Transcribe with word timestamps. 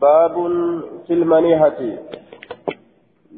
باب 0.00 0.34
في 1.06 1.12
المنيحة. 1.12 1.80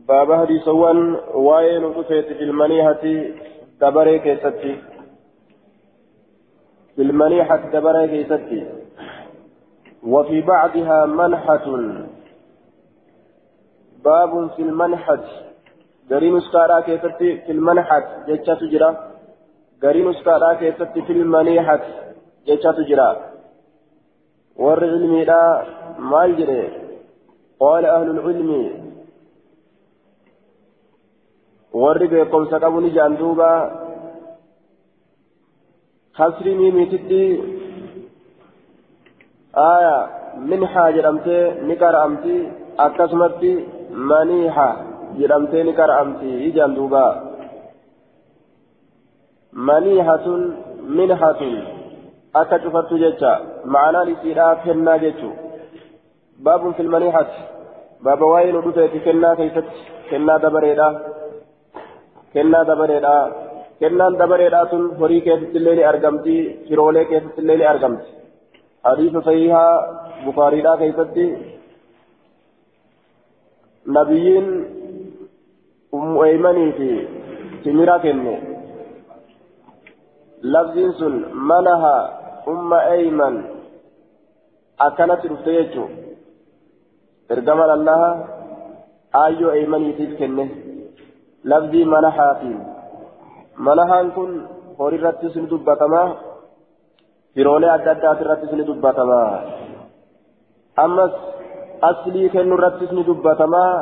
باب 0.08 0.32
حديثوان 0.32 1.16
وين 1.34 1.84
رفيت 1.84 2.26
في 2.26 2.42
المنيحة 2.42 3.04
دبري 3.80 4.18
كيستي. 4.18 4.76
في 6.96 7.02
المنيحة 7.02 7.56
دبري 7.56 8.08
كيستي. 8.08 8.66
وفي 10.02 10.40
بعضها 10.40 11.06
منحة. 11.06 11.66
باب 14.04 14.50
في 14.56 14.62
المنحة. 14.62 15.24
غري 16.10 16.30
نسكارا 16.30 16.80
كيستي 16.80 17.36
في 17.36 17.52
المنحة 17.52 18.24
جتشا 18.28 18.54
تجرى 18.54 18.96
غري 19.84 20.02
نسكارا 20.08 20.54
كيستي 20.54 21.02
في 21.02 21.12
المنيحة 21.12 21.80
جتشا 22.46 22.72
تجرى 22.72 23.16
ور 24.56 24.84
علمي 24.84 25.24
ما 26.00 26.24
يجري 26.24 26.68
قال 27.60 27.86
أهل 27.86 28.10
العلم 28.10 28.50
ور 31.72 32.06
بكم 32.06 32.44
سكبني 32.50 32.90
جاندوبا 32.90 33.52
خسري 36.14 36.54
ميمي 36.54 36.86
تدي. 36.86 37.24
آية 39.56 39.96
منحة 40.36 40.90
جرمتي 40.90 41.38
نكر 41.68 42.04
أمتي 42.04 42.52
أكسمتي 42.78 43.66
منيحة 43.90 44.70
جرمتي 45.18 45.62
نكر 45.62 45.90
أمتي 46.02 46.50
جاندوبا 46.50 47.06
منيحة 49.52 50.26
منحة 50.96 51.42
cufattu 52.32 52.98
jecha 53.02 53.32
ma'anaan 53.64 54.08
isiidhaa 54.08 54.54
kennaa 54.64 54.98
jechu 54.98 55.30
baabun 56.44 56.74
filmaniixati 56.78 57.40
baaba 58.04 58.32
waa'ee 58.32 58.52
nu 58.52 58.64
dhufeeti 58.66 59.04
kennaa 59.06 59.36
keessatti 59.40 59.80
kennaa 60.10 60.38
dabareedha 60.44 60.88
kennaa 62.34 62.64
dabareedha 62.70 63.14
kennaan 63.80 64.18
dabareedhaa 64.20 64.66
tun 64.72 64.84
horii 65.00 65.20
keessatti 65.26 65.58
illee 65.60 65.76
ni 65.76 65.84
argamti 65.92 66.34
firoolee 66.68 67.04
keessatti 67.12 67.42
illee 67.42 67.56
ni 67.60 67.66
argamti 67.72 68.10
hadiisa 68.88 69.22
sahihaa 69.28 69.72
bukaariidhaa 70.24 70.76
keessatti 70.82 71.26
nabiyyiin 73.96 74.48
ummu 75.98 76.24
eeymanii 76.24 76.72
fi 76.78 76.90
timira 77.64 77.98
kenne 78.04 78.34
lafziin 80.42 80.92
sun 80.98 81.16
manaha 81.52 81.94
umma 82.46 82.82
eeyman 82.96 83.36
akkanatti 84.86 85.28
eeymaniitiif 89.54 90.12
kenne 90.20 90.44
lafzii 91.52 91.84
manahaatiin 91.94 92.58
manahaan 93.66 94.12
kun 94.16 94.30
horiirrattis 94.78 95.34
ni 95.36 95.50
dubbatamaa 95.50 96.08
firoolee 97.34 97.70
adda 97.76 97.90
addaati 97.94 98.24
irrattis 98.24 98.52
ni 98.58 98.66
dubbatamaa 98.70 99.30
ammas 100.84 101.12
aslii 101.90 102.28
kennu 102.34 102.54
irrattis 102.58 102.92
ni 102.98 103.06
dubbatamaa 103.10 103.74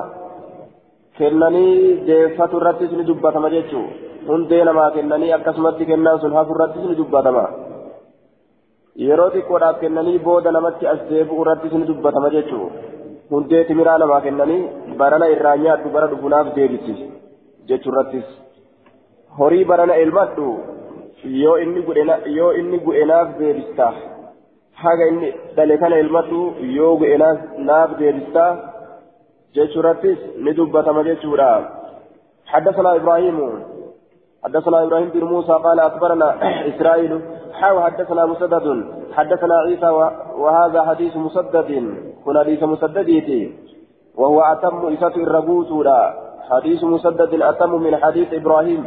kennanii 1.19 1.79
deeffatu 2.09 2.61
irrattis 2.61 2.93
ni 2.99 3.07
dubbatama 3.07 3.51
jechuu 3.55 3.87
hundee 4.29 4.65
namaa 4.69 4.91
kennanii 4.97 5.33
akkasumatti 5.37 5.87
kennaan 5.91 6.21
sun 6.21 6.37
hafu 6.39 6.55
irrattis 6.57 6.85
ni 6.91 6.99
dubbatama 7.01 7.45
yeroo 9.07 9.31
xiqqoodhaaf 9.35 9.81
kennanii 9.81 10.19
booda 10.27 10.53
namatti 10.57 10.91
as 10.93 11.01
deebi'u 11.11 11.43
irrattis 11.45 11.73
ni 11.79 11.89
dubbatama 11.91 12.31
jechuu 12.37 12.67
hundee 13.32 13.64
timiraa 13.70 13.98
namaa 14.04 14.22
kennanii 14.26 14.62
barana 15.02 15.28
irraa 15.36 15.58
nyaadhu 15.66 15.94
bara 15.96 16.12
dhufunaaf 16.14 16.54
deebiti 16.56 16.96
jechuu 17.72 17.94
irrattis 17.94 18.32
horii 19.40 19.66
barana 19.72 20.00
elmadhu 20.06 20.48
yoo 21.44 21.58
inni 21.58 21.86
yoo 22.40 22.52
inni 22.62 22.82
gu'enaaf 22.88 23.38
deebista 23.40 23.94
haga 24.84 25.08
inni 25.12 25.30
dhale 25.56 25.78
kana 25.84 26.02
elmadhu 26.04 26.42
yoo 26.80 26.92
gu'enaaf 27.04 27.40
naaf 27.70 27.96
deebista 28.02 28.50
jechuu 29.56 29.82
irrattis 29.84 30.20
ni 30.48 30.60
dubbatama 30.60 31.08
jechuudha 31.12 31.54
حدثنا 32.54 32.96
إبراهيم 32.96 33.38
حدثنا 34.44 34.84
ابراهيم 34.84 35.10
بن 35.10 35.24
موسى 35.24 35.54
قال 35.66 35.80
اخبرنا 35.80 36.28
اسرائيل 36.70 37.22
حاو 37.54 37.82
حدثنا 37.82 38.26
مسدد 38.26 38.86
حدثنا 39.14 39.56
عيسى 39.60 39.90
وهذا 40.38 40.84
حديث 40.84 41.18
مسدد 41.18 41.70
كن 42.29 42.39
حديث 42.39 42.63
مسدد 42.63 43.53
وهو 44.15 44.41
أتم 44.41 44.93
اسات 44.93 45.17
الربوت 45.17 45.71
لا 45.87 46.01
حديث 46.51 46.85
مسدد 46.85 47.33
أتم 47.43 47.73
من 47.83 47.97
حديث 47.97 48.29
إبراهيم. 48.33 48.83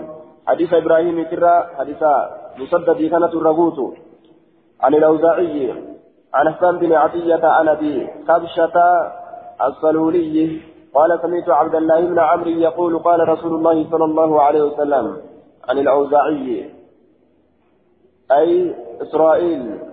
حديث 0.48 0.74
إبراهيم 0.74 1.24
ترى 1.32 1.54
حديث 1.78 2.02
مسدد 2.62 3.00
كانت 3.12 3.34
الربوت 3.34 3.78
عن 4.82 4.94
الأوزاعي 4.94 5.74
عن 6.34 6.46
حسان 6.54 6.78
بن 6.78 6.94
عطية 6.94 7.44
عن 7.58 7.68
أبي 7.68 8.08
كبشة 8.28 8.78
الصلولي 9.68 10.62
قال 10.94 11.20
سمعت 11.22 11.50
عبد 11.50 11.76
الله 11.76 12.00
بن 12.02 12.20
عمرو 12.20 12.50
يقول 12.50 13.00
قال 13.00 13.30
رسول 13.30 13.54
الله 13.56 13.78
صلى 13.92 14.06
الله 14.06 14.42
عليه 14.42 14.62
وسلم 14.64 15.06
عن 15.70 15.78
الأوزاعي. 15.78 16.70
أي 18.32 18.76
إسرائيل. 19.02 19.91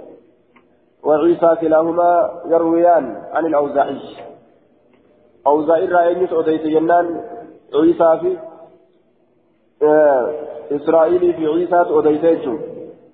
وعيسى 1.04 1.56
كلاهما 1.60 2.31
يرويان 2.47 3.22
عن 3.32 3.47
الأوزاعي. 3.47 4.00
أوزاعي 5.47 5.86
رأيني 5.86 6.32
أوديت 6.32 6.62
جنان 6.62 7.25
عيسى 7.75 8.19
في 8.20 8.38
آه 9.82 10.34
إسرائيل 10.72 11.34
في 11.34 11.47
عيسى 11.47 11.76
أوديت 11.76 12.25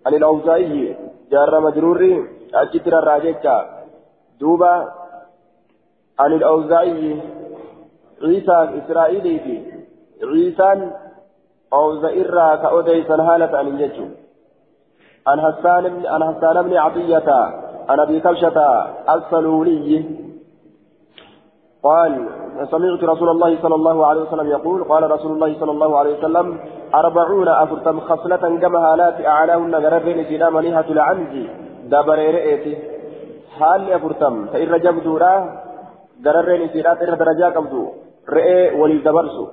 عن 0.06 0.14
الأوزاعي 0.14 0.96
جار 1.30 1.60
مجرور 1.60 2.28
أجتر 2.54 2.98
الراجيكا 2.98 3.84
دوبا 4.40 4.92
عن 6.18 6.32
الأوزاعي 6.32 7.20
عيسى 8.22 8.68
إسرائيل 8.78 9.40
في 9.40 9.62
عيسى 10.26 10.90
أوز 11.72 12.04
إرى 12.04 12.58
كأوديسا 12.62 13.14
هالة 13.14 13.58
عن 13.58 13.68
الجج 13.68 14.00
عن 15.26 15.40
حسان 15.40 16.06
عن 16.06 16.34
حسان 16.34 16.62
بن 16.62 16.76
عطية 16.76 17.63
عن 17.88 18.00
أبي 18.00 18.20
كبشة 18.20 18.58
السلولي 19.14 20.04
قال 21.82 22.12
سمعت 22.70 23.04
رسول 23.04 23.28
الله 23.28 23.62
صلى 23.62 23.74
الله 23.74 24.06
عليه 24.06 24.20
وسلم 24.20 24.48
يقول 24.56 24.84
قال 24.84 25.10
رسول 25.10 25.32
الله 25.32 25.60
صلى 25.60 25.72
الله 25.72 25.98
عليه 25.98 26.18
وسلم 26.18 26.58
أربعون 26.94 27.48
أفرتم 27.48 28.00
خصلة 28.00 28.58
كما 28.62 28.78
هالات 28.78 29.26
أعلاهن 29.26 29.74
غربين 29.74 30.24
في 30.24 30.38
منيهة 30.56 30.88
العنز. 30.90 31.34
دبر 31.92 32.18
رئيتي 32.18 32.74
حال 33.58 33.92
أفرتم 33.92 34.46
فإن 34.46 34.68
رجب 34.68 35.02
دورا 35.04 35.34
غربين 36.26 36.68
في 36.68 36.82
درجة 36.82 37.46
قبضو. 37.56 37.84
رئي 38.28 38.80
ولي 38.80 38.98
دبرسو 38.98 39.46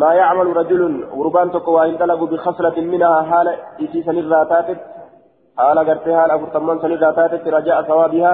ما 0.00 0.14
يعمل 0.14 0.56
رجل 0.56 1.04
غربان 1.16 1.50
تقوى 1.50 1.90
إن 1.90 1.96
طلبوا 1.96 2.26
بخصلة 2.26 2.76
منها 2.80 3.22
حال 3.22 3.48
إسي 3.84 4.02
سن 4.02 4.18
الراتات 4.18 4.68
حال 5.58 5.78
قرتها 5.78 6.20
حال 6.20 6.30
أفرتمان 6.30 6.78
سن 6.82 6.92
الراتات 6.92 7.48
رجاء 7.48 7.82
ثوابها 7.82 8.32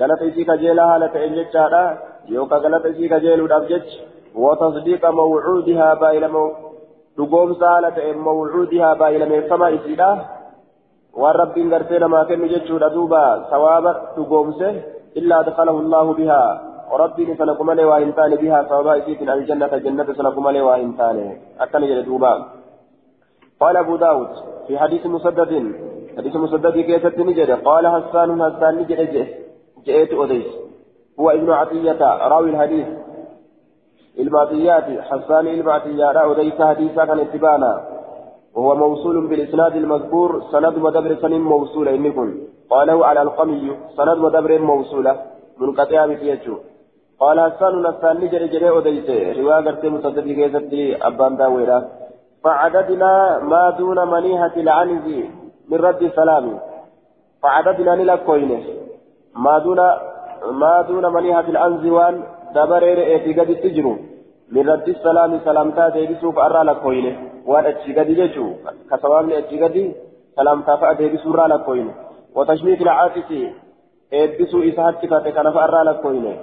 قالت 0.00 0.22
إسي 0.22 0.44
كجيلا 0.44 0.86
حالة 0.90 1.14
إنجت 1.26 1.52
شارع 1.52 1.98
يوكا 2.28 2.56
قالت 2.62 2.86
إسي 2.86 3.08
كجيل 3.08 3.40
ودفجت 3.42 3.86
وتصديق 4.34 5.02
موعودها 5.10 5.94
بايل 5.94 6.28
مو 6.34 6.44
دقوم 7.18 7.54
سالة 7.62 7.98
موعودها 8.26 8.94
بايل 8.94 9.22
من 9.30 9.48
سما 9.48 9.68
إسيلا 9.74 10.10
والرب 11.20 11.56
قرتنا 11.72 12.06
ما 12.06 12.24
كان 12.28 12.42
يجتشو 12.44 12.78
دوبا 12.78 13.24
ثوابا 13.50 13.92
دقوم 14.16 14.48
إلا 15.16 15.42
دخله 15.42 15.76
الله 15.84 16.06
بها 16.18 16.42
ربي 17.02 17.34
سنكم 17.34 17.70
لي 17.70 17.84
وإنتان 17.84 18.32
بها 18.42 18.58
سواء 18.68 18.98
إسيت 18.98 19.22
الجنة 19.22 19.72
جنة 19.84 20.08
سنكم 20.18 20.48
لي 20.48 20.60
وإنتان 20.60 21.36
أكن 21.60 21.80
جلدوبا 21.90 22.32
قال 23.60 23.76
أبو 23.76 23.96
داود 23.96 24.28
في 24.66 24.78
حديث 24.78 25.06
مسدد 25.06 25.52
حديث 26.18 26.36
مسدد 26.36 26.78
كيست 26.78 27.18
نجد 27.18 27.50
قال 27.50 27.84
حسان 27.94 28.28
حسان 28.42 28.74
نجد 28.78 29.00
جئت؟ 29.86 30.12
أديس 30.12 30.46
هو 31.20 31.30
ابن 31.30 31.50
عطية 31.50 32.00
راوي 32.32 32.50
الحديث. 32.50 32.86
المعطيات 34.18 34.86
حسان 35.08 35.46
المعطيات 35.46 36.16
أديس 36.16 36.62
حديثا 36.62 37.04
كان 37.04 37.18
اتبانا 37.20 37.72
وهو 38.54 38.74
موصول 38.74 39.26
بالإسناد 39.26 39.76
المذكور 39.76 40.42
سند 40.52 40.76
ودبر 40.84 41.14
سن 41.22 41.32
موصولة 41.32 41.94
إنكم 41.94 42.28
قاله 42.70 43.06
على 43.06 43.22
القمي 43.22 43.76
سند 43.96 44.18
ودبر 44.18 44.58
موصولة 44.58 45.16
منقطع 45.58 46.06
بيجو 46.06 46.56
قال 47.20 47.36
حسان 47.40 47.82
نسان 47.86 48.16
نجري 48.16 48.48
جري 48.48 48.68
أديسه 48.78 49.40
رواية 49.40 49.64
قرتي 49.66 49.88
مصدق 49.88 50.26
كيستي 50.38 51.06
أبان 51.06 51.36
داويرا 51.36 51.78
فعددنا 52.44 53.38
ما 53.50 53.70
دون 53.78 53.98
منيهة 54.10 54.54
العنز. 54.56 55.06
من 55.70 55.78
رد 55.78 56.02
السلام 56.02 56.58
فعددنا 57.42 57.94
نلا 57.94 58.16
كوينة. 58.16 58.60
ما 59.36 59.58
دون 59.58 59.80
ما 60.52 60.82
دون 60.88 61.12
منيها 61.12 61.42
في 61.42 61.50
الأنزوان 61.50 62.22
دبرير 62.54 62.98
إيتي 62.98 63.40
قد 63.40 63.54
تجرو. 63.62 63.96
من 64.52 64.68
رد 64.68 64.88
السلام 64.88 65.40
سلامتا 65.44 65.88
ديبسو 65.88 66.32
فأرى 66.32 66.62
لكوينه 66.64 67.16
وان 67.46 67.64
أتشي 67.66 67.92
قد 67.98 68.06
ججو 68.06 68.52
كسوامني 68.90 69.38
أتشي 69.38 69.64
قد 69.64 69.76
سلامتا 70.36 70.76
فأديبسو 70.76 71.30
را 71.30 71.46
لكوينه 71.46 71.94
وتشميت 72.34 72.80
العاطس 72.80 73.30
إيبسو 74.12 74.62
إسهات 74.62 74.94
كفاتك 75.02 75.38
أنا 75.38 75.50
فأرى 75.50 75.80
لكوينه 75.88 76.36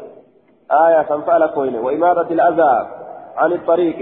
آية 0.72 1.02
سنفع 1.10 1.38
لكوينه 1.38 1.82
وإمادة 1.86 2.30
الأذى 2.38 2.74
عن 3.38 3.52
الطريق. 3.52 4.00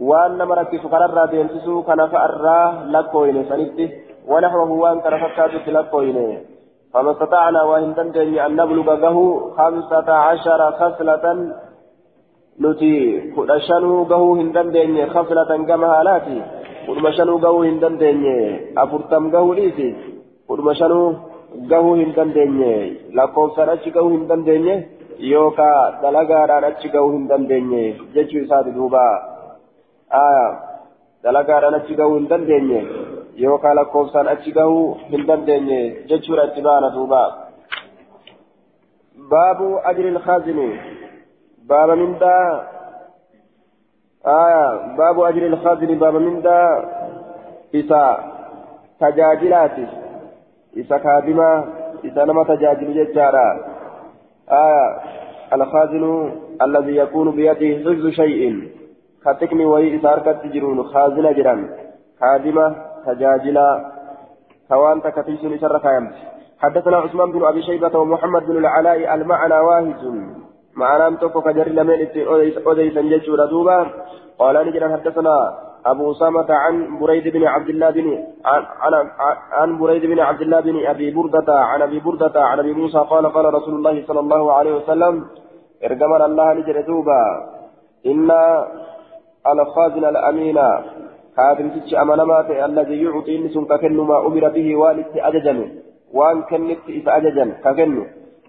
وأن 0.00 0.38
مركز 0.38 0.80
قرر 0.80 1.26
ديمسسو 1.26 1.82
كان 1.82 2.06
فأرى 2.06 2.60
لكوينه 2.94 3.42
سنفته 3.48 3.88
ونحوه 4.30 4.70
وان 4.70 5.00
كان 5.00 5.14
فكاتت 5.22 5.68
لكوينه 5.68 6.40
فما 6.94 7.10
استطعنا 7.12 7.62
وإن 7.62 7.94
تنتهي 7.94 8.46
أن 8.46 8.52
نبلغ 8.56 8.94
له 8.94 9.16
خمسة 9.56 10.08
عشر 10.12 10.60
خصلة 10.80 11.24
نتي 12.60 12.96
كل 13.36 13.50
شنو 13.68 14.04
قهو 14.10 14.34
هندن 14.40 14.68
ديني 14.70 15.02
خصلة 15.14 15.50
كما 15.68 15.88
هالاتي 15.94 16.38
كل 16.86 17.04
شنو 17.16 17.34
قهو 17.44 17.62
هندن 17.62 17.94
ديني 18.02 18.36
أفرتم 18.82 19.24
قهو 19.32 19.52
ليتي 19.58 19.88
كل 20.48 20.66
شنو 20.80 21.00
قهو 21.70 21.94
هندن 22.02 22.28
ديني 22.36 22.74
لكم 23.16 23.48
سنة 23.56 23.84
قهو 23.94 24.08
هندن 24.14 24.40
ديني 24.48 24.74
يوكا 25.32 25.70
دلقا 26.02 26.40
رانتش 26.50 26.84
قهو 26.94 27.08
هندن 27.16 27.42
ديني 27.50 27.84
جيشو 28.14 28.38
إساد 28.44 28.66
دوبا. 28.74 29.06
آية. 30.26 30.46
دلقا 31.24 31.58
رانتش 31.62 31.90
قهو 31.98 32.16
هندن 32.16 32.42
ديني 32.50 32.80
yookaan 33.42 33.76
lakkoofsaan 33.76 34.28
achi 34.28 34.52
gahuu 34.52 34.94
hin 35.10 35.26
dandeenye 35.26 35.80
jechuudha 36.12 36.44
itti 36.50 36.62
baana 36.68 36.90
duuba 36.94 37.22
baabu 39.32 39.68
ajri 39.90 40.08
ilkaazini 40.08 40.68
baaba 41.72 41.96
mindaa 41.96 42.48
aya 44.36 44.62
baabu 44.96 45.26
ajri 45.26 45.46
ilkaazini 45.46 45.96
baaba 46.04 46.20
mindaa 46.20 46.70
isa 47.72 48.00
tajaajilaati 48.98 49.86
isa 50.84 50.98
kaadimaa 50.98 51.64
isa 52.02 52.26
nama 52.26 52.44
tajaajilu 52.44 52.98
jechaadha 53.00 53.46
aya 54.62 54.88
الخازن 55.52 56.32
الذي 56.62 56.96
يكون 56.96 57.30
بيده 57.30 57.70
حفظ 57.84 58.06
شيء 58.08 58.70
كتكني 59.24 59.66
وهي 59.66 59.88
إذا 59.94 60.12
أركت 60.12 60.46
جرون 60.46 60.82
خازن 60.82 61.34
جران 61.34 61.70
خادمة 62.20 62.76
تجاجلا 63.06 63.70
كوان 64.68 65.02
تكفيس 65.02 65.44
نسر 65.44 65.78
كامت 65.78 66.14
حدثنا 66.62 66.96
عثمان 66.96 67.32
بن 67.32 67.44
ابي 67.44 67.62
شيبه 67.62 67.98
ومحمد 67.98 68.42
بن 68.46 68.56
العلاء 68.56 69.14
المعنى 69.14 69.58
واهز 69.66 70.02
معنى 70.76 71.06
امتوكو 71.06 71.40
كجر 71.40 71.68
لمن 71.68 71.98
اوديس 72.66 72.98
جيشو 72.98 73.34
ردوبا 73.34 73.78
قال 74.38 74.66
نجد 74.66 74.82
حدثنا 74.92 75.36
أبو 75.86 76.12
أسامة 76.12 76.46
عن 76.50 76.98
بريد 77.00 77.28
بن 77.28 77.46
عبد 77.46 77.68
الله 77.68 77.90
بن 77.90 78.24
عن, 78.44 79.10
عن, 79.52 79.78
بريد 79.78 80.06
بن 80.06 80.20
عبد 80.20 80.40
الله 80.40 80.60
بن 80.60 80.86
أبي 80.86 81.10
بردة 81.10 81.54
عن 81.54 81.82
أبي 81.82 81.98
بردة 82.00 82.44
عن 82.44 82.58
أبي 82.58 82.72
موسى 82.72 82.98
قال 82.98 83.26
قال 83.26 83.54
رسول 83.54 83.74
الله 83.74 84.04
صلى 84.06 84.20
الله 84.20 84.52
عليه 84.52 84.72
وسلم 84.76 85.24
ارجمنا 85.84 86.26
الله 86.26 86.52
نجد 86.52 86.86
دوبا 86.86 87.22
إن 88.06 88.30
الخازن 89.52 90.04
الأمين 90.04 90.58
خادمتش 91.36 91.94
أمانما 91.94 92.64
الذي 92.64 92.96
يعطي 93.04 93.38
نسون 93.38 93.64
ككن 93.64 93.96
ما 93.96 94.26
أمر 94.26 94.48
به 94.56 94.68
والد 94.76 95.06
أججن 95.28 95.58
وان 96.16 96.42
كنت 96.42 96.84
إذا 96.88 97.16
أججن 97.16 97.50
ككن 97.64 97.92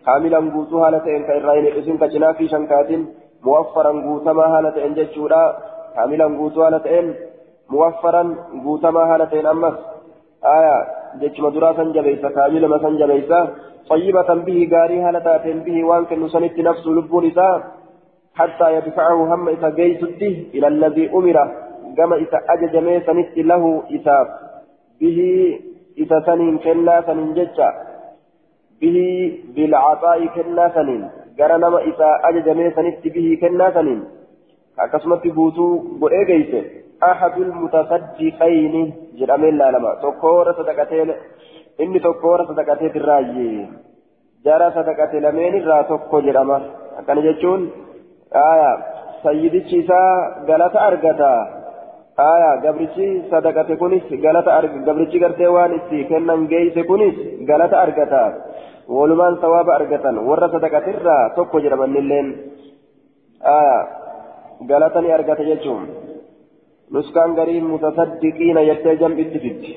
كاملا 0.06 0.40
قوتها 0.54 0.92
لتئن 0.92 1.24
كإرائن 1.28 1.66
إسن 1.80 1.98
كجنافي 2.02 2.48
شنكات 2.54 2.90
موفرا 3.46 3.92
قوتما 4.06 4.46
هالتئن 4.54 4.94
ججولا 4.98 5.44
كاملا 5.96 6.26
قوتها 6.40 6.70
لتئن 6.74 7.08
موفرا 7.70 8.24
قوتما 8.66 9.04
هالتئن 9.12 9.46
أمس 9.54 9.78
آية 10.58 10.78
جج 11.22 11.42
مدراسا 11.46 11.84
جبيسا 11.96 12.30
كاملا 12.36 12.68
مسا 12.74 12.90
جبيسا 13.02 13.40
طيبة 13.90 14.30
به 14.48 14.60
قاري 14.74 14.98
هالتاتين 15.06 15.60
به 15.66 15.78
وان 15.88 16.04
كن 16.10 16.28
سنت 16.34 16.58
نفس 16.68 16.84
لب 16.96 17.12
حتى 18.40 18.68
يدفعه 18.76 19.20
هم 19.34 19.50
إذا 19.50 19.70
جيسته 19.70 20.36
إلى 20.56 20.68
الذي 20.68 21.06
أمره 21.18 21.67
gama 21.98 22.18
isa 22.26 22.42
ajajamee 22.56 23.00
sanitti 23.10 23.44
lahu 23.52 23.72
isaaf 24.00 24.28
bihii 25.00 25.48
isa 26.06 26.22
saniin 26.30 26.60
kennaa 26.66 27.02
saniin 27.10 27.34
jecha 27.40 27.70
bihii 28.82 29.22
bilcaxaa'i 29.56 30.28
kennaa 30.36 30.70
saniin 30.80 31.04
gara 31.38 31.58
nama 31.64 31.82
isa 31.92 32.10
ajajamee 32.30 32.72
sanitti 32.80 33.14
bihii 33.16 33.38
kennaa 33.46 33.72
saniin 33.80 34.02
akkasumatti 34.86 35.30
guutuu 35.38 35.72
godhee 36.02 36.26
geeyse 36.32 36.60
ahadul 37.10 37.52
mutasaddiqayni 37.62 38.84
jedhamee 39.20 39.52
laalama. 39.60 39.96
Tokkoora 40.02 40.54
sadaqatee 40.60 41.06
inni 41.84 42.00
tokkoora 42.06 42.46
sadaqatee 42.50 42.92
irraayyee 43.00 43.68
jara 44.46 44.72
sadaqate 44.78 45.22
lameen 45.26 45.56
irraa 45.60 45.84
tokko 45.92 46.22
jedhama. 46.28 46.58
Akkana 47.00 47.22
jechuun 47.28 47.62
aayaa 48.46 48.76
sayyidichi 49.24 49.78
isaa 49.84 50.44
galata 50.48 50.80
argataa 50.90 51.40
aya 52.18 52.52
gabrichi 52.66 53.08
sadaqate 53.32 53.76
kunis 53.82 54.06
galata 54.26 54.52
arga 54.60 54.80
gabrichi 54.88 55.20
gartee 55.24 55.50
waan 55.56 55.74
itti 55.80 55.98
kennan 56.12 56.48
geeyse 56.52 56.82
kunis 56.90 57.16
galata 57.50 57.78
argata 57.86 58.24
walumaan 58.98 59.36
sawaaba 59.44 59.72
argatan 59.80 60.16
warra 60.30 60.48
sadaqatirraa 60.56 61.24
tokko 61.38 61.58
jedhamanilleen 61.66 62.28
aya 63.58 63.78
galata 64.72 65.02
ni 65.02 65.12
argata 65.18 65.44
jechuun 65.50 65.84
nuskaan 66.96 67.36
garii 67.40 67.62
mutasaddiqiina 67.72 68.62
jettee 68.70 68.96
jam'itti 69.02 69.40
fiddi 69.46 69.72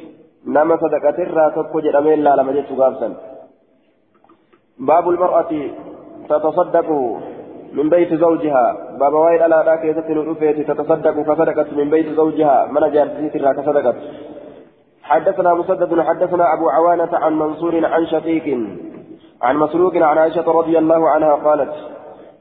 nama 0.56 0.78
sadaqatirraa 0.84 1.50
tokko 1.58 1.78
jedhamee 1.86 2.16
laalama 2.26 2.52
jechuu 2.58 2.76
gaafsan 2.82 3.12
baabul 4.88 5.18
mar'ati 5.24 5.62
tatasaddaqu 6.30 6.98
من 7.72 7.88
بيت 7.88 8.14
زوجها. 8.14 8.96
بابا 9.00 9.18
وايد 9.18 9.42
على 9.42 9.62
ذاك 9.66 9.84
يزتن 9.84 10.18
رفيت 10.30 10.70
تتصدق 10.70 11.16
فصدقت 11.22 11.72
من 11.72 11.90
بيت 11.90 12.08
زوجها. 12.20 12.68
من 12.72 12.92
جارتي 12.92 13.38
راك 13.38 13.58
صدقت 13.68 13.96
حدثنا 15.02 15.54
مسدد 15.54 16.00
حدثنا 16.00 16.54
أبو 16.54 16.70
عوانة 16.70 17.12
عن 17.12 17.38
منصور 17.38 17.86
عن 17.86 18.06
شقيق 18.06 18.46
عن 19.42 19.56
مسروق 19.56 19.96
عن 19.96 20.18
عائشة 20.18 20.52
رضي 20.52 20.78
الله 20.78 21.08
عنها 21.08 21.34
قالت 21.34 21.72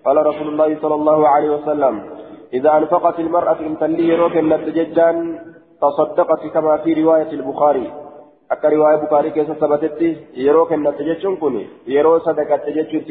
قال 0.05 0.17
رسول 0.25 0.47
الله 0.47 0.77
صلى 0.81 0.95
الله 0.95 1.27
عليه 1.27 1.49
وسلم 1.49 2.01
إذا 2.53 2.77
أنفقت 2.77 3.19
المرأة 3.19 3.59
إن 3.59 3.77
تليه 3.79 4.17
روك 4.17 4.37
النتججان 4.37 5.39
تصدقت 5.81 6.47
كما 6.53 6.77
في 6.77 6.93
رواية 6.93 7.31
البخاري. 7.31 7.91
akka 8.49 8.69
riwaayee 8.69 9.01
bukaarii 9.01 9.31
keessa 9.31 9.55
sabatetti 9.59 10.07
yeroo 10.43 10.65
kennatte 10.65 11.03
jechuun 11.07 11.37
kun 11.37 11.55
yeroo 11.95 12.19
sadaqatte 12.19 12.71
jechuu 12.77 13.01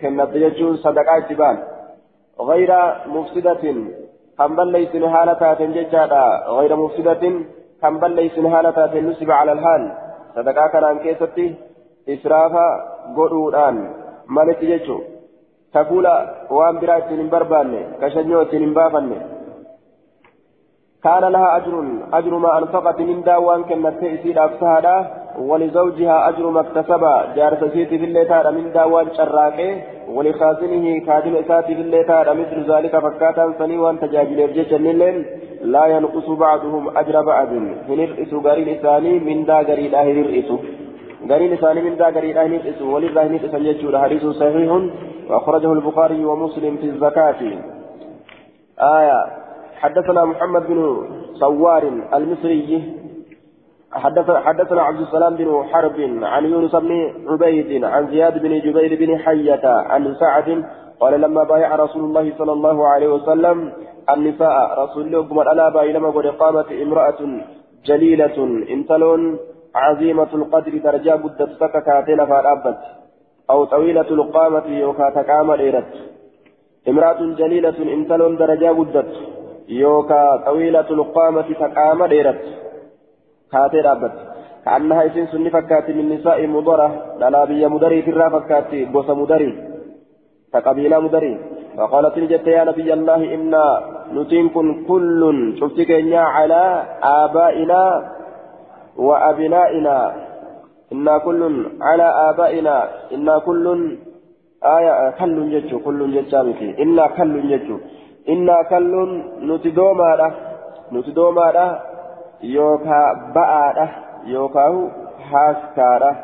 kennatte 0.00 0.38
jechuun 0.44 0.76
sadaqaa 0.84 1.20
itti 1.22 1.40
baan 1.42 1.58
غير 2.40 2.70
مفسدة 3.06 3.64
كم 4.38 4.56
بل 4.56 4.68
ليس 4.72 4.94
هالة 4.96 5.42
ججادا 5.76 6.24
غير 6.58 6.76
مفسدة 6.76 7.24
كم 7.82 7.98
بل 7.98 8.10
ليس 8.10 8.38
هالة 8.38 9.00
نسب 9.00 9.30
على 9.30 9.52
الحال 9.52 9.92
صدقا 10.34 10.66
كان 10.66 10.98
كيستي 10.98 11.54
إسرافا 12.08 12.66
قدودان 13.16 13.76
مالت 14.28 14.60
ججو 14.64 14.98
تقول 15.74 16.06
وان 16.50 16.78
برات 16.80 17.08
بربان 17.32 17.70
كشنيوت 18.00 18.54
بافن 18.54 19.10
كان 21.04 21.24
لها 21.34 21.56
أجر 21.56 21.74
أجر 22.12 22.32
ما 22.44 22.58
أنفقت 22.58 22.98
من 23.00 23.22
داوان 23.22 23.64
كانت 23.64 23.94
تأسير 24.00 24.44
أفسادا 24.44 24.96
ولزوجها 25.38 26.28
أجر 26.28 26.50
ما 26.50 26.60
اكتسب 26.60 27.02
جارة 27.36 27.70
سيتي 27.72 27.98
في 27.98 28.04
الليتار 28.04 28.52
من 28.52 28.72
داوان 28.72 29.06
شراكه. 29.14 29.82
ولخازنه 30.08 30.98
كادم 31.06 31.36
إساتي 31.36 31.74
في 31.74 31.80
الليتار 31.80 32.34
مثل 32.34 32.72
ذلك 32.72 32.98
فكاتا 32.98 33.54
سني 33.58 33.78
وان 33.78 34.00
تجاجل 34.00 34.40
الجيش 34.40 34.72
الليل 34.74 35.26
لا 35.62 35.86
ينقص 35.86 36.30
بعضهم 36.30 36.98
أجر 36.98 37.22
بعض. 37.22 37.48
هنرئس 37.88 38.34
غرين 38.34 38.68
إساني 38.68 39.18
من 39.18 39.44
دا 39.44 39.60
غرين 39.60 39.94
أهل 39.94 40.18
الرئيس 40.18 40.50
غرين 41.30 41.52
إساني 41.52 41.80
من 41.82 41.96
دا 41.96 42.08
غرين 42.08 42.36
أهل 42.36 42.54
الرئيس 42.54 42.82
ولله 42.82 43.24
نئس 43.28 43.54
يجور. 43.54 43.98
حديث 43.98 44.26
صحيح. 44.26 44.70
وأخرجه 45.30 45.72
البخاري 45.72 46.24
ومسلم 46.24 46.76
في 46.76 46.86
الزكاة. 46.86 47.40
آية. 48.80 49.20
حدثنا 49.80 50.24
محمد 50.24 50.66
بن 50.66 50.78
صوار 51.34 51.82
المصري. 52.14 53.03
حدثنا 53.94 54.82
عبد 54.82 55.00
السلام 55.00 55.34
بن 55.36 55.64
حرب 55.72 56.00
عن 56.22 56.44
يونس 56.44 56.76
بن 56.76 57.12
عبيد 57.28 57.84
عن 57.84 58.06
زياد 58.06 58.42
بن 58.42 58.58
جبير 58.58 58.98
بن 58.98 59.18
حية 59.18 59.60
عن 59.64 60.14
سعد 60.14 60.64
قال 61.00 61.20
لما 61.20 61.44
بايع 61.44 61.76
رسول 61.76 62.04
الله 62.04 62.32
صلى 62.38 62.52
الله 62.52 62.88
عليه 62.88 63.08
وسلم 63.08 63.72
النساء 64.10 64.84
رسول 64.84 65.02
الله 65.06 65.28
قم 65.28 65.40
ألا 65.40 65.68
بايلما 65.68 66.10
قد 66.10 66.26
قامت 66.26 66.72
امرأة 66.72 67.20
جليلة 67.86 68.36
انتلون 68.70 69.38
عظيمة 69.74 70.28
القدر 70.34 70.78
درجة 70.78 71.14
بدت 71.14 71.50
سككاتين 71.60 72.26
فأرابت 72.26 72.78
أو 73.50 73.64
طويلة 73.64 74.08
القامة 74.10 74.66
يوكا 74.66 75.10
تقام 75.10 75.54
ديرت 75.54 75.92
امرأة 76.88 77.20
جليلة 77.40 77.92
انتلون 77.94 78.36
درجة 78.36 78.68
قدت 78.78 79.12
يوكا 79.68 80.36
طويلة 80.46 80.90
القامة 80.90 81.42
تقام 81.60 82.04
ديرت 83.54 83.72
كاتي 83.72 83.80
رابت 83.80 84.12
كأنها 84.64 85.06
اسم 85.06 85.26
سني 85.26 85.50
فكات 85.50 85.90
من 85.90 86.08
نساء 86.14 86.46
مضرة 86.46 86.88
للا 87.20 87.68
مدري 87.68 88.02
في 88.02 88.10
الرافكات 88.10 88.74
بوس 88.92 89.10
مدري 89.10 89.50
كقبيلة 90.52 91.00
مدري 91.00 91.38
فقالت 91.76 92.18
نجت 92.18 92.46
يا 92.46 92.64
نبي 92.64 92.92
الله 92.92 93.20
إنا 93.34 93.64
نتنكن 94.16 94.66
كل 94.88 95.22
شفتك 95.60 95.90
على 96.34 96.62
آبائنا 97.02 97.84
وأبنائنا 98.96 99.96
إنا 100.92 101.18
كل 101.18 101.42
على 101.88 102.06
آبائنا 102.28 102.76
إنا 103.14 103.38
كل 103.38 103.66
آية 104.76 105.10
كل 105.18 105.36
جتشو 105.52 105.78
كل 105.86 106.00
جتشامتي 106.14 106.68
إنا 106.82 107.06
كل 107.16 107.34
جتشو 107.50 107.76
إنا 108.32 108.56
كل 108.70 108.94
نتدوما 109.48 110.30
نتدوما 110.92 111.48
يوكا 112.44 113.32
بآ 113.34 113.88
يوكا 114.26 114.90
حاسكا 115.30 116.16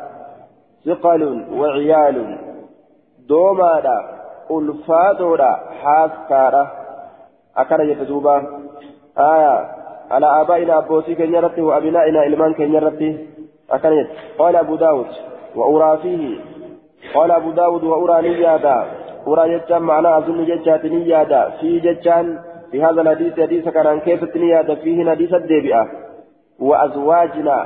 ثقل 0.85 1.21
وعيال 1.59 2.37
دوما 3.29 3.81
ulfaatoodha 4.51 5.49
haaskaadha. 5.83 6.63
Akkana 7.55 7.85
jette 7.85 8.05
duuba 8.05 8.33
aya 9.15 9.53
على 10.11 10.41
آبائنا 10.41 10.77
أبوسي 10.77 11.15
كن 11.15 11.33
يرتي 11.33 11.61
وأبنائنا 11.61 12.25
إلمان 12.25 12.53
كن 12.53 12.73
يرتي 12.73 13.27
أكن 13.71 14.07
قال 14.39 14.55
أبو 14.55 14.75
داود 14.75 15.07
وأرى 15.55 15.97
فيه 16.01 16.39
قال 17.15 17.31
أبو 17.31 17.51
داود 17.51 17.83
وأرى 17.83 18.29
نيادا 18.29 18.85
أرى 19.27 19.57
جتان 19.57 19.81
معنى 19.81 20.17
أظن 20.17 20.45
جتات 20.45 20.85
نيادا 20.85 21.49
في 21.49 21.79
جتان 21.79 22.39
في 22.71 22.83
هذا 22.83 23.01
الحديث 23.01 23.39
حديث 23.39 23.69
كان 23.69 23.99
كيف 23.99 24.35
نيادا 24.35 24.75
فيه 24.75 25.09
حديث 25.11 25.33
الدبئة 25.33 25.87
وأزواجنا 26.61 27.57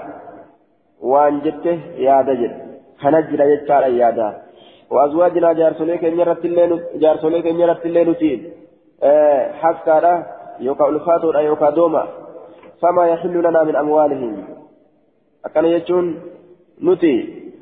وأن 1.02 1.40
جته 1.46 1.80
يا 1.98 2.22
دجل 2.22 2.52
هنجل 3.04 3.42
جتان 3.52 3.96
يادا. 3.96 4.30
وأزواجنا 4.92 5.54
جارسولي 5.54 5.98
كن 5.98 6.20
يرت 6.20 6.46
الليل 6.46 6.72
جارسولي 6.96 7.42
كن 7.42 7.60
يرت 7.60 7.86
الليل 7.86 8.16
تين. 8.16 8.40
أه 9.04 9.52
حسكارا 9.52 10.14
يوكا 10.60 10.90
ألفاتو 10.90 11.32
يوكا 11.32 11.70
دوما. 11.70 12.04
فما 12.82 13.04
يحل 13.08 13.36
لنا 13.46 13.64
من 13.64 13.76
أموالهم. 13.76 14.34
أكن 15.46 15.66
يجون 15.66 16.06
نتي 16.84 17.16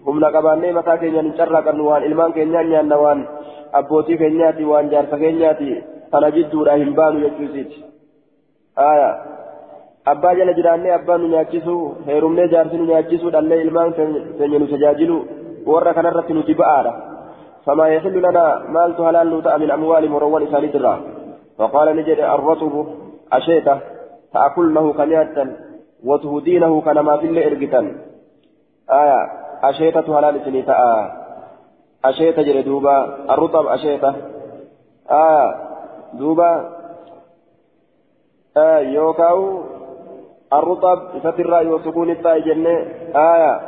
هم 0.05 0.19
لقباني 0.19 0.73
متى 0.73 0.97
كن 0.97 1.15
ينشر 1.15 1.61
كنوان 1.61 2.03
إلمان 2.03 2.31
كن 2.31 2.41
ينيان 2.41 2.93
وان 2.93 3.25
أبوتي 3.73 4.17
كنياتي 4.17 4.63
وان 4.63 4.89
جارس 4.89 5.09
كنياتي 5.09 5.81
تنجدوا 6.11 6.65
راهم 6.67 6.93
بانو 6.97 7.17
يجوزيت. 7.25 7.73
آية. 8.77 9.11
Abbaa 10.11 10.35
jala 10.35 10.53
jiraannee 10.59 10.93
abbaan 10.99 11.21
nu 11.21 11.27
nyaachisu 11.33 11.73
heerumnee 12.07 12.47
jaarsi 12.53 12.77
nu 12.77 12.85
nyaachisu 12.91 13.31
dhallee 13.31 13.61
ilmaan 13.65 13.93
keenya 13.97 14.59
nu 14.59 14.67
tajaajilu 14.73 15.17
warra 15.65 15.93
kanarratti 15.93 16.33
nuti 16.33 16.59
ba'aadha. 16.61 16.93
فما 17.65 17.87
يحل 17.87 18.17
لنا 18.21 18.45
مال 18.69 19.01
هلال 19.01 19.29
نوتا 19.29 19.57
من 19.57 19.71
أموال 19.71 20.09
مروان 20.09 20.43
إساني 20.47 20.67
درا 20.67 21.01
فقال 21.57 21.95
نجد 21.95 22.19
الرطب 22.19 22.73
أشيته 23.33 23.79
تأكلنه 24.33 24.93
كنياتا 24.93 25.55
وتهدينه 26.03 26.81
كنما 26.81 27.17
في 27.17 27.25
اللي 27.25 27.47
إرقتا 27.47 27.81
آية 28.91 29.19
أشيته 29.63 30.19
هلال 30.19 30.41
إساني 30.41 30.61
تأ 30.61 30.77
أشيته 32.05 32.41
جري 32.41 32.61
دوبا 32.61 32.95
الرطب 33.33 33.65
أشيته 33.67 34.13
آية 35.11 35.55
دوبا 36.13 36.51
آه 38.57 38.79
يوكاو 38.79 39.63
الرطب 40.53 40.99
فتر 41.23 41.67
وسكون 41.67 42.09
التاء 42.09 42.39
جنة. 42.39 42.77
آية. 43.15 43.61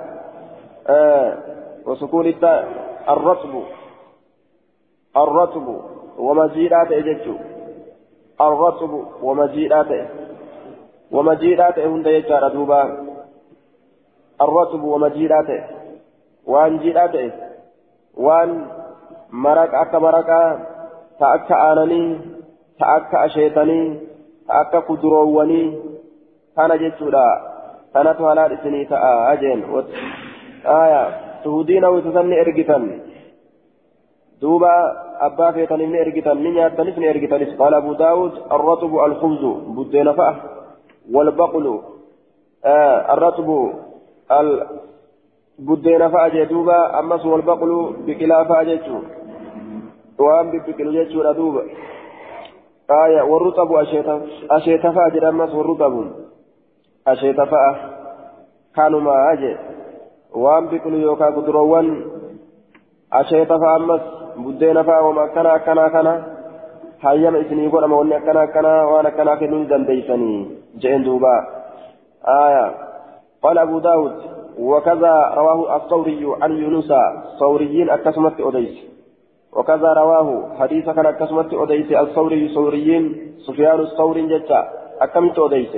آه. 0.87 1.37
وسكون 1.85 2.25
التاء. 2.25 2.67
الرطب. 3.09 3.63
الرطب. 5.17 5.81
ومزيدات 6.17 6.91
اجتشو 6.91 7.35
الرطب. 8.41 9.07
ومزيدات 9.23 10.09
ومزيدات 11.11 11.79
هند 11.79 12.07
يجار 12.07 12.47
دوبا. 12.47 12.83
الرطب. 14.41 14.83
ومزيدات 14.83 15.69
وان 16.45 16.77
جيدات 16.77 17.33
وان 18.17 18.67
مرق 19.31 19.75
أكا 19.75 19.99
مرقا 19.99 20.65
تأكا 21.19 21.71
آنني. 21.71 22.19
تأكا 22.79 23.25
أشيطني. 23.25 23.99
تأكا 24.47 24.79
كدرووني 26.55 26.79
كان 26.79 26.89
جتشو 26.89 27.09
لا 27.09 27.25
كانت 27.93 28.21
هلال 28.21 28.51
إسني 28.53 28.85
تأ 28.85 29.33
أجين 29.33 29.63
آية 30.65 31.03
تهدين 31.43 31.85
وتسني 31.85 32.41
إرقتا 32.41 32.99
دوبا 34.41 34.73
أبا 35.19 35.51
فيتن 35.51 35.79
من 35.79 35.95
إرقتن 35.95 36.37
من 36.37 36.55
يأتنس 36.57 36.97
من 36.97 37.07
إرقتنس 37.07 37.51
قال 37.59 37.73
أبو 37.73 37.93
داود 37.93 38.33
الرطب 38.51 38.93
الخبز 39.05 39.43
بدين 39.77 40.13
فأه 40.13 40.35
والبقل 41.13 41.81
آه 42.65 43.13
الرطب 43.13 43.49
البدين 45.59 46.09
فأه 46.09 46.43
دوبا 46.43 46.99
أمس 46.99 47.25
والبقل 47.25 47.71
بكلا 48.07 48.43
فأه 48.43 48.79
وأم 50.19 50.51
بكل 50.51 50.91
جيتشو 50.91 51.31
دوبا 51.31 51.63
آية 52.91 53.21
والرطب 53.21 53.73
أشيتا 53.73 54.15
أشيتا 54.51 54.91
فأه 54.91 55.29
أمس 55.29 55.55
والرطب 55.55 56.24
أشيتا 57.07 57.45
فأه 57.45 57.75
كانوا 58.75 59.01
ما 59.01 59.33
أجي 59.33 59.57
وأم 60.33 60.65
بكل 60.67 60.93
يوكا 60.93 61.25
قدروان 61.25 62.05
أشيتا 63.13 63.57
فأمس 63.57 64.01
buddeena 64.35 64.83
fa'aa 64.83 65.01
wama 65.01 65.21
akkana 65.23 65.53
akkana 65.53 65.89
kana 65.89 66.13
hayyama 66.99 67.39
isinii 67.39 67.69
godhama 67.71 67.95
wanni 67.95 68.15
akkana 68.15 68.41
akkana 68.41 68.71
waan 68.91 69.05
akkanaa 69.05 69.37
kennuu 69.39 69.59
ni 69.59 69.69
dandeeysanii 69.69 70.47
jeen 70.81 71.05
duuba. 71.05 71.35
آية 72.27 72.71
قال 73.43 73.57
أبو 73.57 73.79
داود 73.79 74.15
وكذا 74.59 75.13
رواه 75.35 75.75
الثوري 75.75 76.27
عن 76.41 76.51
يونس 76.51 76.93
ثوريين 77.39 77.89
أكسمت 77.89 78.41
أديس 78.41 78.77
وكذا 79.53 79.93
رواه 79.93 80.57
حديث 80.59 80.89
كان 80.89 81.05
أكسمت 81.05 81.53
أديس 81.53 81.91
الثوري 81.91 82.49
ثوريين 82.55 83.03
سفيان 83.47 83.79
الثوري 83.79 84.21
جتا 84.27 84.61
أكمت 85.01 85.39
أديس 85.39 85.75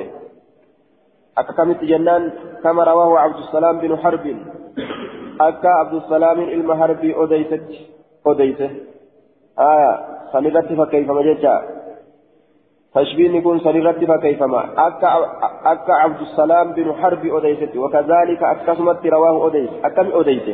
أكمت 1.37 1.83
جنان 1.83 2.31
كما 2.63 2.83
رواه 2.83 3.19
عبد 3.19 3.37
السلام 3.37 3.77
بن 3.79 3.97
حرب 3.97 4.25
أكا 5.41 5.69
عبد 5.69 5.93
السلام 5.93 6.39
المهربي 6.39 7.23
أديست 7.23 7.71
odeyse 8.31 8.67
aya 9.55 9.91
sanirratti 10.31 10.75
fakkeeyfama 10.79 11.23
jecha 11.27 11.53
tashbiihni 12.93 13.41
kun 13.45 13.59
sanirratti 13.65 14.09
fakkeeyfama 14.11 14.61
akka 14.85 15.09
akka 15.73 15.93
abdusalaam 16.05 16.73
binu 16.77 16.93
harbi 17.01 17.31
odeysetti 17.31 17.77
wakadhalika 17.83 18.49
akkasumatti 18.55 19.13
rawaahu 19.15 19.41
odeyse 19.49 19.75
akkami 19.89 20.13
odeyse 20.21 20.53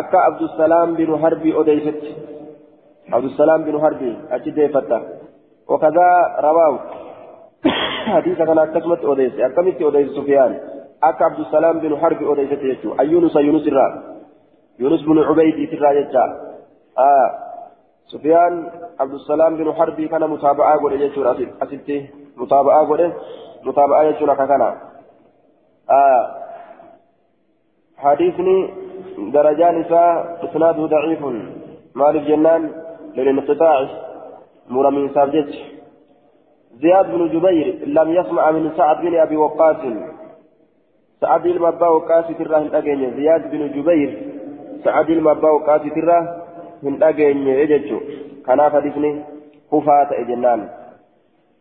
akka 0.00 0.24
abdusalaam 0.28 0.96
binu 1.00 1.18
harbi 1.22 1.54
odeysetti 1.62 2.14
abdusalaam 3.12 3.64
binu 3.68 3.78
harbi 3.84 4.16
achi 4.36 4.56
deeffatta 4.58 5.00
wakadha 5.72 6.08
rawaahu 6.46 6.78
hadiisa 6.78 6.99
kana 8.36 8.62
akkasumatti 8.62 9.06
odeyse 9.06 9.44
akkamitti 9.44 9.84
odeyse 9.84 10.14
sufiyaan 10.14 10.54
akka 11.00 11.26
abdusalaam 11.26 11.80
binu 11.80 11.96
harbi 11.96 12.24
odeysetti 12.24 12.66
jechuu 12.72 12.94
ayyunusa 12.98 13.40
yunus 13.40 13.66
irraa? 13.66 14.10
يونس 14.80 15.02
بن 15.02 15.18
عبيد 15.18 15.70
ترى 15.70 16.02
جتا 16.02 16.24
آه 16.98 17.30
سفيان 18.06 18.70
عبد 19.00 19.12
السلام 19.12 19.56
بن 19.56 19.72
حربي 19.72 20.08
كان 20.08 20.30
متابعة 20.30 20.80
قول 20.80 21.02
يجور 21.02 21.32
أسدتي 21.62 22.10
متابعة 22.36 22.86
قول 22.86 23.12
متابعة 23.64 24.02
يجور 24.02 24.34
كان 24.34 24.62
آه 25.90 26.24
حديثني 27.96 28.74
درجان 29.18 29.80
نساء 29.80 30.14
إسناده 30.44 30.86
ضعيف 30.86 31.22
مال 31.94 32.16
الجنان 32.16 32.72
للانقطاع 33.16 33.88
مر 34.68 34.90
من 34.90 35.14
سابجت 35.14 35.50
زياد 36.82 37.06
بن 37.14 37.28
جبير 37.28 37.66
لم 37.86 38.08
يسمع 38.10 38.50
من 38.50 38.70
سعد 38.76 39.00
بن 39.00 39.14
أبي 39.16 39.36
وقاص. 39.36 39.76
سعد 41.20 41.46
أبي 41.46 41.58
وقاص 41.84 42.24
تراه 42.38 42.80
زياد 43.16 43.50
بن 43.50 43.68
جبير 43.68 44.10
سعد 44.84 45.10
المبا 45.10 45.50
وقاتي 45.50 45.90
ترى 45.90 46.18
من 46.82 47.02
أجين 47.02 47.48
يجتشو 47.48 47.98
كان 48.46 48.60
حديثني 48.62 49.24
كفاة 49.72 50.10
إجنان. 50.12 50.68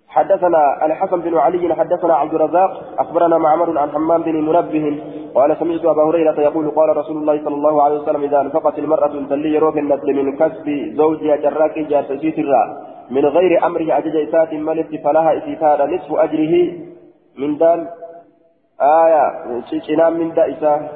حدثنا 0.09 0.85
الحسن 0.85 1.21
بن 1.21 1.37
علي 1.37 1.75
حدثنا 1.75 2.13
عبد 2.15 2.33
الرزاق 2.33 2.71
أخبرنا 2.99 3.37
معمر 3.37 3.77
عن 3.77 3.91
حمام 3.91 4.21
بن 4.21 4.35
منبه 4.35 5.03
قال 5.35 5.57
سمعت 5.59 5.85
أبا 5.85 6.03
هريرة 6.03 6.41
يقول 6.41 6.69
قال 6.69 6.97
رسول 6.97 7.17
الله 7.17 7.43
صلى 7.45 7.55
الله 7.55 7.83
عليه 7.83 7.99
وسلم 7.99 8.23
إذا 8.23 8.41
أنفقت 8.41 8.79
المرأة 8.79 9.13
تلي 9.29 9.53
يروك 9.53 9.77
النسل 9.77 10.13
من 10.13 10.35
كسب 10.37 10.67
زوجها 10.95 11.35
جراك 11.35 11.79
جاسسيت 11.79 12.39
الرا 12.39 12.88
من 13.09 13.25
غير 13.25 13.65
أمره 13.65 13.97
أجج 13.97 14.15
إسات 14.15 14.53
ملت 14.53 14.95
فلها 15.03 15.37
إسيتها 15.37 15.85
نصف 15.85 16.13
أجره 16.13 16.73
من 17.37 17.57
دال 17.57 17.87
آية 18.81 19.61
شنام 19.87 20.13
من 20.13 20.33
دائسة 20.33 20.89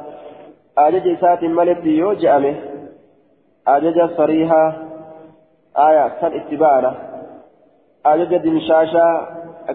أجج 0.78 1.08
إسات 1.08 1.44
ملت 1.44 1.86
يوجأمه 1.86 2.56
أجج 3.68 4.10
صريحة 4.18 4.64
آية 5.78 6.08
كان 6.08 6.32
إتباعنا 6.34 6.94
أجج 8.06 8.38
دمشاشا 8.38 9.28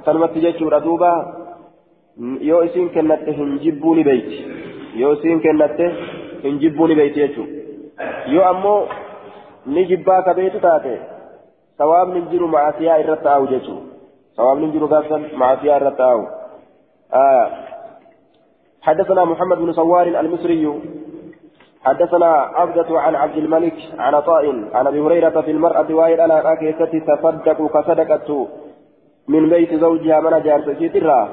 كلمة 0.07 0.33
جيشورا 0.33 0.79
دوبا 0.79 1.39
yoo 2.41 2.63
isiin 2.67 2.89
kennatte 2.91 3.33
hin 3.33 3.51
jibbuu 3.63 3.95
ni 3.95 4.05
beeyti 4.05 4.39
yoo 5.01 5.13
isiin 5.13 5.41
kennatte 5.41 5.87
hin 6.43 6.59
jibbuu 6.63 6.87
ni 6.87 6.97
beeyti 7.01 7.21
jechuudha 7.21 7.53
yoo 8.33 8.45
ammoo 8.45 8.89
ni 9.67 9.85
jibbaa 9.91 10.23
beetu 11.79 11.87
taate 11.87 12.09
sawaabni 12.09 12.23
jiru 12.23 12.49
macaasiyaa 12.49 12.97
irra 12.97 13.17
taa'u 13.17 13.47
jechuudha. 13.47 13.83
Sawaabni 14.37 14.71
jiru 14.71 14.89
gaafsan 14.89 15.31
macaasiyaa 15.33 15.77
irra 15.77 15.91
taa'u. 15.91 16.27
حدثنا 18.83 19.25
محمد 19.25 19.59
بن 19.59 19.73
سوار 19.73 20.07
المصري 20.07 20.83
حدثنا 21.85 22.27
عبدة 22.27 23.01
عن 23.01 23.15
عبد 23.15 23.37
الملك 23.37 23.75
عن 23.99 24.15
عطاء 24.15 24.65
عن 24.75 24.87
ابي 24.87 25.01
هريرة 25.01 25.41
في 25.41 25.51
المرأة 25.51 25.95
وائل 25.95 26.21
على 26.21 26.53
التي 26.53 27.01
تصدق 27.01 27.67
كصدقة 27.67 28.49
من 29.29 29.49
بيت 29.49 29.75
زوجها 29.75 30.21
من 30.21 30.43
جارت 30.43 30.79
سيترا 30.79 31.29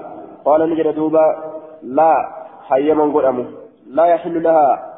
قال 0.46 0.70
نجد 0.70 0.96
دوبا 0.96 1.36
لا 1.84 2.30
حي 2.70 2.94
من 2.94 3.14
قدامه 3.14 3.46
لا 3.88 4.06
يحل 4.06 4.44
لها 4.44 4.94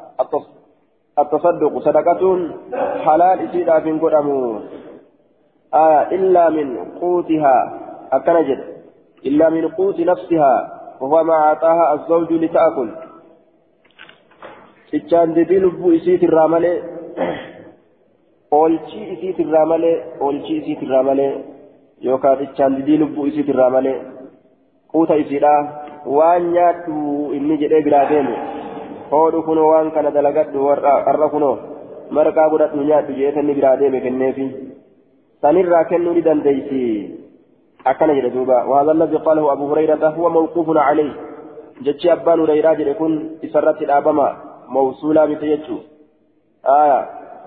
التصدق 1.18 1.78
صدقة 1.78 2.50
حلال 3.04 3.48
إسيدا 3.48 3.80
في 3.80 3.92
قدامه 3.92 4.60
آه 5.73 6.01
إلا 6.11 6.49
من 6.49 6.67
قوتها 7.01 7.57
أكنجد 8.13 8.59
إلا 9.25 9.49
من 9.49 9.67
قوت 9.67 9.99
نفسها 9.99 10.53
وهو 11.01 11.23
ما 11.23 11.33
أعطاها 11.33 11.93
الزوج 11.93 12.33
لتأكل 12.33 12.89
ichaan 14.97 15.33
didii 15.35 15.59
lubbuu 15.59 15.91
isiitirraa 15.97 16.47
malee 16.53 16.75
oolchii 18.57 19.05
isiitirraa 19.13 19.65
malee 19.71 19.93
oolchii 20.25 20.57
isiitirraa 20.57 21.03
malee 21.07 21.31
yookaan 22.07 22.43
ichaan 22.45 22.75
didii 22.77 22.97
lubbuu 23.01 23.25
isiitirraa 23.31 23.69
malee 23.75 23.95
quuta 24.91 25.17
isiidha 25.23 25.53
waan 26.17 26.45
nyaadhu 26.55 26.97
inni 27.37 27.57
jedhee 27.61 27.81
biraa 27.87 28.03
deeme 28.11 28.35
hoodhu 29.13 29.41
kunoo 29.47 29.71
waan 29.71 29.89
kana 29.95 30.13
dalagadhu 30.17 30.67
har'a 30.69 31.29
kunoo 31.35 31.55
marqaa 32.17 32.47
godhadhu 32.53 32.85
nyaadhu 32.91 33.17
jedhee 33.21 33.43
inni 33.45 33.57
biraa 33.59 33.75
deeme 33.81 34.03
kenneefi 34.05 34.47
Ni 35.42 36.22
dandeessi 36.22 36.84
akkana 37.84 38.14
jedhe 38.14 38.30
duuba 38.30 38.66
وهذا 38.68 38.92
الذي 38.92 39.16
قاله 39.16 39.52
أبو 39.52 39.64
هريرة 39.72 40.04
هو 40.08 40.30
موقوف 40.30 40.76
عليه 40.76 41.12
جتشي 41.82 42.12
أبان 42.12 42.40
هريرة 42.40 42.92
كن 42.92 43.12
إسرت 43.44 43.82
الأبما 43.82 44.28
موصولا 44.68 45.24
بتيجو 45.24 45.78
آية 46.66 47.00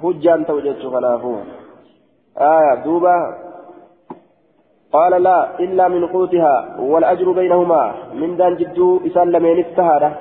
هجان 0.03 0.45
توجتشو 0.45 0.89
خلافه 0.91 1.35
آية 2.37 2.73
دوبا 2.85 3.15
قال 4.93 5.23
لا 5.23 5.59
إلا 5.59 5.87
من 5.87 6.05
قوتها 6.13 6.55
والأجر 6.79 7.31
بينهما 7.31 7.81
من 8.13 8.37
دان 8.37 8.55
جدو 8.55 8.87
إسان 9.07 9.27
لمن 9.31 9.59
استهارة 9.59 10.11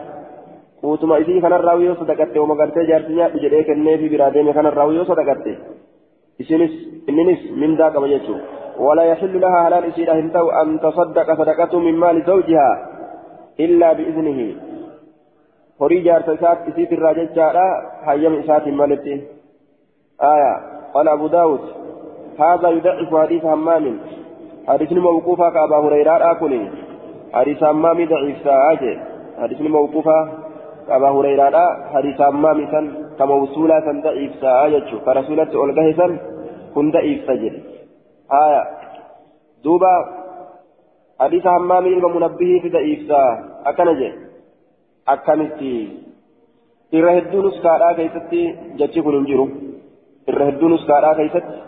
قوتما 0.83 1.21
إسي 1.21 1.41
كان 1.41 1.53
الراوي 1.53 1.95
صدقت 1.95 2.37
وما 2.37 2.55
قرت 2.55 2.79
جارتنيا 2.79 3.27
بجريك 3.35 3.71
النبي 3.71 4.09
برادين 4.13 4.53
كان 4.53 4.67
الراوي 4.67 5.05
صدقت 5.05 5.45
إسنس 6.41 6.73
إننس 7.09 7.41
من 7.61 7.77
ذاك 7.77 7.95
وجدتو 7.95 8.37
ولا 8.79 9.03
يحل 9.03 9.41
لها 9.41 9.59
حلال 9.65 9.85
إسيرة 9.85 10.13
هنتو 10.13 10.47
أن 10.61 10.81
تصدق 10.81 11.29
صدقته 11.41 11.79
من 11.79 11.95
مال 11.95 12.17
زوجها 12.27 12.71
إلا 13.61 13.93
بإذنه 13.93 14.41
horii 15.81 16.05
jaarsa 16.05 16.33
isaat 16.37 16.67
isiit 16.69 16.91
irraa 16.93 17.15
jechaadha 17.19 17.67
hayyama 18.07 18.41
isaatiin 18.45 18.77
malitti 18.77 19.15
آية 20.21 20.55
قال 20.95 21.09
أبو 21.09 21.27
داود 21.27 21.61
هذا 22.39 22.69
يضعف 22.69 23.17
حديث 23.17 23.45
همام 23.45 23.99
حديث 24.69 24.93
موقوفة 24.93 25.51
كأبا 25.51 25.77
هريرة 25.77 26.31
أكوني 26.31 26.71
حديث 27.33 27.63
همام 27.63 28.09
ضعيف 28.09 28.37
ساعة 28.45 28.85
حديث 29.43 29.61
موقوفة 29.61 30.40
كأبا 30.91 31.11
هريرة 31.17 31.57
حديث 31.95 32.21
همام 32.21 32.59
سن 32.73 32.85
كموصولة 33.19 33.81
سن 33.87 33.97
ضعيف 34.07 34.33
ساعة 34.43 34.91
كرسولة 35.05 35.51
ألقاه 35.65 35.89
سن 35.99 36.13
كن 36.75 36.91
ضعيف 36.91 37.19
سجل 37.29 37.55
آية 38.45 38.63
دوبا 39.65 39.95
حديث 41.21 41.47
همام 41.47 41.85
المنبه 41.87 42.51
في 42.63 42.69
ضعيف 42.69 43.01
ساعة 43.09 43.35
أكنجي 43.67 44.11
akkamitti? 45.07 45.73
Irra 46.93 47.13
hedduu 47.17 47.43
nuskaadhaa 47.43 47.95
keessatti 47.95 48.41
jechi 48.79 49.03
kun 49.03 49.15
hin 49.17 49.27
jiru. 49.31 49.47
Irra 50.31 50.47
hedduu 50.51 50.69
nuskaadhaa 50.75 51.19
keessatti 51.23 51.59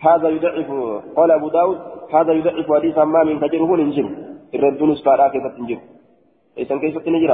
هذا 0.00 0.28
يضعف 0.28 0.70
قال 1.16 1.30
أبو 1.30 1.48
داود 1.48 1.78
هذا 2.14 2.32
يضعف 2.32 2.72
حديث 2.72 2.98
ما 2.98 3.24
من 3.24 3.40
كجر 3.40 3.62
هو 3.62 3.76
ننجر 3.76 4.06
الرد 4.54 4.82
نسكا 4.82 5.28
كيف 5.28 5.44
إذا 6.58 6.76
كيف 6.76 6.98
تنجر 6.98 7.32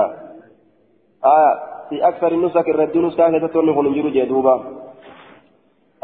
آية 1.35 1.53
في 1.89 2.09
أكثر 2.09 2.33
النسك 2.33 2.69
الرد 2.69 2.97
نسكا 2.97 3.31
كيف 3.31 3.45
تنجر 3.45 3.83
ننجر 3.83 4.09
جدوبا 4.09 4.55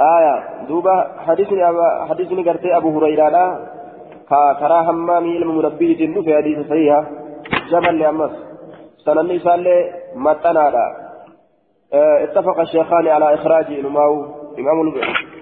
آية 0.00 0.35
دوبا 0.68 0.96
حديثني 1.26 1.68
أبا 1.68 2.06
حديثني 2.11 2.42
قرتي 2.48 2.76
أبو 2.76 2.88
هريرة 2.98 3.68
كرا 4.61 4.80
همامي 4.88 5.37
المنبه 5.38 5.94
جنو 6.00 6.22
في 6.22 6.37
حديث 6.37 6.58
صحيح 6.68 7.04
جبل 7.70 7.98
لأمس 7.98 8.30
سنن 9.04 9.38
سالي 9.38 9.76
متنادا 10.16 10.87
اتفق 12.24 12.61
الشيخان 12.61 13.08
على 13.08 13.35
إخراج 13.35 13.66
إمام 13.87 14.14
إمام 14.58 14.78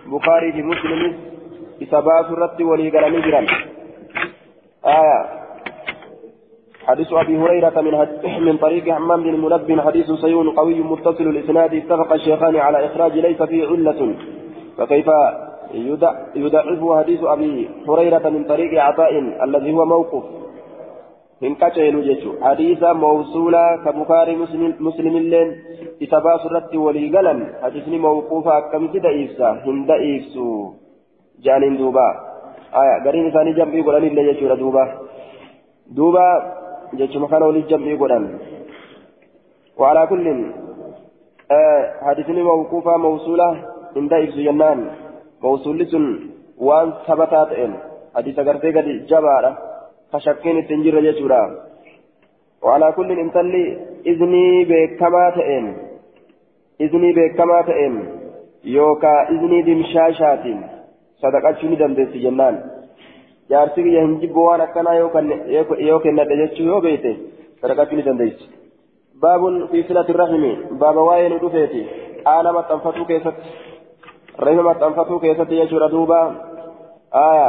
البخاري 0.06 0.52
في 0.52 0.62
مسلم 0.62 1.00
إسابات 1.82 2.26
الرد 2.26 2.62
ولي 2.62 2.90
قال 2.90 3.22
جرا 3.22 3.46
آية 4.86 5.39
حديث 6.90 7.12
أبي 7.12 7.34
هريرة 7.42 7.76
من 7.86 7.94
من 8.46 8.56
طريق 8.64 8.84
حمام 8.96 9.22
بن 9.22 9.34
منبه 9.44 9.82
حديث 9.82 10.08
صحيح 10.22 10.38
قوي 10.56 10.78
متصل 10.92 11.26
الإسناد 11.34 11.74
اتفق 11.74 12.12
الشيخان 12.12 12.56
على 12.56 12.78
إخراج 12.86 13.12
ليس 13.26 13.40
فيه 13.42 13.66
علة 13.66 14.00
فكيف 14.78 15.08
يدعف 16.44 16.82
حديث 16.98 17.20
أبي 17.34 17.68
هريرة 17.88 18.24
من 18.28 18.42
طريق 18.44 18.82
عطاء 18.82 19.12
الذي 19.46 19.72
هو 19.72 19.84
موقف 19.94 20.24
hin 21.40 21.56
qaceelu 21.56 22.02
jechuun 22.04 22.40
hadiisa 22.44 22.94
mawsuulaa 22.94 23.78
ka 23.84 23.92
bukaarii 23.92 24.36
muslimilleen 24.86 25.54
isa 26.06 26.20
baasu 26.26 26.48
irratti 26.50 26.82
walii 26.86 27.08
galan 27.14 27.40
hadisni 27.62 28.00
mawquufa 28.06 28.56
akkamitti 28.56 29.00
da'iifsa 29.06 29.52
hin 29.64 29.78
da'iifsu 29.90 30.48
jaaniin 31.46 31.78
duuba 31.78 32.04
gariin 33.04 33.30
isaanii 33.30 33.56
jam'ii 33.60 33.86
godhanillee 33.88 34.26
jechuudha 34.28 34.58
duuba 34.64 34.84
duuba 35.96 36.26
jechuma 36.98 37.28
kana 37.28 37.46
waliin 37.46 37.68
jam'ii 37.70 37.96
godhan 37.96 38.26
وعلى 39.80 40.06
كل 40.06 40.26
حديثني 42.06 42.42
موقوفة 42.42 42.96
موصولة 42.96 43.48
إن 43.96 44.08
دائف 44.08 44.36
جنان 44.36 44.78
موصول 45.42 45.78
لسن 45.78 46.04
وان 46.58 46.92
ثبتات 47.06 47.50
إن. 47.52 47.72
حديث 48.16 48.40
قرتي 48.40 48.70
قد 48.76 48.86
جبارة. 49.10 49.52
كشكين 50.12 50.56
التنجير 50.58 51.00
جتورا 51.00 51.42
وعلى 52.62 52.92
كل 52.92 53.10
انتلي 53.24 53.64
إذني 54.06 54.64
بكما 54.70 55.24
تئن 55.36 55.66
إذني 56.80 57.10
بكما 57.16 57.58
تئن 57.62 57.94
يوكا 58.64 59.14
إذني 59.32 59.58
دمشاشات 59.62 60.44
صدقات 61.22 61.56
شنو 61.60 61.74
دمدس 61.80 62.12
جنان. 62.24 62.54
Jaarsi 63.50 63.84
kiyya 63.86 64.02
hin 64.06 64.16
jibbu 64.22 64.46
waan 64.46 64.64
akkanaa 64.66 64.96
yoo 65.88 66.00
kennadhe 66.06 66.40
jechuu 66.42 66.66
yoo 66.70 66.80
beeyte 66.86 67.12
sadaqachuu 67.62 67.98
ni 68.00 68.06
dandeessi 68.08 68.46
baabun 69.24 69.56
fi 69.72 69.82
silati 69.88 70.18
rahimi 70.22 70.52
baaba 70.82 71.02
waa'ee 71.08 71.28
nu 71.32 71.38
dhufeeti 71.44 71.82
qaala 72.24 72.52
maxxanfatuu 72.58 73.08
keessatti 73.10 73.48
rahima 74.46 74.62
maxxanfatuu 74.68 75.18
keessatti 75.24 75.60
jechuudha 75.60 75.88
duuba 75.94 76.20
aya 77.24 77.48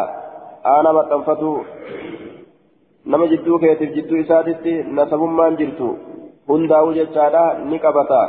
aana 0.73 0.93
maxxanfatuu 0.99 1.55
nama 3.13 3.27
jidduu 3.33 3.59
keetiif 3.63 3.93
jidduu 3.97 4.23
isaatitti 4.23 4.73
nasabummaan 4.99 5.57
jirtu 5.61 5.87
hundaa'uu 6.49 6.97
jechaadha 6.99 7.43
ni 7.69 7.79
qabata 7.85 8.21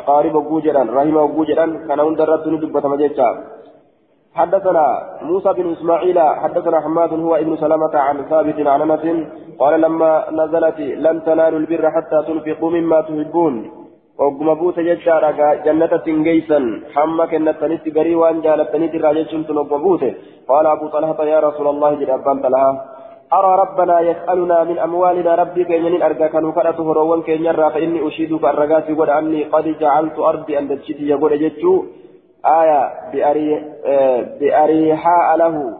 aqaarib 0.00 0.38
hogguu 0.38 0.60
jedhan 0.66 0.94
rahima 0.98 1.20
hogguu 1.26 1.46
jedhan 1.50 1.76
kana 1.88 2.08
hunda 2.08 2.26
irratti 2.26 2.54
ni 2.54 2.62
dubbatama 2.64 2.96
jecha 3.02 3.28
حدثنا 4.36 4.86
موسى 5.22 5.52
بن 5.52 5.72
إسماعيل 5.72 6.18
حدثنا 6.20 6.80
حماد 6.80 7.12
هو 7.12 7.34
ابن 7.36 7.56
سلمة 7.56 7.94
عن 7.94 8.16
ثابت 8.30 8.66
عن 8.66 8.80
أنس 8.90 9.04
قال 9.58 9.80
لما 9.80 10.10
نزلت 10.30 10.80
لن 10.80 11.16
تنالوا 11.26 11.58
البر 11.58 11.90
حتى 11.90 12.18
تنفقوا 12.28 12.70
مما 12.70 13.00
تحبون. 13.00 13.54
وقم 14.18 14.54
بوت 14.54 14.78
ججارا 14.80 15.30
جنة 15.66 15.92
تنجيسا 16.06 16.60
حما 16.94 17.26
كنت 17.26 17.48
تنسي 17.60 17.90
بري 17.96 18.14
وان 18.20 18.40
جالت 18.40 18.68
تنسي 18.72 18.98
وقم 19.58 19.82
بوت 19.82 20.02
قال 20.48 20.66
أبو 20.66 20.86
طلحة 20.94 21.24
يا 21.24 21.38
رسول 21.40 21.66
الله 21.68 21.90
جل 21.94 22.10
أبان 22.10 22.38
طلحة. 22.44 22.70
أرى 23.32 23.52
ربنا 23.62 24.00
يسألنا 24.00 24.64
من 24.64 24.78
أموالنا 24.78 25.34
ربي 25.34 25.64
كينين 25.64 26.02
أرجاك 26.02 26.34
نكرته 26.34 26.92
روان 26.92 27.22
كينيرا 27.22 27.68
فإني 27.68 28.08
أشيدك 28.08 28.44
الرقاس 28.44 28.86
قد 28.98 29.08
أني 29.08 29.44
قد 29.44 29.66
جعلت 29.80 30.18
أرضي 30.18 30.58
أن 30.58 30.68
تجتي 30.68 31.08
يقول 31.08 31.32
جتشو 31.42 31.74
آية 32.46 32.82
بأريحاء 34.40 35.36
له. 35.36 35.78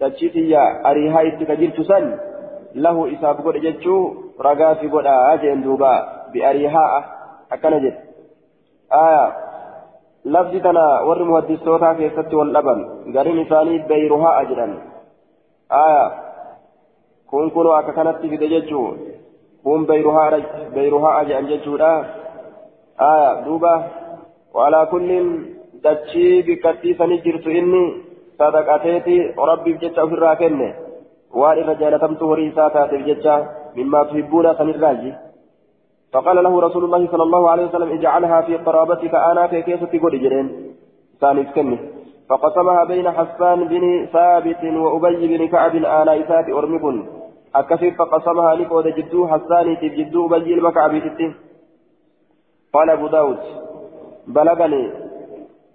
تجتي 0.00 0.56
أريحاء 0.86 1.26
اتكجلت 1.28 1.80
سن. 1.80 2.18
له 2.74 2.96
إساب 3.12 3.36
قد 3.46 3.56
جتشو 3.64 3.96
رقاس 4.40 4.78
قد 4.92 5.06
أجن 5.06 5.62
دوبا 5.62 5.94
بأريحاء 6.32 6.92
أكنا 7.52 7.78
جت 7.78 7.96
آية 8.92 9.24
لفظي 10.24 10.60
تنا 10.60 11.00
ور 11.08 11.24
مهدسوتا 11.24 11.92
كيست 11.92 12.34
واللبن 12.34 12.78
قرين 13.16 13.44
ثاني 13.44 13.78
بيرها 13.78 14.40
أجرا 14.40 14.66
آية 15.72 16.26
kun 17.26 17.50
kunoo 17.50 17.74
akka 17.74 17.92
kanatti 17.92 18.28
fide 18.30 18.48
jechuun 18.48 18.98
kun 19.64 19.86
beeyruhaa 19.86 21.16
aja'an 21.20 21.48
jechuudha 21.50 21.90
aya 23.08 23.30
duuba 23.46 23.72
walaa 24.54 24.86
kullin 24.92 25.55
dachii 25.86 26.42
bikkattiisanii 26.48 27.22
jirtu 27.28 27.58
inni 27.60 27.84
sadaqateeti 28.38 29.20
rabbiif 29.52 29.78
jecha 29.84 30.08
ofirraa 30.08 30.34
kenne. 30.42 30.72
Waan 31.42 31.62
irra 31.62 31.78
jaalatamtu 31.84 32.32
horii 32.32 32.50
isaa 32.54 32.72
taateef 32.78 33.06
jecha 33.12 33.38
mimmaa 33.78 34.04
tuhibbuuna 34.10 34.58
sanirraaji 34.58 35.12
فقال 36.12 36.44
له 36.44 36.60
رسول 36.60 36.84
الله 36.84 37.08
صلى 37.12 37.22
الله 37.22 37.50
عليه 37.50 37.64
وسلم 37.66 37.90
اجعلها 37.92 38.40
في 38.40 38.56
قرابتك 38.56 39.14
أنا 39.14 39.46
في 39.46 39.62
كيسة 39.62 39.92
قد 40.02 40.14
جرين 40.24 40.74
ثاني 41.20 41.44
كني 41.44 41.78
فقسمها 42.28 42.84
بين 42.84 43.10
حسان 43.10 43.68
بن 43.68 44.06
ثابت 44.12 44.64
وأبي 44.64 45.36
بن 45.38 45.48
كعب 45.48 45.74
آل 45.76 46.08
إسات 46.08 46.48
أرمكن 46.48 46.96
أكثر 47.54 47.90
فقسمها 47.90 48.54
لقود 48.54 48.86
جدو 48.88 49.28
حسان 49.28 49.76
جدو 49.82 50.36
أبي 50.36 50.54
المكعب 50.54 50.92
قال 52.74 52.90
أبو 52.90 53.06
داود 53.06 53.38
بلغني 54.26 55.05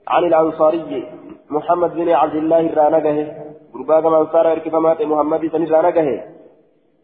عن 0.07 0.23
الأنصاري 0.23 1.07
محمد 1.49 1.95
بن 1.95 2.09
عبد 2.09 2.35
الله 2.35 2.59
الرانقه 2.59 3.17
قرباك 3.73 4.05
من 4.05 4.25
صار 4.33 4.51
إركفمات 4.51 5.01
محمد 5.01 5.39
بن 5.39 5.63
الرانقه. 5.63 6.23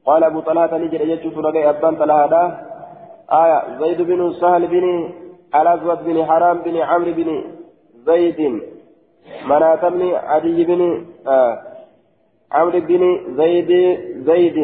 قال 0.06 0.24
أبو 0.24 0.40
طلحة 0.40 0.78
نجر 0.78 1.02
يجوز 1.02 1.38
لقي 1.38 1.70
أبان 1.70 1.96
طلحة. 1.96 2.34
آية 3.32 3.80
زيد 3.80 4.02
بن 4.02 4.34
سهل 4.34 4.68
بن 4.68 4.86
الأسود 5.56 6.00
بن 6.06 6.26
حرام 6.26 6.58
بن 6.58 6.78
عمرو 6.78 7.12
بن 7.12 7.44
زيد 8.06 8.62
مناة 9.46 9.90
بن 9.90 10.02
عدي 10.14 10.66
بن 10.66 11.06
آه 11.28 11.54
عمرو 12.52 12.80
بن 12.80 13.04
زيد 13.38 13.72
زيد 14.30 14.58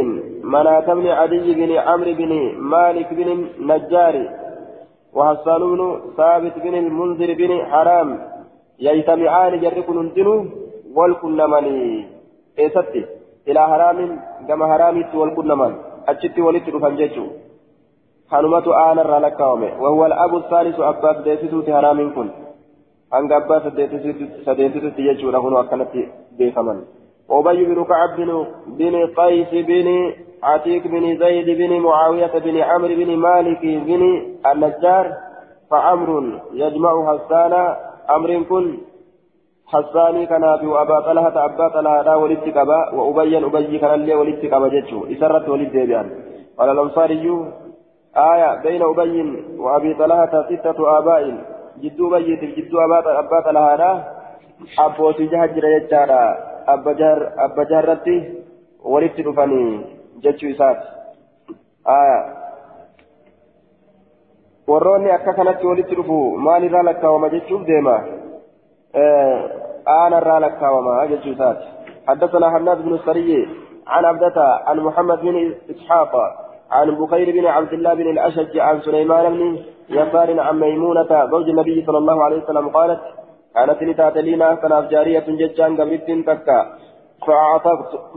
مناة 0.44 0.94
بن 0.94 1.08
عدي 1.08 1.54
بن 1.54 1.72
عمرو 1.72 2.14
بن 2.14 2.32
مالك 2.58 3.14
بن 3.14 3.30
النجار 3.60 4.16
وحسان 5.16 5.62
بن 5.72 5.82
ثابت 6.18 6.56
بن 6.66 6.76
المنذر 6.84 7.30
بن 7.34 7.52
حرام 7.72 8.10
يجتمعان 8.80 9.54
جرك 9.64 9.90
ننتنو 9.90 10.36
والكنماني 10.98 11.78
ايستي 12.60 13.02
إلى 13.48 13.62
حرام 13.72 13.98
كما 14.48 14.66
حرامت 14.72 15.12
والكنمان 15.16 15.74
أجت 16.10 16.38
ولدت 16.46 16.68
رفنجتشو 16.76 17.26
حنمة 18.32 18.68
آن 18.88 18.98
الرالكاومي. 19.00 19.70
وهو 19.82 20.06
الأب 20.06 20.34
الثالث 20.36 20.78
أباس 20.80 21.18
ديسيتو 21.26 21.60
حرام 21.78 22.00
كن. 22.16 22.30
hanga 23.14 23.36
abbaa 23.36 23.60
sadeetitti 24.46 25.06
jechuudha 25.08 25.42
kun 25.44 25.56
akkanatti 25.58 26.02
beekaman 26.38 26.80
أبي 27.30 27.66
بن 27.66 27.84
كعب 27.84 28.18
بن 28.68 28.96
قيس 29.18 29.52
بن 29.52 29.88
عتيك 30.44 30.88
بن 30.88 31.18
زيد 31.18 31.48
بن 31.60 31.72
معاوية 31.80 32.34
بن 32.46 32.58
عمرو 32.58 32.96
بن 32.96 33.18
مالك 33.18 33.62
بن 33.88 34.02
النجار 34.52 35.06
فعمر 35.72 36.10
يجمع 36.54 36.94
حسان 37.10 37.54
أمر 38.16 38.30
كن 38.50 38.66
حساني 39.68 40.26
كان 40.26 40.44
أبي 40.44 40.68
وأبا 40.68 41.00
طلحة 41.00 41.46
أبا 41.46 41.68
طلحة 41.68 42.18
ولدت 42.18 42.48
كبا 42.50 42.80
وأبي 42.94 43.38
أبي 43.38 43.78
كان 43.80 44.00
لي 44.06 44.16
ولدت 44.16 44.46
كبا 44.46 44.68
جتشو 44.68 45.00
إسرت 45.14 45.50
ولد 45.50 45.72
بيان. 45.72 46.08
قال 46.58 46.70
الأنصاري 46.70 47.26
آية 48.32 48.50
بين 48.64 48.82
أبي 48.82 49.20
وأبي 49.64 49.94
طلحة 49.94 50.34
ستة 50.50 50.98
آباء. 50.98 51.54
jidduu 51.82 52.10
bayyiitiif 52.10 52.56
jidduu 52.56 52.82
abbaa 52.82 53.42
xalahaadha 53.46 53.90
abbootii 54.86 55.28
jaha 55.32 55.48
jira 55.56 55.72
jechaadha 55.74 56.20
abba 56.74 57.66
jaharratti 57.72 58.16
walitti 58.94 59.26
dhufanii 59.28 60.03
jechuu 60.24 60.50
isaati. 60.50 60.88
Warroonni 64.68 65.12
akka 65.12 65.34
kanatti 65.34 65.68
walitti 65.68 65.96
dhufu 65.96 66.18
maalirraa 66.48 66.84
lakkaawama 66.90 67.30
jechuuf 67.30 67.66
deema? 67.68 67.96
Aanarraa 70.00 70.40
lakkaawama 70.40 71.08
jechuu 71.08 71.38
isaati. 71.38 71.68
حدثنا 72.08 72.50
حناد 72.50 72.82
بن 72.84 72.94
السري 72.94 73.48
عن 73.88 74.06
عبدة 74.06 74.38
عن 74.68 74.80
محمد 74.80 75.20
بن 75.22 75.56
إسحاق 75.72 76.14
عن 76.72 76.88
بخير 76.96 77.32
بن 77.32 77.46
عبد 77.46 77.74
الله 77.74 77.94
بن 77.94 78.08
الأشج 78.10 78.60
عن 78.60 78.82
سليمان 78.82 79.34
بن 79.34 79.60
يسار 79.90 80.40
عن 80.40 80.60
ميمونة 80.60 81.12
زوج 81.32 81.50
النبي 81.50 81.86
صلى 81.86 81.98
الله 81.98 82.24
عليه 82.24 82.44
وسلم 82.44 82.70
قالت 82.70 83.02
كانت 83.56 83.84
لتات 83.84 84.18
لنا 84.18 84.56
كناف 84.56 84.84
جارية 84.94 85.26
ججان 85.40 85.82
قبلت 85.82 86.12
تكا 86.28 86.60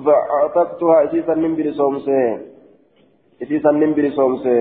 فأعتقتها 0.05 1.03
إسيسا 1.03 1.33
من 1.33 1.55
برسومسي 1.55 2.37
إسيسا 3.43 3.71
من 3.71 3.93
برسومسي 3.93 4.59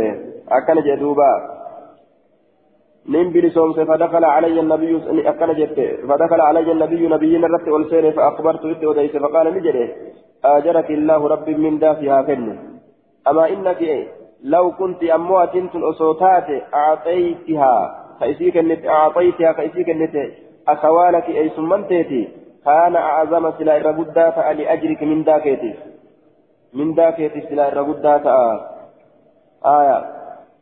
أكن 0.48 0.80
جدوبا 0.86 1.32
من 3.06 3.32
برسومسي 3.32 3.84
فدخل 3.84 4.24
علي 4.24 4.60
النبي 4.60 4.90
أكن 5.28 5.52
جدت 5.54 5.78
فدخل 6.08 6.40
علي 6.40 6.72
النبي 6.72 7.08
نبينا 7.08 7.46
رت 7.46 7.68
والسير 7.68 8.12
فأخبرت 8.12 8.64
إت 8.64 8.84
وديس 8.84 9.16
فقال 9.16 9.46
نجري 9.54 9.84
آجرك 10.44 10.90
الله 10.90 11.28
ربي 11.28 11.54
من 11.54 11.78
دافها 11.78 12.22
فن 12.22 12.58
أما 13.28 13.48
إنك 13.48 13.82
لو 14.44 14.72
كنت 14.72 15.02
أموات 15.04 15.54
أصوتات 15.74 16.48
أعطيتها 16.74 17.74
فإسيك 18.20 18.56
النت 18.56 18.86
أعطيتها 18.86 19.52
فإسيك 19.52 19.90
النت 19.90 20.16
أخوالك 20.68 21.28
أي 21.28 21.50
سمنتيتي 21.56 22.28
كان 22.65 22.95
أعظم 22.95 23.51
سلا 23.57 23.77
الربدا 23.77 24.29
فألي 24.29 24.73
أجرك 24.73 25.03
من 25.03 25.23
داكيتي. 25.23 25.73
من 26.73 26.93
داكيتي 26.93 27.41
سلا 27.41 27.67
الربدا 27.67 28.21
آية. 29.65 29.97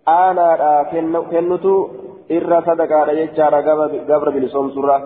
أنا 0.07 0.83
كنتو 1.31 1.87
إر 2.31 2.51
صدقا 2.67 3.11
يجار 3.11 3.55
قبر 4.09 4.29
بلسوم 4.29 4.69
سورة. 4.69 4.97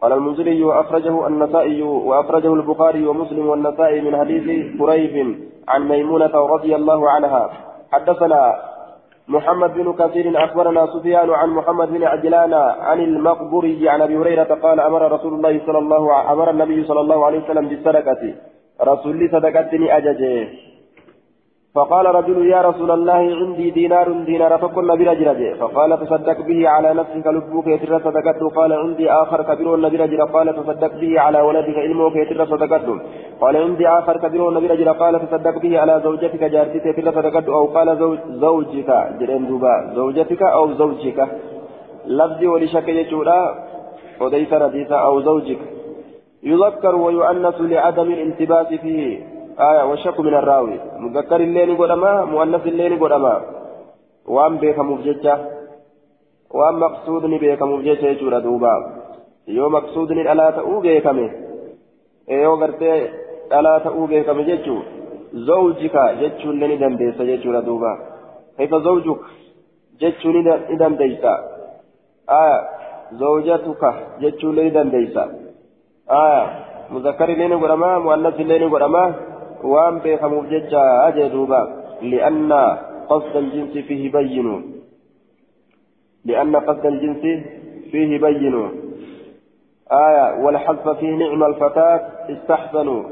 قال 0.00 0.12
المنزلي 0.12 0.62
وأخرجه 0.62 1.26
النسائي 1.26 1.82
وأخرجه 1.82 2.54
البخاري 2.54 3.06
ومسلم 3.06 3.48
والنسائي 3.48 4.00
من 4.00 4.16
حديث 4.16 4.46
قريب 4.80 5.14
عن 5.68 5.88
ميمونة 5.88 6.34
رضي 6.54 6.76
الله 6.76 7.10
عنها. 7.10 7.50
حدثنا 7.92 8.40
محمد 9.28 9.74
بن 9.74 9.92
كثير 9.92 10.44
أخبرنا 10.44 10.86
سفيان 10.86 11.30
عن 11.30 11.50
محمد 11.50 11.88
بن 11.88 12.04
عجلان 12.04 12.54
عن 12.54 13.00
المقبري 13.00 13.88
عن 13.88 14.02
أبي 14.02 14.16
هريرة 14.16 14.54
قال 14.62 14.80
أمر 14.80 15.12
رسول 15.12 15.34
الله 15.34 15.60
صلى 15.66 15.78
الله 15.78 16.32
أمر 16.32 16.50
النبي 16.50 16.84
صلى 16.84 17.00
الله 17.00 17.26
عليه 17.26 17.44
وسلم 17.44 17.68
بالصدقة. 17.68 18.34
رسول 18.82 19.30
صدقتني 19.32 19.96
أججه. 19.96 20.48
فقال 21.74 22.06
رجل 22.06 22.46
يا 22.46 22.60
رسول 22.62 22.90
الله 22.90 23.20
عندي 23.40 23.70
دينار 23.70 24.08
دينار 24.12 24.58
فكن 24.58 24.86
نبي 24.86 25.04
رجل 25.04 25.56
فقال 25.60 25.90
تصدق 26.02 26.38
به 26.48 26.68
على 26.68 26.94
نفسك 26.94 27.26
لبوك 27.26 27.66
يتر 27.66 27.98
صدقته. 28.06 28.48
قال 28.58 28.72
عندي 28.72 29.10
آخر 29.10 29.42
كبير 29.42 29.76
نبي 29.76 29.96
رجل. 29.96 30.20
قال 30.34 30.46
تصدق 30.56 30.92
به 31.00 31.20
على 31.20 31.40
ولدك 31.40 31.78
علمك 31.84 32.16
يتر 32.16 32.46
صدقته. 32.46 33.00
قال 33.40 33.56
عندي 33.56 33.88
آخر 33.88 34.16
كبير 34.18 34.50
نبي 34.50 34.66
رجل. 34.66 34.88
قال 34.88 35.14
تصدق 35.26 35.58
به 35.58 35.80
على 35.80 36.00
زوجتك 36.04 36.44
جارتك 36.44 36.86
يتر 36.86 37.12
صدقته. 37.12 37.54
أو 37.54 37.64
قال 37.64 37.98
زوج 37.98 38.18
زوجك. 38.44 38.90
جرين 39.20 39.46
دوبا. 39.48 39.74
زوجتك 39.94 40.42
أو 40.42 40.72
زوجك. 40.72 41.18
لفظي 42.06 42.46
ولشك 42.46 42.88
يجورا 42.88 43.40
وديس 44.20 44.52
رديسا 44.52 44.96
أو 44.96 45.20
زوجك. 45.20 45.60
يذكر 46.42 46.94
ويؤنث 46.96 47.60
لعدم 47.60 48.08
الانتباه 48.16 48.70
فيه. 48.82 49.33
آية 49.58 49.82
والشك 49.84 50.20
من 50.20 50.34
الراوي 50.34 50.80
مذكر 50.98 51.40
الليل 51.40 51.76
قدما 51.78 52.24
مؤنث 52.24 52.66
الليل 52.66 53.04
قدما 53.04 53.42
وأم 54.26 54.56
بيك 54.58 54.78
مفججة 54.78 55.38
وأم 56.50 56.80
مقصود 56.80 57.22
بيك 57.26 57.62
مفججة 57.62 58.06
يجور 58.06 58.38
دوبا 58.38 59.04
yoo 59.46 59.68
maqsuudni 59.68 60.22
dhalaa 60.24 60.52
ta'uu 60.56 60.80
beekame 60.80 61.24
yoo 62.42 62.56
gartee 62.56 62.98
dhalaa 63.50 63.80
ta'uu 63.86 64.06
beekame 64.12 64.44
jechuu 64.44 64.78
zawjika 65.48 66.04
jechuullee 66.20 66.68
ni 66.68 66.76
dandeessa 66.82 67.26
jechuudha 67.30 67.60
duuba 67.66 67.90
kaifa 68.56 68.80
zawjuk 68.86 69.20
jechuu 70.00 70.32
ni 70.32 70.42
dandeeysa 70.82 71.32
aya 72.38 72.56
zawjatuka 73.20 73.94
jechuullee 74.22 74.64
ni 74.64 74.70
dandeeysa 74.70 75.28
aya 76.22 76.42
muzakkarillee 76.90 77.48
ni 77.48 77.56
godhama 77.56 78.00
muannasillee 78.00 78.58
ni 78.58 78.68
godhama 78.68 79.04
waan 79.04 79.14
beekamuuf 80.02 80.46
jecha 80.50 80.82
ajee 81.08 81.30
duuba. 81.30 81.60
Li'anna 82.02 82.62
qasda 83.08 83.38
aljinsi 83.38 83.82
fihi 83.82 84.08
bayyinu. 84.08 84.74
لأن 86.24 86.56
قصد 86.56 86.86
الجنس 86.86 87.44
فيه 87.90 88.18
بين 88.18 88.70
آية 89.92 90.44
والحذف 90.44 90.88
فيه 90.88 91.10
نعم 91.16 91.44
الفتاة 91.44 92.00
استحسنوا 92.30 93.02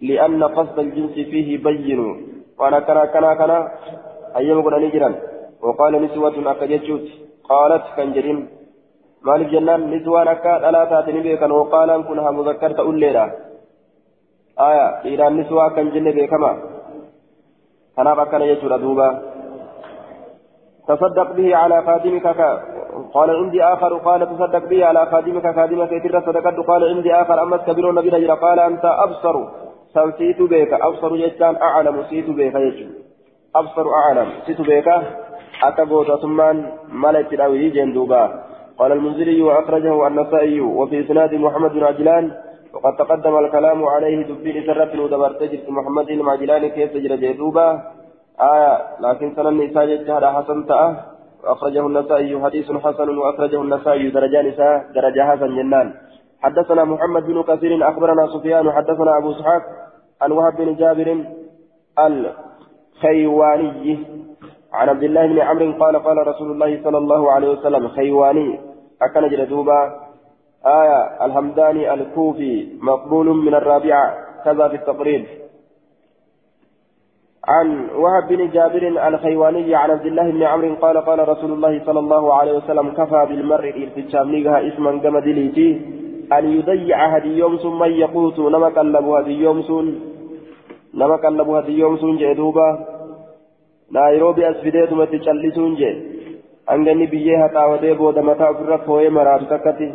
لأن 0.00 0.44
قصد 0.44 0.78
الجنس 0.78 1.12
فيه 1.12 1.58
بين 1.58 2.00
وأنا 2.58 2.80
كنا 2.80 3.04
كنا 3.04 3.34
كنا 3.34 3.58
أيام 4.36 4.62
قد 4.62 4.74
نجرا 4.74 5.14
وقال 5.62 6.02
نسوة 6.02 6.50
أكجتشوت 6.50 7.06
قالت 7.44 7.84
كنجرين 7.96 8.48
مالك 9.22 9.46
جنان 9.46 9.80
نسوان 9.90 10.28
أكا 10.28 10.68
ألا 10.68 10.84
تاتني 10.84 11.20
بيكا 11.20 11.52
وقال 11.52 11.90
أن 11.90 12.02
كنها 12.02 12.30
مذكر 12.30 12.70
تقول 12.70 13.00
آية 14.60 15.00
إلى 15.04 15.28
النسوة 15.28 15.68
كنجن 15.68 16.10
بيكما 16.10 16.58
كنا 17.96 18.14
بكنا 18.14 18.44
يجور 18.44 18.76
دوبا. 18.76 19.22
تصدق 20.88 21.32
به 21.32 21.56
على 21.56 21.82
خادمك 21.82 22.26
قال 23.14 23.30
عندي 23.30 23.62
آخر 23.64 23.98
قال 23.98 24.20
تصدق 24.36 24.68
به 24.68 24.86
على 24.86 25.06
خادمك 25.06 25.54
خادمك 25.56 25.92
يتر 25.92 26.20
صدقت 26.20 26.56
قال 26.68 26.84
عندي 26.84 27.14
آخر. 27.14 27.42
أما 27.42 27.56
كبير 27.56 27.90
النبي 27.90 28.10
نجر 28.10 28.34
قال 28.34 28.58
أنت 28.60 28.84
أبصر 28.84 29.36
سيت 30.18 30.42
بك 30.42 30.72
أبصر 30.72 31.16
جتان 31.16 31.56
أعلم 31.56 32.02
سيت 32.10 32.30
بك 32.30 32.54
يجو 32.54 32.88
أبصر 33.56 33.86
أعلم 33.90 34.28
سيت 34.46 34.60
بك 34.60 34.88
أتبوت 35.62 36.20
ثم 36.22 36.38
ملك 36.88 37.34
الأوي 37.34 37.70
جندوبا 37.70 38.44
قال 38.78 38.92
المنزلي 38.92 39.42
وأخرجه 39.42 40.06
النسائي 40.06 40.60
وفي 40.60 41.00
إسناد 41.00 41.34
محمد 41.34 41.72
بن 41.72 41.84
عجلان. 41.84 42.43
وقد 42.74 42.96
تقدم 42.96 43.38
الكلام 43.38 43.84
عليه 43.84 44.26
دبين 44.26 44.66
سرت 44.66 44.96
ودبرت 44.96 45.42
محمد 45.68 46.06
بن 46.06 46.28
عجلان 46.28 46.66
كيف 46.66 46.92
جرى 46.96 47.16
جدوبا. 47.16 47.68
آية 48.40 48.72
لكن 49.00 49.34
سنن 49.36 49.60
نساء 49.60 49.86
جهد 49.86 50.24
حسن 50.24 50.66
تأه. 50.66 50.96
وأخرجه 51.44 51.86
النسائي 51.86 52.42
حديث 52.44 52.72
حسن 52.72 53.18
وأخرجه 53.18 53.62
النسائي 53.62 54.10
درجة 54.10 54.42
نساء 54.42 54.92
درجة 54.94 55.22
حسن 55.30 55.56
جنان. 55.56 55.94
حدثنا 56.42 56.84
محمد 56.84 57.26
بن 57.26 57.42
كثير 57.42 57.88
أخبرنا 57.88 58.26
سفيان 58.26 58.72
حدثنا 58.72 59.18
أبو 59.18 59.30
إسحاق 59.30 59.62
عن 60.22 60.32
وهب 60.32 60.56
بن 60.56 60.74
جابر 60.74 61.24
الخيواني. 62.06 63.98
عن 64.72 64.88
عبد 64.88 65.02
الله 65.02 65.26
بن 65.26 65.38
عمرو 65.38 65.72
قال 65.72 65.96
قال 65.96 66.26
رسول 66.26 66.50
الله 66.50 66.80
صلى 66.84 66.98
الله 66.98 67.32
عليه 67.32 67.48
وسلم 67.48 67.88
خيواني. 67.88 68.60
أكن 69.02 69.28
جلدوبا 69.28 70.03
آية 70.66 71.24
الحمداني 71.26 71.94
الكوفي 71.94 72.68
مقبول 72.80 73.26
من 73.26 73.54
الرابعة 73.54 74.14
كذا 74.44 74.68
في 74.68 74.76
التقريب. 74.76 75.24
عن 77.48 77.88
وهب 77.96 78.28
بن 78.28 78.50
جابر 78.50 79.08
الخيواني 79.08 79.74
عن 79.74 79.90
عبد 79.90 80.06
الله 80.06 80.30
بن 80.30 80.42
عمرو 80.42 80.74
قال 80.74 80.96
قال 80.98 81.28
رسول 81.28 81.52
الله 81.52 81.84
صلى 81.86 81.98
الله 81.98 82.34
عليه 82.34 82.52
وسلم 82.52 82.88
كفى 82.90 83.26
بالمرء 83.28 83.88
ارتشامنيها 83.96 84.68
اسما 84.68 84.98
كما 84.98 85.20
دليتي 85.20 85.80
أن 86.32 86.44
يضيع 86.58 87.06
هدي 87.16 87.38
يوم 87.38 87.56
ثم 87.56 87.84
يقوت 87.84 88.38
نما 88.38 88.68
قلب 88.68 89.08
هدي 89.08 89.32
يوم 89.32 89.62
سن 89.62 89.86
نما 90.94 91.16
قلب 91.16 91.48
هدي 91.50 91.78
يوم 91.78 91.96
سن 91.96 92.16
جدوبا 92.16 92.94
نairobi 93.92 94.44
as 94.44 94.56
fideetumatti 94.62 95.18
callisuun 95.24 95.76
jee 95.80 95.94
hanganni 96.70 97.06
biyyee 97.06 97.36
haxaawatee 97.42 97.94
booda 98.00 98.22
mataa 98.28 98.50
ofirra 98.54 98.78
fooyee 98.86 99.10
maraatu 99.16 99.46
takkatti 99.52 99.88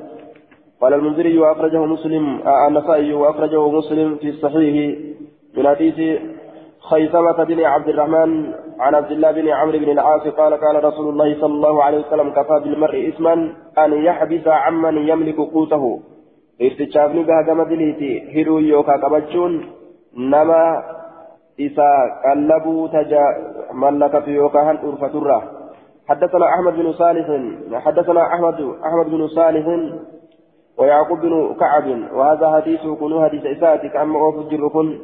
قال 0.82 0.94
المنذري 0.94 1.40
وأخرجه 1.40 1.86
مسلم 1.86 2.40
النسائي 2.68 3.14
وأخرجه 3.14 3.70
مسلم 3.70 4.16
في 4.16 4.30
الصحيح 4.30 4.98
من 5.58 5.68
حديث 5.68 6.22
خيثمة 6.90 7.44
بن 7.44 7.64
عبد 7.64 7.90
الرحمن 7.90 8.54
عن 8.80 8.96
عبد 8.96 9.12
الله 9.12 9.32
بن 9.32 9.48
عمرو 9.48 9.80
بن 9.80 9.92
العاص 9.92 10.22
قال 10.22 10.54
قال 10.54 10.84
رسول 10.84 11.10
الله 11.10 11.42
صلى 11.42 11.54
الله 11.54 11.84
عليه 11.84 11.98
وسلم 11.98 12.30
كفى 12.30 12.60
بالمرء 12.64 13.10
إثما 13.10 13.34
أن 13.78 13.94
يحبس 13.94 14.48
عمن 14.48 14.98
يملك 14.98 15.38
قوته. 15.38 16.00
ارتشافني 16.62 17.24
بها 17.24 17.42
كما 17.42 17.64
دليتي 17.64 18.42
هدو 18.42 18.58
يوكا 18.60 18.98
كبتشون 18.98 19.66
نما 20.18 20.84
إسا 21.60 21.90
قلبوا 22.26 22.88
تجا 22.88 23.24
ملكة 23.74 24.30
يوكا 24.30 24.72
هن 24.72 24.78
حدثنا 26.10 26.46
أحمد 26.46 26.74
بن 26.74 26.92
صالح 26.94 27.28
حدثنا 27.86 28.22
أحمد 28.28 28.60
أحمد 28.88 29.06
بن 29.06 29.28
صالح 29.28 29.66
ويعقوب 30.80 31.20
بن 31.22 31.56
كعب 31.60 31.88
وهذا 32.14 32.52
حديث 32.56 32.82
كنو 33.00 33.24
حديث 33.24 33.46
إساتك 33.46 33.96
أما 33.96 34.20
أوف 34.20 34.36
الجركن 34.36 35.00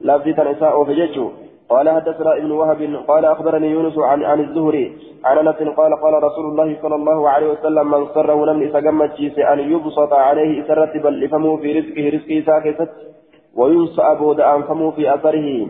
لفظة 0.00 0.50
نساء 0.50 0.84
فججوا 0.84 1.30
قال 1.68 1.90
حدثنا 1.90 2.36
ابن 2.36 2.50
وهب 2.50 3.04
قال 3.08 3.24
أخبرني 3.24 3.70
يونس 3.70 3.98
عن 3.98 4.24
عن 4.24 4.40
الزهري 4.40 4.96
عن 5.24 5.38
أنس 5.38 5.56
قال 5.56 5.92
قال 6.02 6.14
رسول 6.24 6.46
الله 6.50 6.76
صلى 6.82 6.94
الله 6.94 7.28
عليه 7.28 7.48
وسلم 7.52 7.90
من 7.90 8.06
سره 8.14 8.46
لم 8.46 8.62
يتجمد 8.62 9.10
أن 9.52 9.58
يبسط 9.58 10.12
عليه 10.12 10.66
سرت 10.68 10.96
بل 10.96 11.28
فمه 11.28 11.56
في 11.56 11.78
رزقه 11.78 12.04
رزقه 12.16 12.42
ساكتت. 12.46 12.92
وينسى 13.54 14.16
بود 14.18 14.40
انفمه 14.40 14.90
في 14.90 15.14
أثره. 15.14 15.68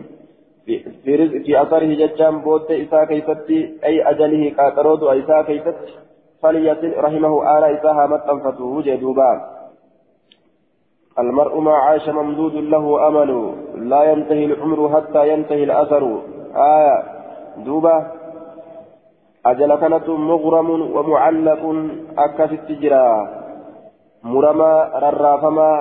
في 1.03 1.15
رزق 1.15 1.37
في 1.45 1.61
أثره 1.61 1.93
ججام 2.01 2.41
بود 2.41 2.71
اسا 2.71 3.03
كيست 3.03 3.49
أي 3.83 4.09
أجله 4.09 4.53
قاطرود 4.57 5.03
ايسا 5.03 5.41
كيست 5.41 5.75
فليصل 6.43 6.93
رحمه 6.97 7.57
آل 7.57 7.63
إساها 7.63 8.07
متنفته 8.07 8.81
جدوبان 8.81 9.41
المرء 11.19 11.59
ما 11.59 11.73
عاش 11.73 12.09
ممدود 12.09 12.55
له 12.55 13.07
أمل 13.07 13.53
لا 13.89 14.03
ينتهي 14.03 14.45
العمر 14.45 14.79
حتى 14.95 15.29
ينتهي 15.29 15.63
الأثر. 15.63 16.21
آية. 16.55 17.03
دوبة 17.65 18.05
أجل 19.45 19.75
كانت 19.75 20.09
مغرم 20.09 20.69
ومعلق 20.95 21.63
أكف 22.17 22.51
التجرى. 22.51 23.27
مرمى 24.23 24.89
ررافما. 24.95 25.71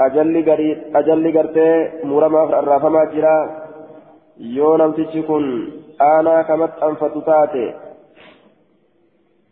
أجل 0.00 0.50
قريب 0.50 0.96
أجل 0.96 1.38
قرتي 1.38 1.90
مرمى 2.04 2.38
ررافما 2.38 3.04
جرى. 3.04 3.38
يونم 4.38 4.92
تشكن. 4.92 5.44
أنا 6.00 6.42
كمت 6.42 6.72
أنفت 6.82 7.16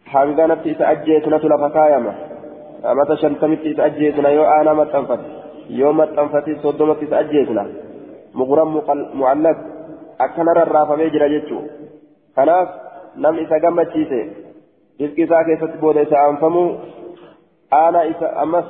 تاتي 0.07 0.13
حنغانت 0.13 0.67
إسأجيت 0.67 1.29
نتلف 1.29 1.63
كايمة 1.75 2.27
amata 2.87 3.17
shantamitti 3.17 3.71
isa 3.71 3.85
ajjeesna 3.85 4.31
yoo 4.31 4.47
aanaa 4.57 4.75
maxxanfate 4.81 5.27
yoo 5.79 5.93
maxxanfate 5.93 6.57
soddomatti 6.63 7.05
isa 7.09 7.19
ajjeesna 7.19 7.65
muquran 8.41 8.69
mu'allaq 9.21 9.59
akkana 10.27 10.55
rarraafamee 10.59 11.11
jira 11.15 11.29
jechuu 11.35 11.63
kanaaf 12.37 12.69
namni 13.25 13.43
isa 13.47 13.59
gammachiise 13.65 14.21
rizqi 15.01 15.23
isaa 15.27 15.45
keessatti 15.49 15.79
booda 15.85 16.05
isa 16.09 16.21
aanfamu 16.25 16.65
aanaa 17.81 18.05
isa 18.13 18.33
ammas 18.45 18.69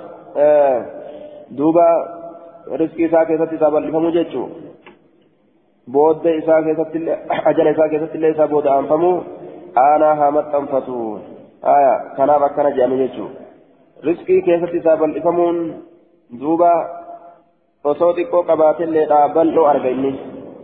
duuba 1.58 1.86
rizqi 2.82 3.04
isaa 3.08 3.24
keessatti 3.30 3.60
isa 3.60 3.70
bal'ifamu 3.76 4.14
jechuu 4.18 4.46
booda 5.98 6.30
isaa 6.42 6.62
keessatti 6.68 6.98
ajala 7.50 7.70
isaa 7.76 7.88
keessatti 7.94 8.18
illee 8.18 8.32
isaa 8.36 8.52
booda 8.54 8.74
aanfamu 8.76 9.10
aanaa 9.84 10.14
haa 10.20 10.30
maxxanfatu 10.36 10.96
kanaaf 12.16 12.42
akkana 12.48 12.70
jedhame 12.76 12.96
jechuu 13.02 13.28
riskii 14.08 14.40
keessatti 14.46 14.78
isaa 14.82 14.96
bal'ifamuun 15.02 15.58
duuba 16.40 16.70
osoo 17.92 18.12
xiqqoo 18.18 18.42
qabaatelleedha 18.50 19.18
bal'oo 19.36 19.66
arga 19.72 19.90
inni 19.96 20.12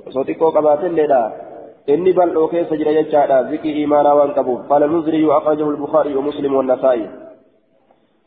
osoo 0.09 0.25
xiqqoo 0.29 0.51
qabaatelleedha 0.57 1.21
inni 1.95 2.13
bal'oo 2.19 2.47
keessa 2.53 2.79
jira 2.81 2.93
jechaadha 2.99 3.39
zikii 3.51 3.75
imaanaa 3.87 4.15
waan 4.21 4.33
qabuuf 4.39 4.61
قال 4.71 4.83
المزري 4.89 5.23
وأخرجه 5.31 5.69
البخاري 5.75 6.13
ومسلم 6.19 6.53
والنسائي 6.55 7.05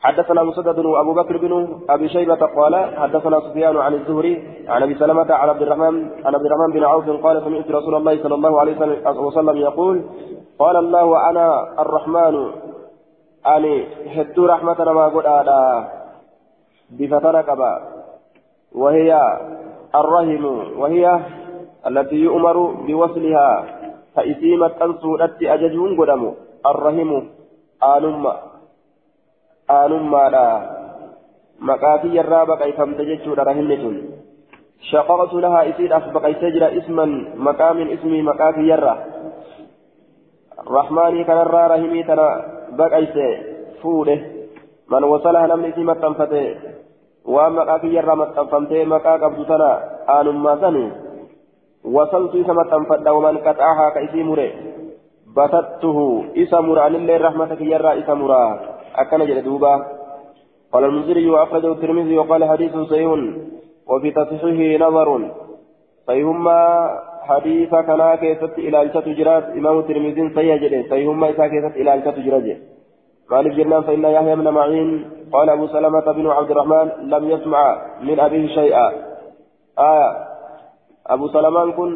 حدثنا 0.05 0.43
مسدد 0.43 0.79
وابو 0.85 1.13
بكر 1.13 1.35
بن 1.37 1.51
ابي 1.89 2.07
شيبة 2.09 2.41
قال 2.57 2.73
حدثنا 3.01 3.39
سفيان 3.39 3.75
عن 3.77 3.93
الزهري 3.93 4.33
عن 4.73 4.83
ابي 4.83 4.95
سلمة 5.01 5.29
عن 5.33 5.49
عبد 5.49 5.61
الرحمن 5.61 5.95
عن 6.25 6.31
عبد 6.35 6.45
الرحمن 6.45 6.69
بن 6.73 6.83
عوف 6.83 7.07
قال 7.25 7.35
سمعت 7.45 7.67
رسول 7.71 7.95
الله 7.95 8.23
صلى 8.23 8.35
الله 8.35 8.53
عليه 8.61 8.75
وسلم 9.27 9.57
يقول 9.57 9.95
قال 10.59 10.75
الله 10.75 11.29
أنا 11.29 11.47
الرحمن 11.81 12.35
hedduu 14.15 14.47
rahmata 14.49 14.85
namaa 14.85 15.13
godhaadha 15.13 15.61
bifa 16.97 17.21
tana 17.21 17.45
qaba 17.45 17.71
wahiya 18.73 19.23
arrahimu 19.93 20.81
wahiya 20.81 21.15
التي 21.85 22.15
يؤمر 22.15 22.57
بوصلها. 22.89 23.49
فإسيمة 24.15 24.67
تنسودت 24.67 25.37
أججون 25.43 26.01
قدموا 26.01 26.33
الرحم 26.65 27.11
آلما 27.83 28.33
maqaatii 31.59 32.15
yarraa 32.15 32.45
baqayfamte 32.45 33.05
jechuudha 33.05 33.43
rahimni 33.43 33.77
tun. 33.77 33.97
شققت 34.91 35.33
لها 35.33 35.69
إسيد 35.69 35.93
أسبق 35.93 36.31
سجرة 36.31 36.77
اسما 36.77 37.05
مقام 37.35 37.77
اسمي 37.89 38.21
مقاف 38.21 38.57
يرة 38.57 39.05
رحماني 40.67 41.23
كان 41.23 41.37
الرا 41.37 41.67
رحمي 41.67 42.03
ترى 42.03 42.45
بقيت 42.71 43.15
فوله 43.81 44.19
من 44.91 45.03
وصلها 45.03 45.47
نمني 45.47 45.71
سيما 45.71 45.93
تنفته 45.93 46.55
وما 47.25 47.49
مقاف 47.49 47.83
يرة 47.83 48.15
متنفمته 48.15 48.83
مقاف 48.85 49.23
عبد 49.23 49.45
ترى 49.47 49.73
آن 50.09 50.27
ما 50.35 50.55
سني 50.61 50.91
وصلت 51.83 52.35
إسما 52.35 52.63
تنفته 52.63 53.13
ومن 53.13 53.37
قطعها 53.37 53.89
كإسي 53.89 54.23
مري 54.23 54.53
بسطته 55.37 56.25
إسا 56.37 56.59
مرى 56.59 56.89
لله 56.89 57.17
رحمتك 57.17 57.61
يرى 57.61 57.99
إسا 57.99 58.13
أكن 58.95 59.25
جلدوبا 59.25 59.85
قال 60.71 60.83
المنذري 60.83 61.29
وأخرجه 61.29 61.71
الترمذي 61.71 62.17
وقال 62.17 62.45
حديث 62.45 62.77
صحيح 62.77 63.09
وفي 63.87 64.11
تصحيحه 64.11 64.85
نظر. 64.85 65.09
فيهما 66.07 66.59
حديث 67.21 67.69
كنا 67.69 68.15
كيست 68.15 68.53
إلى 68.57 68.81
الشة 68.81 69.07
جرات 69.13 69.43
إمام 69.43 69.79
الترمذي 69.79 70.29
سيجد 70.35 70.73
فيهما 70.89 71.29
إذا 71.29 71.47
كيست 71.47 71.75
إلى 71.75 71.93
الشة 71.93 72.17
جرات 72.25 72.57
مالك 73.31 73.51
جنان 73.51 73.81
فإن 73.81 74.03
يحيى 74.05 74.35
بن 74.35 74.47
معين 74.49 74.89
قال 75.33 75.49
أبو 75.49 75.67
سلمة 75.67 76.05
بن 76.11 76.27
عبد 76.27 76.51
الرحمن 76.51 76.87
لم 77.09 77.29
يسمع 77.29 77.81
من 78.01 78.19
أبيه 78.19 78.47
شيئا. 78.47 78.87
آية 79.79 80.09
أبو 81.07 81.27
سلمان 81.27 81.71
كن 81.71 81.91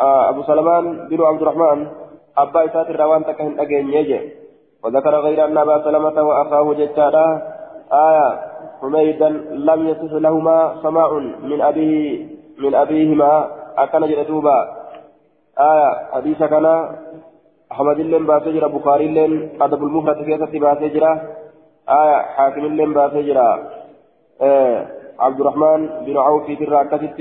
أبو 0.00 0.42
سلمان 0.42 1.08
بن 1.08 1.20
عبد 1.22 1.42
الرحمن 1.42 1.86
أبا 2.38 2.64
إسات 2.64 2.90
الروان 2.90 3.24
تكهن 3.24 3.60
أجين 3.60 3.88
يجي. 3.92 4.41
وذكر 4.84 5.20
غير 5.20 5.44
أن 5.44 5.58
أبا 5.58 5.84
سلمة 5.84 6.22
وأخاه 6.22 6.74
جتادا 6.74 7.42
آية 7.92 8.40
حميدا 8.80 9.28
لم 9.68 9.88
يصح 9.88 10.12
لهما 10.12 10.74
سماع 10.82 11.12
من 11.42 11.60
أبيه 11.60 12.26
من 12.58 12.74
أبيهما. 12.74 13.62
أكن 13.78 14.06
جلدوبا 14.06 14.58
آية 15.60 16.12
حديث 16.12 16.38
كان 16.42 16.96
أحمد 17.72 18.00
لين 18.00 18.26
باسجرا 18.26 18.68
بخاري 18.68 19.08
لين 19.08 19.62
أدب 19.62 19.82
المفرد 19.82 20.24
في 20.24 20.34
أسد 20.34 20.56
باسجرا 20.56 21.12
آية 21.88 22.22
حاكم 22.22 22.60
لين 22.60 22.92
باسجرا 22.94 23.70
آه 24.42 24.86
عبد 25.18 25.40
الرحمن 25.40 26.04
بن 26.06 26.16
عوف 26.18 26.44
في 26.44 26.56
ترى 26.56 26.80
أكسد 26.80 27.20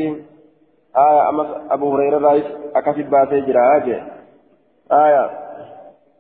آية 0.98 1.30
أما 1.30 1.44
أبو 1.72 1.96
هريرة 1.96 2.18
رئيس 2.18 2.46
أكسد 2.76 3.10
باسجرا 3.10 3.78
آجي 3.78 4.04
آية 4.92 5.30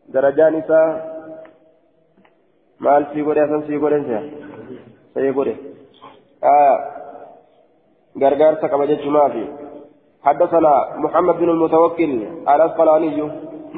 درجان 0.09 0.55
إسا 0.55 1.10
maal 2.83 3.03
sii 3.13 3.25
godhe 3.27 3.41
asan 3.45 3.61
sii 3.67 3.81
godhen 3.83 4.05
سيقول 5.13 5.55
آه 6.43 6.77
غرغار 8.21 8.55
سكب 8.61 8.81
جمافي 9.03 9.45
حدثنا 10.23 10.73
محمد 10.97 11.35
بن 11.35 11.49
المتوكل 11.49 12.11
الأسقلاني 12.53 13.31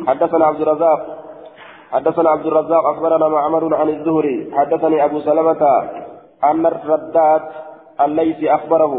حدثنا 0.07 0.45
عبد 0.45 0.61
الرزاق 0.61 0.99
حدثنا 1.91 2.29
عبد 2.29 2.45
الرزاق 2.45 2.85
أخبرنا 2.85 3.27
معمر 3.27 3.75
عن 3.75 3.89
الزهري 3.89 4.51
حدثني 4.57 5.05
أبو 5.05 5.19
سلمة 5.19 5.63
أن 6.43 6.65
الردات 6.65 7.41
الليثي 8.01 8.55
أخبره 8.55 8.93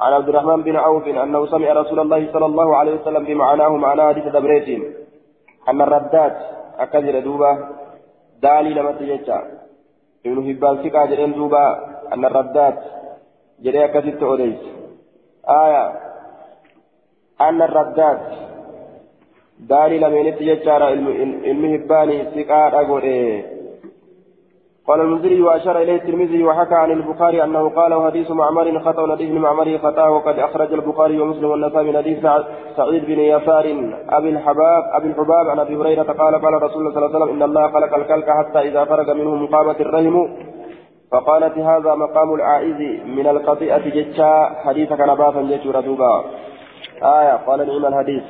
عن 0.00 0.12
عبد 0.12 0.28
الرحمن 0.28 0.62
بن 0.62 0.76
عوف 0.76 1.06
أنه 1.08 1.46
سمع 1.46 1.72
رسول 1.72 2.00
الله 2.00 2.32
صلى 2.32 2.46
الله 2.46 2.76
عليه 2.76 2.94
وسلم 3.00 3.24
بمعناه 3.24 3.68
معنى 3.68 4.02
حديث 4.02 4.24
دبريت 4.24 4.82
أن 5.68 5.80
الردات 5.82 6.36
أكثر 6.78 7.20
دوبة 7.20 7.58
دالي 8.46 8.70
لما 8.74 8.92
تجتشا 8.98 9.38
ابن 10.26 10.38
هبان 10.48 10.74
سكا 10.82 11.06
جرين 11.10 11.32
دوبا 11.32 11.66
أن 12.12 12.24
الردات 12.24 12.78
جري 13.64 13.84
أكثت 13.84 14.22
أوليس 14.22 14.62
آية 15.62 15.84
أن 17.40 17.62
الردات 17.68 18.22
داري 19.70 19.98
لمن 19.98 20.26
يتججار 20.26 20.82
علم 20.82 21.64
هباني 21.74 22.16
سكا 22.34 22.60
أقول 22.80 23.04
قال 24.88 25.00
المنذري 25.00 25.42
وأشار 25.42 25.78
إليه 25.82 25.96
الترمذي 25.96 26.44
وحكى 26.44 26.74
عن 26.74 26.90
البخاري 26.90 27.44
أنه 27.44 27.70
قال 27.70 27.94
وحديث 27.94 28.30
معمر 28.30 28.80
خطأ 28.80 29.02
ونحديث 29.02 29.30
معمر 29.32 29.78
خطأ 29.78 30.08
وقد 30.08 30.38
أخرج 30.38 30.72
البخاري 30.72 31.20
ومسلم 31.20 31.50
والنسائي 31.50 31.86
من 31.86 31.96
حديث 31.96 32.18
سعيد 32.76 33.04
بن 33.04 33.18
يسار. 33.18 33.66
أبي 34.10 34.28
الحباب 34.28 34.82
أبي 34.92 35.08
الحباب 35.08 35.48
عن 35.48 35.58
أبي 35.58 35.76
هريرة 35.76 36.02
قال 36.02 36.34
قال 36.44 36.62
رسول 36.62 36.80
الله 36.80 36.94
صلى 36.94 37.06
الله 37.06 37.16
عليه 37.16 37.18
وسلم 37.18 37.28
إن 37.36 37.42
الله 37.42 37.68
خلق 37.68 37.94
الكلك 37.94 38.30
حتى 38.30 38.58
إذا 38.58 38.84
فرغ 38.84 39.14
منه 39.14 39.34
مقامة 39.34 39.76
الرحم. 39.80 40.28
فقالت 41.12 41.58
هذا 41.58 41.94
مقام 41.94 42.34
العائز 42.34 42.80
من 43.06 43.26
القطيئة 43.26 43.88
جتشا. 43.88 44.32
حديث 44.64 44.92
كان 44.92 45.14
باسا 45.14 45.42
جتشورا 45.42 45.80
دوبا 45.80 46.24
آية. 47.02 47.36
قال 47.46 47.66
نعم 47.66 47.86
الحديث. 47.86 48.22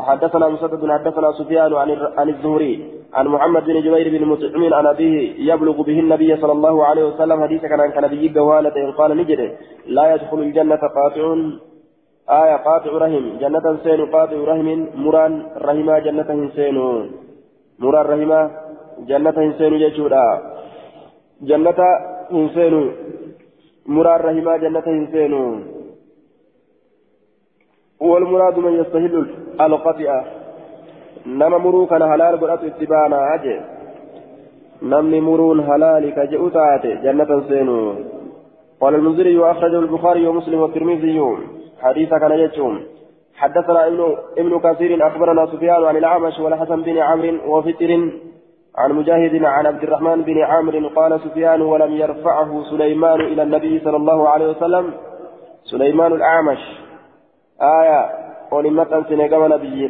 حدثنا 0.00 0.48
مسدد 0.48 0.90
حدثنا 0.90 1.32
سفيان 1.32 1.74
عن 2.18 2.28
الزهري 2.28 2.72
عن 3.14 3.26
محمد 3.28 3.64
بن 3.64 3.80
جبير 3.80 4.08
بن 4.18 4.26
مطعم 4.26 4.74
عن 4.74 4.86
أبيه 4.86 5.52
يبلغ 5.52 5.82
به 5.82 5.98
النبي 6.00 6.36
صلى 6.36 6.52
الله 6.52 6.84
عليه 6.84 7.04
وسلم 7.04 7.42
حديث 7.42 7.62
كان 7.62 7.80
عن 7.80 8.04
نبي 8.04 8.28
جوالة 8.28 8.92
قال 8.98 9.16
نجد 9.16 9.40
لا 9.86 10.14
يدخل 10.14 10.38
الجنة 10.38 10.82
قاطع 10.96 11.24
آية 12.42 12.56
قاطع 12.56 12.92
رحم 13.04 13.24
جنة 13.42 13.66
سين 13.84 14.00
قاطع 14.06 14.38
رحم 14.50 14.68
مران 14.94 15.32
رحمة 15.56 15.98
جنة 15.98 16.30
سين 16.56 16.76
مران 17.78 18.06
رحمة 18.12 18.50
جنة 19.10 19.38
سين 19.58 19.72
ججورا 19.82 20.26
جنة 21.42 21.80
سين 22.54 22.74
مران 23.86 24.20
رحمة 24.26 24.56
جنة 24.56 24.88
سين. 25.12 25.34
والمراد 28.00 28.58
من 28.58 28.72
يستهل 28.80 29.41
muruu 31.58 31.86
kana 31.86 32.06
halaal 32.06 32.38
godhatu 32.38 32.66
itti 32.66 32.86
baanaa 32.86 33.32
aje 33.34 33.60
namni 34.82 35.20
muruun 35.20 35.60
halaali 35.60 36.12
ka 36.12 36.26
je'u 36.26 36.50
taate 36.50 36.96
jannatan 37.02 37.42
seenu 37.48 37.78
قال 38.82 38.94
المنذري 38.94 39.38
وأخرجه 39.38 39.78
البخاري 39.78 40.26
ومسلم 40.26 40.60
والترمذي. 40.60 41.18
حديث 41.82 42.14
كان 42.14 42.32
يجوم 42.32 42.82
حدثنا 43.36 43.86
ابن 43.86 44.16
ابن 44.38 44.58
كثير 44.58 45.06
أخبرنا 45.06 45.46
سفيان 45.46 45.84
عن 45.84 45.96
الأعمش 45.96 46.38
والحسن 46.38 46.82
بن 46.82 46.98
عمرو 46.98 47.56
وفتر 47.56 47.90
عن 48.78 48.92
مجاهد 48.92 49.44
عن 49.44 49.66
عبد 49.66 49.82
الرحمن 49.82 50.22
بن 50.22 50.38
عمرو 50.42 50.88
قال 50.88 51.20
سفيان 51.20 51.62
ولم 51.62 51.92
يرفعه 51.92 52.62
سليمان 52.70 53.20
إلى 53.20 53.42
النبي 53.42 53.80
صلى 53.84 53.96
الله 53.96 54.28
عليه 54.28 54.50
وسلم. 54.50 54.92
سليمان 55.64 56.12
الأعمش. 56.12 56.80
آية. 57.62 58.21
ولمت 58.52 58.92
أنسن 58.92 59.20
كما 59.26 59.46
نبي 59.54 59.88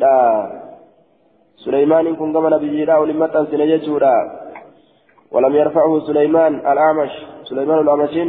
سليمان 1.64 2.07
كن 2.16 2.33
كما 2.33 2.48
نبينا 2.55 2.94
ولمت 2.98 3.37
أنسن 3.37 3.61
يجورا 3.61 4.16
ولم 5.33 5.53
يرفعه 5.61 5.92
سليمان 6.09 6.53
الأعمش 6.72 7.12
سليمان 7.51 7.79
الأعمشين 7.85 8.29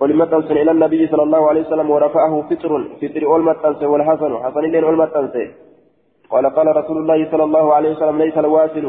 ولمت 0.00 0.32
أنسن 0.38 0.56
إلى 0.62 0.70
النبي 0.70 1.06
صلى 1.12 1.22
الله 1.22 1.42
عليه 1.48 1.60
وسلم 1.66 1.90
ورفعه 1.90 2.32
فطر 2.50 2.72
فطر 3.00 3.22
أولمت 3.26 3.58
أنسن 3.64 3.86
والحسن 3.92 4.32
حسن 4.44 4.60
لين 4.60 4.84
أولمت 4.84 5.12
أنسن 5.16 5.48
قال 6.30 6.44
قال 6.56 6.66
رسول 6.76 6.96
الله 7.02 7.30
صلى 7.30 7.44
الله 7.44 7.74
عليه 7.74 7.90
وسلم 7.90 8.18
ليس 8.22 8.36
الواسل 8.38 8.86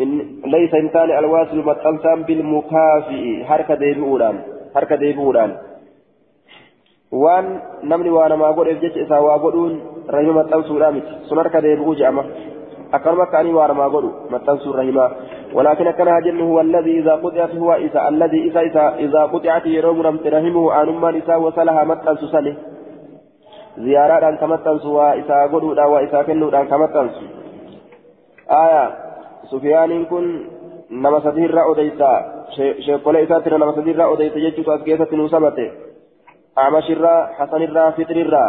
إن 0.00 0.10
ليس 0.56 0.72
إنسان 0.74 1.08
الواسل 1.10 1.58
متأنسان 1.70 2.22
بالمكافئ 2.22 3.44
حركة 3.44 3.74
ديبؤولان 3.74 4.36
حركة 4.74 4.96
ديبؤولان 4.96 5.50
waan 7.12 7.60
namni 7.82 8.10
waa 8.10 8.28
namaa 8.28 8.52
godheef 8.52 8.80
jecha 8.80 9.00
isaa 9.00 9.20
waa 9.20 9.38
godhuun 9.38 9.80
rahima 10.08 10.40
maxxansuudhaa 10.40 10.92
miti. 10.92 11.12
Sun 11.28 11.38
harka 11.38 11.60
deebi'uu 11.60 11.94
je'ama. 11.94 12.24
أكرم 12.94 13.24
كاني 13.24 13.54
وارما 13.54 13.84
قولوا 13.88 14.12
متنسو 14.30 14.70
الرحمة 14.70 15.10
ولكن 15.54 15.90
كان 15.90 16.08
هجن 16.08 16.40
هو 16.40 16.60
الذي 16.60 16.98
إذا 16.98 17.12
قطعت 17.12 17.54
هو 17.54 17.74
إذا 17.74 18.08
الذي 18.08 18.50
إذا 18.50 18.60
إذا, 18.60 18.94
إذا 18.94 19.22
قطعت 19.22 19.66
يروم 19.66 20.02
رمت 20.02 20.26
رحمه 20.26 20.82
أنما 20.82 21.10
نساء 21.10 21.40
وصلها 21.40 21.84
متنسو 21.84 22.26
سنه 22.26 22.56
زيارات 23.78 24.22
أن 24.22 24.36
كمتنسو 24.36 24.98
وإذا 24.98 25.46
قولوا 25.52 25.84
وإذا 25.84 26.22
كنوا 26.22 26.60
أن 26.60 26.66
كمتنسو 26.66 27.24
آية 28.50 28.84
سفيان 29.50 30.04
كن 30.04 30.24
نما 30.90 31.20
سدير 31.20 31.54
رأو 31.54 31.74
ديسا 31.74 32.12
شيخ 32.86 33.08
إساتنا 33.08 33.56
نما 33.56 33.72
سدير 33.72 33.96
رأو 33.98 34.14
ديسا 34.14 34.38
يجوك 34.38 34.68
أسكيسة 34.68 35.10
نوسمته 35.12 35.70
أعمش 36.58 36.90
الرا 36.90 37.26
حسن 37.26 37.62
الرا 37.62 37.90
فطر 37.90 38.16
الرا 38.16 38.46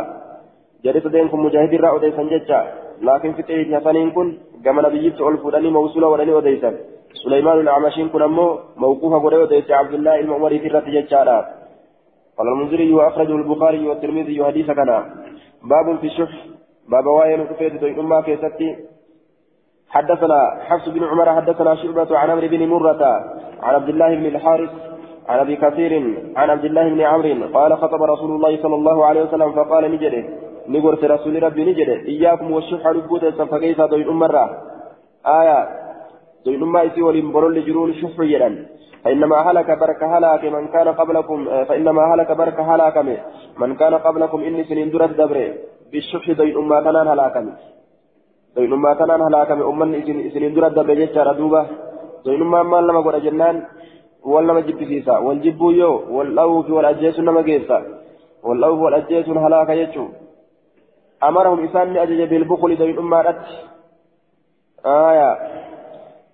جريت 0.83 1.07
دينكم 1.07 1.45
مجاهد 1.45 1.73
الرا 1.73 1.89
أوديسا 1.89 2.23
ججا 2.23 2.59
لكن 3.01 3.29
تيجي 3.47 3.77
حسنين 3.77 4.11
كن 4.11 4.27
كما 4.65 4.81
نبيت 4.81 5.21
ألف 5.21 5.45
ودني 5.45 5.69
موصولة 5.69 6.07
ودني 6.07 6.33
وديسا 6.33 6.71
سليمان 7.23 7.59
الأعمشين 7.59 8.09
كن 8.09 8.21
أمو 8.21 8.59
موقوفة 8.77 9.17
ودني 9.25 9.41
وديسا 9.43 9.73
عبد 9.73 9.93
الله 9.93 10.19
المؤمري 10.19 10.59
في 10.59 10.67
الرد 10.67 10.87
ججارا 10.95 11.39
قال 12.37 12.47
المنذري 12.47 12.93
وأخرجه 12.93 13.35
البخاري 13.35 13.87
والترمذي 13.87 14.43
حديث 14.45 14.67
كان 14.71 14.89
باب 15.71 15.87
في 16.01 16.07
الشح 16.07 16.33
باب 16.91 17.05
واين 17.05 17.45
كفيت 17.47 17.73
دوين 17.81 17.99
أمة 17.99 18.21
كيستي 18.21 18.69
حدثنا 19.89 20.39
حفص 20.67 20.89
بن 20.89 21.03
عمر 21.03 21.35
حدثنا 21.35 21.75
شعبة 21.75 22.17
عن 22.17 22.29
عمرو 22.29 22.47
بن 22.47 22.67
مرة 22.67 23.03
عن 23.61 23.73
عبد 23.75 23.89
الله 23.89 24.15
بن 24.15 24.25
الحارث 24.25 24.92
عن 25.27 25.39
أبي 25.39 25.55
كثير 25.55 25.93
عن 26.35 26.49
عبد 26.49 26.65
الله 26.65 26.89
بن 26.89 27.01
عمرو 27.01 27.53
قال 27.53 27.77
خطب 27.77 28.03
رسول 28.03 28.31
الله 28.35 28.61
صلى 28.63 28.75
الله 28.75 29.05
عليه 29.05 29.23
وسلم 29.23 29.51
فقال 29.51 29.91
نجده 29.91 30.23
نقرت 30.67 31.03
رسول 31.03 31.43
ربي 31.43 31.65
نجده 31.65 31.93
إياكم 31.93 32.51
والشح 32.51 32.87
لبوت 32.87 33.25
فكيف 33.25 33.81
دوين 33.81 34.09
امرا 34.09 34.45
آية 35.39 35.59
دوين 36.45 36.61
أمة 36.63 36.87
إسي 36.87 37.01
ولمبرون 37.01 37.53
لجرون 37.53 37.93
شح 37.93 38.15
يدا 38.19 38.49
فإنما 39.03 39.35
هلك 39.35 39.69
برك 39.79 40.03
هلاك 40.03 40.43
من 40.45 40.67
كان 40.67 40.87
قبلكم 40.87 41.45
فإنما 41.45 42.13
هلك 42.13 42.31
برك 42.31 42.59
هلاك 42.59 42.97
من 43.57 43.75
كان 43.75 43.93
قبلكم 43.93 44.39
إني 44.47 44.63
سنين 44.63 44.89
درت 44.91 45.09
دبره 45.19 45.53
بالشح 45.91 46.31
دوين 46.31 46.57
أمة 46.57 46.81
كنان 46.85 47.07
هلاكم 47.07 47.45
دوين 48.55 48.73
أمة 48.73 48.93
كنان 48.93 49.21
هلاكم 49.21 49.61
أمة 49.61 49.85
سنين 50.33 50.53
درت 50.53 50.71
دبره 50.71 50.93
جتشار 50.93 51.33
دوبة. 51.39 51.61
دوين 52.25 52.41
أمة 52.41 52.63
ما 52.63 52.77
لما 52.87 53.01
قد 53.05 53.15
جنان 53.25 53.55
ولا 54.25 54.53
ما 54.53 54.59
جبت 54.59 54.83
فيسا 54.83 55.17
والجبو 55.17 55.71
يو 55.71 55.93
والأوف 56.17 56.69
والأجيس 56.69 57.19
نما 57.19 57.41
جيسا 57.41 57.79
والأوف 58.43 58.79
والأجيس 58.79 59.29
هلاك 59.29 59.69
يجو 59.69 60.07
أمرهم 61.23 61.63
إسان 61.65 61.97
أجج 61.97 62.21
بالبخل 62.31 62.75
دوين 62.77 62.97
أمة 62.97 63.21
رت 63.21 63.45
آية 64.85 65.31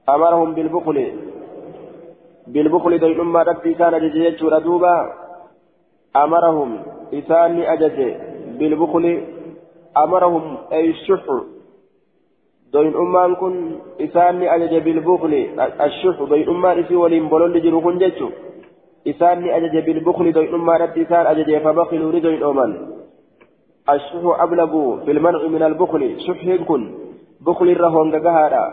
أمرهم 0.10 0.54
بالبخل 0.54 0.98
بالبخل 2.48 3.00
دوين 3.00 3.20
أمة 3.20 3.42
رت 3.44 3.68
إسان 3.68 3.94
أجج 3.94 4.16
يجو 4.16 4.48
ردوبا 4.48 4.96
أمرهم 6.16 6.84
إسان 7.14 7.62
أجج 7.62 7.98
بالبخل 8.60 9.06
أمرهم 9.98 10.58
أي 10.72 10.90
الشح 10.90 11.26
دوين 12.74 12.96
أمان 12.96 13.36
كن 13.36 13.80
إساني 14.02 14.56
أجج 14.56 14.74
بالبخل 14.86 15.34
الشح 15.82 16.18
دوين 16.30 16.50
أمان 16.50 16.80
إسي 16.80 16.96
ولين 16.96 17.30
بلول 17.30 17.62
جرو 17.62 17.82
كن 17.82 17.98
جتشو 17.98 18.30
إساني 19.08 19.58
أجج 19.58 19.76
بالبخل 19.86 20.32
دوين 20.32 20.54
أمان 20.54 20.82
إسان 20.82 21.26
أجج 21.26 21.58
فبخلوا 21.64 22.20
دوين 22.20 22.44
أمان 22.44 22.72
الشح 23.90 24.24
أبلغ 24.46 24.72
في 25.06 25.12
المنع 25.12 25.42
من 25.48 25.64
البخل 25.64 26.02
شح 26.26 26.64
كن 26.70 26.82
بخل 27.42 27.68
الرهون 27.70 28.12
جهارا 28.12 28.66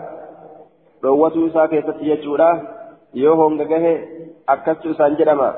روتو 1.05 1.49
ساكي 1.49 1.83
ستيجورا 1.83 2.51
يوهون 3.15 3.59
جهه 3.69 3.99
أكستو 4.49 4.93
سانجرما 4.93 5.55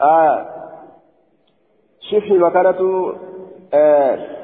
آه 0.00 0.46
شح 2.10 2.30
مكانته 2.30 3.14
آه 3.74 4.39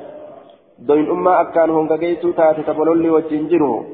دوين 0.79 1.11
أمة 1.11 1.41
أكان 1.41 1.71
هونغا 1.71 1.97
جيتو 1.97 2.31
تاتي 2.31 2.63
تبولولي 2.63 3.11
وجنجرو 3.11 3.85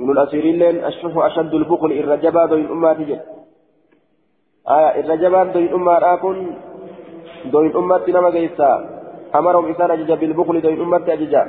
من 0.00 0.10
الأسيرين 0.10 0.62
الشح 0.62 1.16
أشد 1.16 1.54
البخل 1.54 1.92
الرجبا 1.92 2.46
دوين 2.46 2.66
أمة 2.66 2.92
تجد 2.92 3.20
آية 4.68 5.00
الرجبا 5.00 5.44
دوين 5.44 5.72
أمة 5.72 5.98
راكن 5.98 6.36
دوين 7.52 7.76
أمة 7.76 8.04
نما 8.08 8.30
جيسا 8.30 8.70
أمرهم 9.34 9.70
إسان 9.70 9.90
أجج 9.90 10.12
بالبخل 10.12 10.60
دوين 10.60 10.80
أمة 10.80 11.06
أججا 11.08 11.42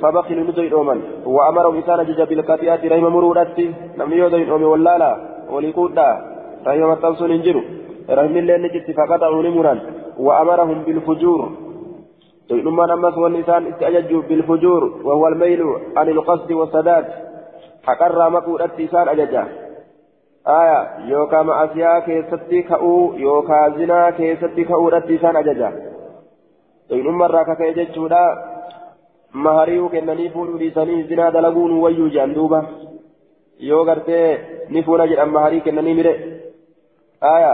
فبخلوا 0.00 0.44
ندوين 0.44 0.72
أومن 0.72 1.00
وأمرهم 1.26 1.78
إسان 1.78 2.00
أجج 2.00 2.20
بالكافيات 2.28 2.84
رحم 2.84 3.06
مروراتي 3.16 3.66
نميو 3.98 4.28
دوين 4.28 4.48
أومي 4.50 4.64
واللالا 4.64 5.10
وليكودا 5.50 6.08
رحم 6.66 6.90
التنسون 6.92 7.30
انجرو 7.30 7.62
رحم 8.10 8.36
الله 8.36 8.56
نجت 8.56 8.86
فقطعوا 8.98 9.42
نمرا 9.42 9.74
وأمرهم 10.18 10.78
بالفجور 10.86 11.40
تؤمن 12.52 12.90
أمس 12.90 13.16
والنسان 13.18 13.62
استأججوا 13.66 14.22
بالفجور 14.28 14.82
وهو 15.06 15.24
الميل 15.28 15.62
عن 15.96 16.08
القصد 16.08 16.52
والسداد. 16.52 17.06
حقر 17.86 18.30
مكو 18.30 18.52
التسان 18.56 19.08
أججا 19.08 19.44
آية 20.60 20.78
يوكا 21.12 21.42
معسيا 21.42 21.98
كيستي 22.06 22.62
كأو 22.62 23.14
يوكا 23.14 23.68
زنا 23.76 24.10
كيستي 24.10 24.64
كأو 24.64 24.88
التسان 24.88 25.36
أججا 25.36 25.70
تؤمن 26.88 27.14
مرة 27.22 27.54
كيججوا 27.58 28.08
لا 28.08 28.24
مهريو 29.34 29.88
كنني 29.88 30.28
فولو 30.34 30.56
لساني 30.62 30.96
زنا 31.08 31.30
دلقون 31.30 31.72
ويو 31.82 32.06
جاندوبا 32.14 32.60
yoo 33.62 33.84
gartee 33.84 34.38
ni 34.70 34.82
fuuna 34.82 35.06
jedhan 35.06 35.30
maharii 35.30 35.60
kennanii 35.60 35.94
mire 35.94 36.12
aya 37.32 37.52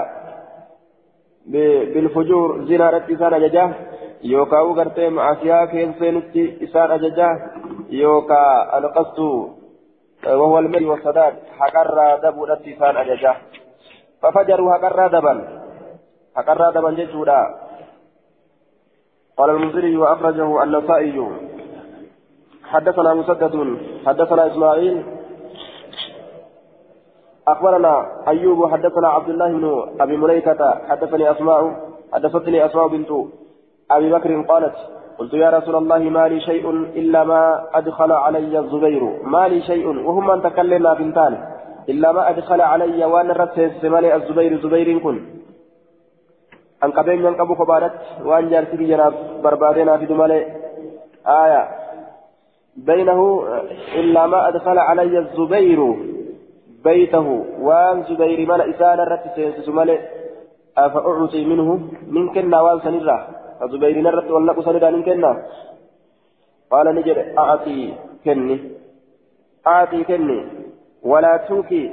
bilfujuur 1.94 2.64
zinaadhatti 2.68 3.12
isaan 3.12 3.34
ajajaa 3.38 3.68
yookaan 4.22 4.74
gartee 4.74 5.10
macaasiyaa 5.10 5.66
keesseenutti 5.66 6.56
isaan 6.60 6.90
ajajaa 6.90 7.34
yookaan 7.90 8.70
alqastu 8.70 9.58
وهو 10.26 10.58
المري 10.58 10.86
والسداد 10.86 11.34
حقرا 11.58 12.16
دبودت 12.16 12.68
إسان 12.68 12.96
أججا 12.96 13.34
ففجروا 14.22 14.72
حقرا 14.74 15.06
دبن 15.08 15.38
حقرا 16.36 16.70
دبن 16.70 16.94
ججودا 16.94 17.40
قال 19.36 19.50
المنذري 19.50 19.96
وأخرجه 19.96 20.62
النسائي 20.62 21.26
حدثنا 22.64 23.14
مسدد 23.14 23.54
حدثنا 24.06 24.46
إسماعيل 24.46 25.02
أخبرنا 27.48 27.94
أيوب 28.28 28.72
حدثنا 28.72 29.08
عبد 29.08 29.28
الله 29.28 29.48
بن 29.48 29.64
أبي 30.00 30.16
مليكة 30.16 30.80
حدثني 30.88 31.30
أسماء 31.30 31.88
حدثتني 32.12 32.66
أسماء 32.66 32.88
بنت 32.88 33.10
أبي 33.90 34.12
بكر 34.12 34.42
قالت 34.42 34.74
قلت 35.18 35.34
يا 35.34 35.50
رسول 35.50 35.76
الله 35.76 35.98
ما 35.98 36.28
لي 36.28 36.40
شيء 36.40 36.70
إلا 36.70 37.24
ما 37.24 37.42
أدخل 37.74 38.12
علي 38.12 38.58
الزبير. 38.58 39.02
ما 39.22 39.48
لي 39.48 39.62
شيء 39.62 39.86
وهم 39.86 40.30
أن 40.30 40.42
تكلمنا 40.42 40.94
بنتان 40.94 41.38
إلا 41.88 42.12
ما 42.12 42.30
أدخل 42.30 42.60
علي 42.60 43.04
وأنا 43.04 43.32
رتس 43.32 43.84
مالي 43.84 44.16
الزبير 44.16 44.60
زبير 44.62 44.98
كن. 44.98 45.16
أن 46.84 46.90
قبين 46.90 47.24
ينقبو 47.24 47.54
كبارت 47.54 47.92
وأن 48.24 48.50
جارتي 48.50 48.76
جناب 48.76 49.14
بربادنا 49.42 49.96
في 49.96 50.06
دمالي. 50.06 50.46
آية. 51.26 51.68
بينه 52.76 53.44
إلا 53.94 54.26
ما 54.26 54.48
أدخل 54.48 54.78
علي 54.78 55.18
الزبير 55.18 55.80
بيته. 56.84 57.44
وأن 57.60 58.02
زبير 58.08 58.48
مال 58.48 58.60
إسان 58.74 58.98
رتس 59.00 59.68
مالي 59.68 59.98
أفأعطي 60.78 61.44
منه؟ 61.44 61.68
من 62.06 62.24
كنا 62.34 62.60
وأن 62.60 62.80
سنراه 62.80 63.37
الزبير 63.62 64.00
نرت 64.00 64.30
والنقص 64.30 64.64
سندان 64.64 65.02
كنا. 65.02 65.32
قال 66.70 66.86
نجد 66.94 67.18
أعطي 67.38 67.94
كني. 68.24 68.56
أعطي 69.66 70.04
كني. 70.04 70.38
ولا 71.02 71.36
توكي. 71.36 71.84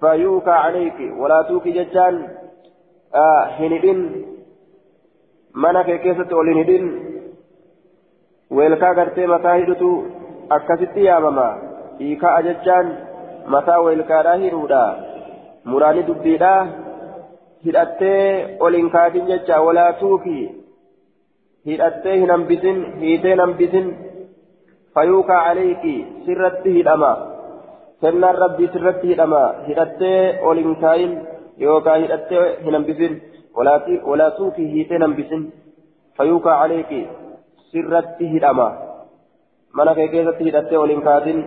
فيوكى 0.00 0.50
عليك. 0.50 0.98
ولا 1.18 1.42
توكي 1.42 1.70
ججان. 1.70 2.28
آه 3.14 3.44
هندين 3.58 3.98
منك 5.54 6.00
كيسة 6.02 6.36
ولهندين 6.36 6.84
ويلكا 8.50 8.88
غرتي 8.92 9.26
متى 9.26 9.48
هدتو. 9.48 10.02
أكستي 10.50 11.04
يا 11.04 11.18
ماما. 11.18 11.48
إيكا 12.00 12.38
أججان. 12.38 12.86
متى 13.46 13.76
ويلكا 13.76 14.22
راهيرودا 14.22 14.84
مراني 15.64 16.02
دبيدا. 16.02 16.83
hidhattee 17.64 18.56
ol 18.66 18.76
hin 18.78 18.90
kaatin 18.94 19.26
jecha 19.30 19.60
walaa 19.66 19.92
tuuki 20.00 20.38
hidhattee 21.66 22.16
hin 22.22 22.30
hambisin 22.34 22.80
hiitee 23.00 23.32
hin 23.34 23.44
hambisin 23.44 23.86
fayuukaa 24.94 25.42
caleeki 25.46 25.94
sirratti 26.26 26.74
hidhama 26.78 27.12
kennaan 28.00 28.40
rabbii 28.44 28.70
sirratti 28.74 29.12
hidhama 29.12 29.42
hidhattee 29.68 30.18
ol 30.50 30.62
hin 30.64 30.76
kaayin 30.84 31.14
yookaan 31.66 32.02
hidhattee 32.06 32.44
hin 32.64 32.78
hambisin 32.78 33.20
walaa 33.56 34.30
tuuki 34.38 34.70
hiitee 34.72 34.98
hin 34.98 35.06
hambisin 35.06 35.44
fayuukaa 36.18 36.58
caleeki 36.60 37.00
sirratti 37.70 38.30
hidhama 38.34 38.68
mana 39.74 39.94
kee 39.94 40.08
keessatti 40.08 40.50
hidhattee 40.50 40.78
ol 40.84 40.94
hin 40.94 41.02
kaatin 41.08 41.44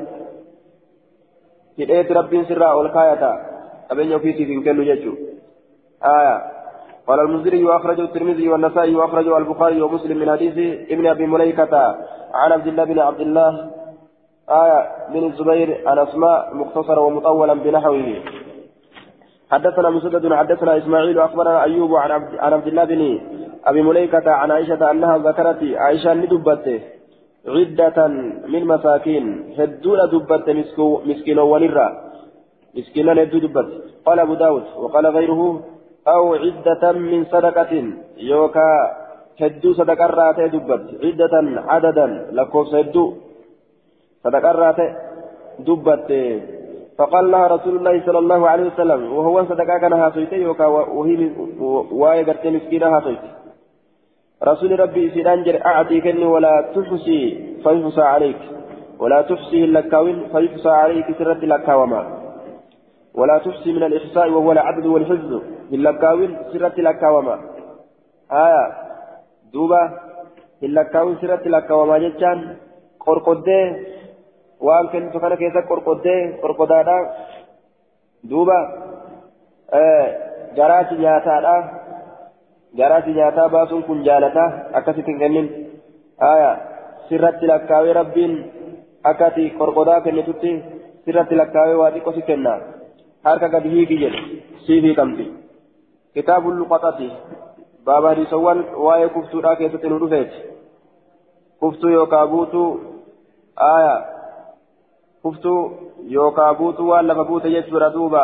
hidheeti 1.78 2.20
rabbiin 2.20 2.46
sirraa 2.52 2.76
ol 2.82 2.90
kaayata 3.00 3.32
qabeenya 3.90 4.16
ofiitiif 4.16 4.50
hin 4.54 4.64
kennu 4.64 4.92
jechuudha. 4.92 5.27
آية. 6.06 6.42
قال 7.08 7.20
المنذري 7.20 7.64
وأخرجه 7.64 8.02
الترمذي 8.02 8.50
والنسائي 8.50 8.96
وأخرجه 8.96 9.38
البخاري 9.38 9.82
ومسلم 9.82 10.18
من 10.18 10.32
حديث 10.32 10.58
ابن 10.92 11.08
أبي 11.08 11.26
مليكة 11.26 11.78
عن 12.34 12.52
عبد 12.52 12.68
الله 12.68 12.84
بن 12.84 13.00
عبد 13.00 13.20
الله. 13.20 13.70
آية. 14.50 14.90
بن 15.14 15.24
الزبير 15.24 15.84
عن 15.88 16.00
أسماء 16.00 16.56
مختصرا 16.56 17.00
ومطولا 17.00 17.54
بنحوه. 17.54 18.22
حدثنا 19.52 19.90
مسدد 19.90 20.34
حدثنا 20.34 20.78
إسماعيل 20.78 21.20
أخبرنا 21.20 21.64
أيوب 21.64 21.96
عن 21.96 22.12
عبد, 22.12 22.36
عن 22.36 22.54
عبد 22.54 22.68
الله 22.68 22.84
بن 22.84 23.20
أبي 23.66 23.82
مليكة 23.82 24.32
عن 24.32 24.52
عائشة 24.52 24.92
أنها 24.92 25.18
ذكرت 25.18 25.64
عائشة 25.64 26.14
ندبت 26.14 26.82
عدة 27.48 28.08
من 28.54 28.66
مساكين 28.66 29.54
هدون 29.60 30.00
دبت 30.12 30.50
مسكين 31.06 31.40
ولرا 31.40 31.88
مسكين 32.78 33.10
هدو 33.10 33.38
دبت 33.40 33.68
قال 34.06 34.20
أبو 34.20 34.34
داود 34.34 34.64
وقال 34.78 35.08
غيره 35.08 35.62
أو 36.16 36.36
عدة 36.44 36.92
من 36.92 37.26
صدقة 37.26 37.74
يوكا 38.18 38.70
هدو 39.42 39.74
صدقة 39.74 40.06
راتي 40.06 40.48
دبت. 40.48 40.84
عدة 41.04 41.34
عددا 41.72 42.08
لكوف 42.32 42.76
هدو 42.76 43.06
صدقة 44.24 44.52
راتي 44.52 44.88
دبت. 45.68 46.10
فقال 46.98 47.32
لها 47.32 47.48
رسول 47.48 47.76
الله 47.78 48.06
صلى 48.06 48.20
الله 48.20 48.50
عليه 48.50 48.66
وسلم 48.72 49.14
وهو 49.14 49.46
صدقا 49.46 49.78
كان 49.78 49.94
هاتويتي 49.94 50.46
وكا 50.48 50.66
وهي 50.66 51.32
واي 51.92 52.24
غرتي 52.24 52.50
مسكينة 52.50 52.88
هاتويتي 52.98 53.30
رسول 54.44 54.80
ربي 54.80 55.10
سيدان 55.10 55.44
جر 55.44 55.66
أعطي 55.66 56.02
كني 56.02 56.26
ولا 56.26 56.54
تحصي 56.76 57.22
فيحصى 57.64 58.02
عليك. 58.02 58.42
ولا 59.00 59.22
تحصي 59.22 59.64
اللكاوين 59.64 60.18
فيحصى 60.32 60.70
عليك 60.70 61.06
سرة 61.18 61.42
لكاوما. 61.46 62.02
ولا 63.14 63.38
تحصي 63.38 63.74
من 63.74 63.84
الإحصاء 63.84 64.30
وهو 64.30 64.52
العدد 64.52 64.86
والحفظ. 64.86 65.42
اللكاوين 65.74 66.38
سرة 66.52 66.78
لكاوما 66.78 67.36
آية 68.32 68.64
دوبا 69.54 69.82
لكاوما 71.56 71.98
جتان 71.98 72.40
قرقدة 73.06 73.60
waan 74.60 74.90
kennitu 74.90 75.20
kana 75.22 75.38
keessa 75.38 75.62
qorqoddee 75.70 76.42
qorqodaadha 76.42 76.98
duuba 78.30 78.58
garaati 80.58 80.96
nyaataadha 81.04 81.56
garaati 82.80 83.18
nyaataa 83.18 83.50
baasuun 83.56 83.84
kun 83.90 84.04
jaalata 84.08 84.46
akkasitti 84.80 85.12
hin 85.12 85.20
kennin 85.24 85.48
aya 86.32 86.52
sirratti 87.10 87.52
lakkaawee 87.52 87.94
rabbiin 88.00 88.34
akkati 89.12 89.50
qorqodaa 89.60 90.02
kennitutti 90.08 90.52
sirratti 91.06 91.40
lakkaawee 91.42 91.78
waa 91.82 91.92
xiqqo 91.96 92.14
si 92.18 92.28
kenna 92.30 92.54
harka 93.30 93.54
gadi 93.56 93.74
hiigi 93.76 94.02
jedhe 94.04 94.24
siif 94.66 94.84
hiikamti 94.90 95.26
kitaabu 96.18 96.52
luqaxati 96.52 97.08
baaba 97.86 98.10
hadiisawwan 98.10 98.62
waa'ee 98.86 99.10
kuftuudhaa 99.16 99.56
keessatti 99.56 99.90
nu 99.90 100.00
dhufeeti 100.04 100.40
kuftuu 101.60 101.90
yookaa 101.90 102.28
buutuu 102.32 102.70
aya 103.56 103.96
kuftuu 105.22 105.60
yookaa 106.16 106.54
buutuu 106.62 106.88
waan 106.90 107.08
lafa 107.08 107.24
buute 107.24 107.52
jechuudha 107.56 107.90
duuba 107.98 108.24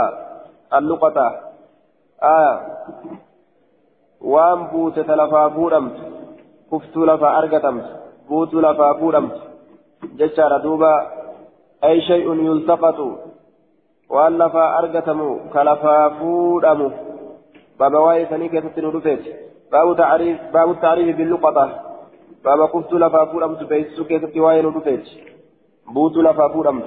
alluqata 0.80 1.28
aya 2.32 2.54
waan 4.36 4.66
buute 4.72 5.04
ta 5.04 5.20
lafaa 5.22 5.50
fuudhamtu 5.50 6.02
kuftuu 6.70 7.06
lafaa 7.12 7.36
argatamtu 7.38 7.90
buutuu 8.30 8.62
lafaa 8.68 8.94
fuudhamtu 9.04 9.40
jechaadha 10.22 10.60
duuba 10.66 10.92
ay 11.82 12.02
shay'un 12.10 12.46
yultaqatu 12.46 13.08
baaba 17.84 18.06
waa'ee 18.08 18.26
sanii 18.32 18.50
keessatti 18.56 18.88
nu 18.88 18.96
dhufeeti 18.96 19.36
baabu 19.76 20.76
taariifi 20.86 21.20
billuqata 21.20 21.68
baaba 22.48 22.72
kuftuu 22.74 23.06
lafaa 23.06 23.28
fuudhamtu 23.36 23.70
beeksisuu 23.76 24.10
keessatti 24.12 24.46
waa'ee 24.48 24.66
nu 24.68 24.76
dhufeeti 24.80 25.22
بوت 25.88 26.18
لفا 26.18 26.48
فورمت. 26.48 26.84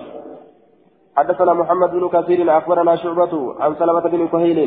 حدثنا 1.17 1.53
محمد 1.53 1.91
بن 1.91 2.09
كثير 2.09 2.59
أخبرنا 2.59 2.97
شعبة 2.97 3.55
عن 3.61 3.75
سلمة 3.75 4.01
بن 4.01 4.29
كهيل 4.29 4.59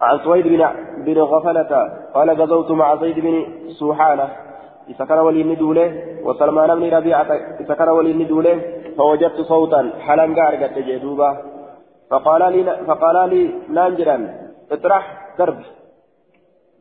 عن 0.00 0.18
سويد 0.18 0.46
بن 0.46 0.62
بن 1.06 1.18
غفلة 1.18 1.72
قال 2.14 2.30
غزوت 2.30 2.70
مع 2.70 2.96
زيد 2.96 3.18
بن 3.20 3.34
سوحانة. 3.68 4.28
سكر 4.98 5.18
ولي 5.20 5.42
ندوله 5.44 5.88
وسلمان 6.24 6.80
بن 6.80 6.84
ربيعة 6.96 7.30
سكر 7.68 7.88
ولي 7.90 8.12
ندوله 8.12 8.62
فوجدت 8.96 9.40
صوتا 9.40 9.90
حلنقا 10.00 10.48
أرقت 10.48 10.78
جدوبا 10.78 11.30
فقال 12.10 12.42
لي 12.52 12.76
فقال 12.88 13.16
لي 13.30 13.42
نانجرا 13.68 14.16
اطرح 14.72 15.04
درب 15.38 15.60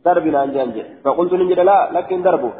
درب 0.05 0.25
نانجنج 0.27 0.75
فقلت 1.03 1.33
ننجر 1.33 1.63
لا 1.63 1.77
لكن 1.95 2.21
دربه 2.21 2.53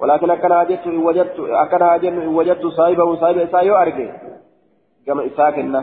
ولكن 0.00 0.30
أكن 0.30 0.52
هاجت 0.52 0.82
إن 0.86 0.96
وجدت 1.06 1.36
أكن 1.62 1.82
هاجت 1.82 2.04
إن 2.04 2.28
وجدت 2.38 2.66
صاحبه 2.66 3.08
صاحب 3.20 3.38
إساء 3.38 3.82
أرجع 3.82 4.08
كما 5.06 5.26
إساكنا 5.26 5.80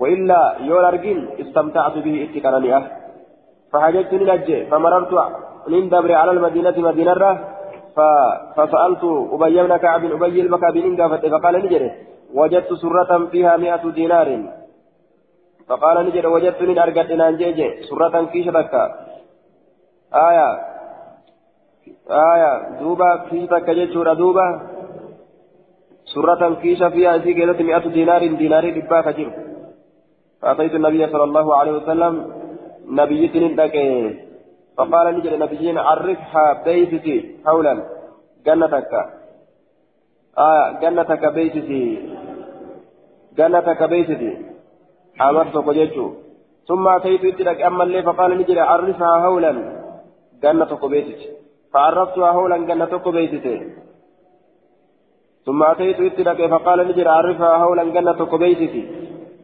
وإلا 0.00 0.56
يور 0.60 0.88
أرجين 0.88 1.28
استمتعت 1.40 1.94
به 2.04 2.16
اتكالني 2.24 2.76
أه 2.76 2.82
فحاجت 3.72 4.12
نجي 4.14 4.66
فمررت 4.70 5.12
من 5.68 5.88
دبر 5.88 6.12
على 6.12 6.30
المدينة 6.30 6.76
مدينة 6.78 7.38
فسألت 8.56 9.04
أبي 9.32 9.62
بن 9.62 9.76
كعب 9.76 10.04
أبي 10.04 10.40
المكعب 10.40 10.76
إن 10.76 10.96
فقال 11.32 11.54
نجري 11.64 11.90
وجدت 12.34 12.72
سرة 12.72 13.26
فيها 13.32 13.56
مئة 13.56 13.90
دينار 13.90 14.28
فقال 15.68 16.06
نجري 16.06 16.26
وجدت 16.26 16.62
من 16.62 16.78
أرجت 16.78 17.10
نانجيجي 17.20 17.68
سرة 17.88 18.24
كيشتك 18.32 18.74
آية. 20.14 20.48
آية. 22.10 22.52
دوبا 22.80 23.10
كيسا 23.30 23.58
كجيتشورا 23.58 24.14
دوبا. 24.14 24.46
سورة 26.04 26.54
كيسا 26.62 26.88
فيها 26.88 27.18
في 27.18 27.34
كيسة 27.34 27.62
مئة 27.62 27.88
دينار 27.88 28.26
دينار 28.26 28.64
دبا 28.70 29.00
كجير 29.00 29.30
فأتيت 30.42 30.74
النبي 30.74 31.06
صلى 31.12 31.24
الله 31.24 31.56
عليه 31.56 31.72
وسلم 31.72 32.14
نبي 32.86 33.28
تنين 33.28 33.56
فقال 34.76 35.06
نجد 35.16 35.34
نبيين 35.42 35.78
عرفها 35.78 36.62
بيتتي 36.64 37.16
حولا. 37.46 37.74
جنتك. 38.46 38.92
آية. 40.38 40.64
جنتك 40.80 41.22
بيتتي 41.34 41.82
جنتك 43.38 43.82
بيتتي 43.82 44.55
أمرت 45.20 45.58
كجيتشو 45.58 46.10
ثم 46.68 46.88
أتيت 46.88 47.24
إتلك 47.24 47.62
أما 47.62 47.82
اللي 47.84 48.02
فقال 48.02 48.38
نجد 48.38 48.58
عرفها 48.58 49.20
حولا 49.22 49.52
جنتك 50.42 50.84
بيتتي 50.84 51.28
فعرفتها 51.72 52.30
هولا 52.30 52.56
جنة 52.56 52.96
بيتتي 53.16 53.56
ثم 55.46 55.62
أتيت 55.62 56.00
إتلك 56.00 56.50
فقال 56.50 56.88
نجر 56.88 57.08
عرفها 57.08 57.56
هولا 57.56 57.84
جنة 57.84 58.36
بيتتي 58.36 58.82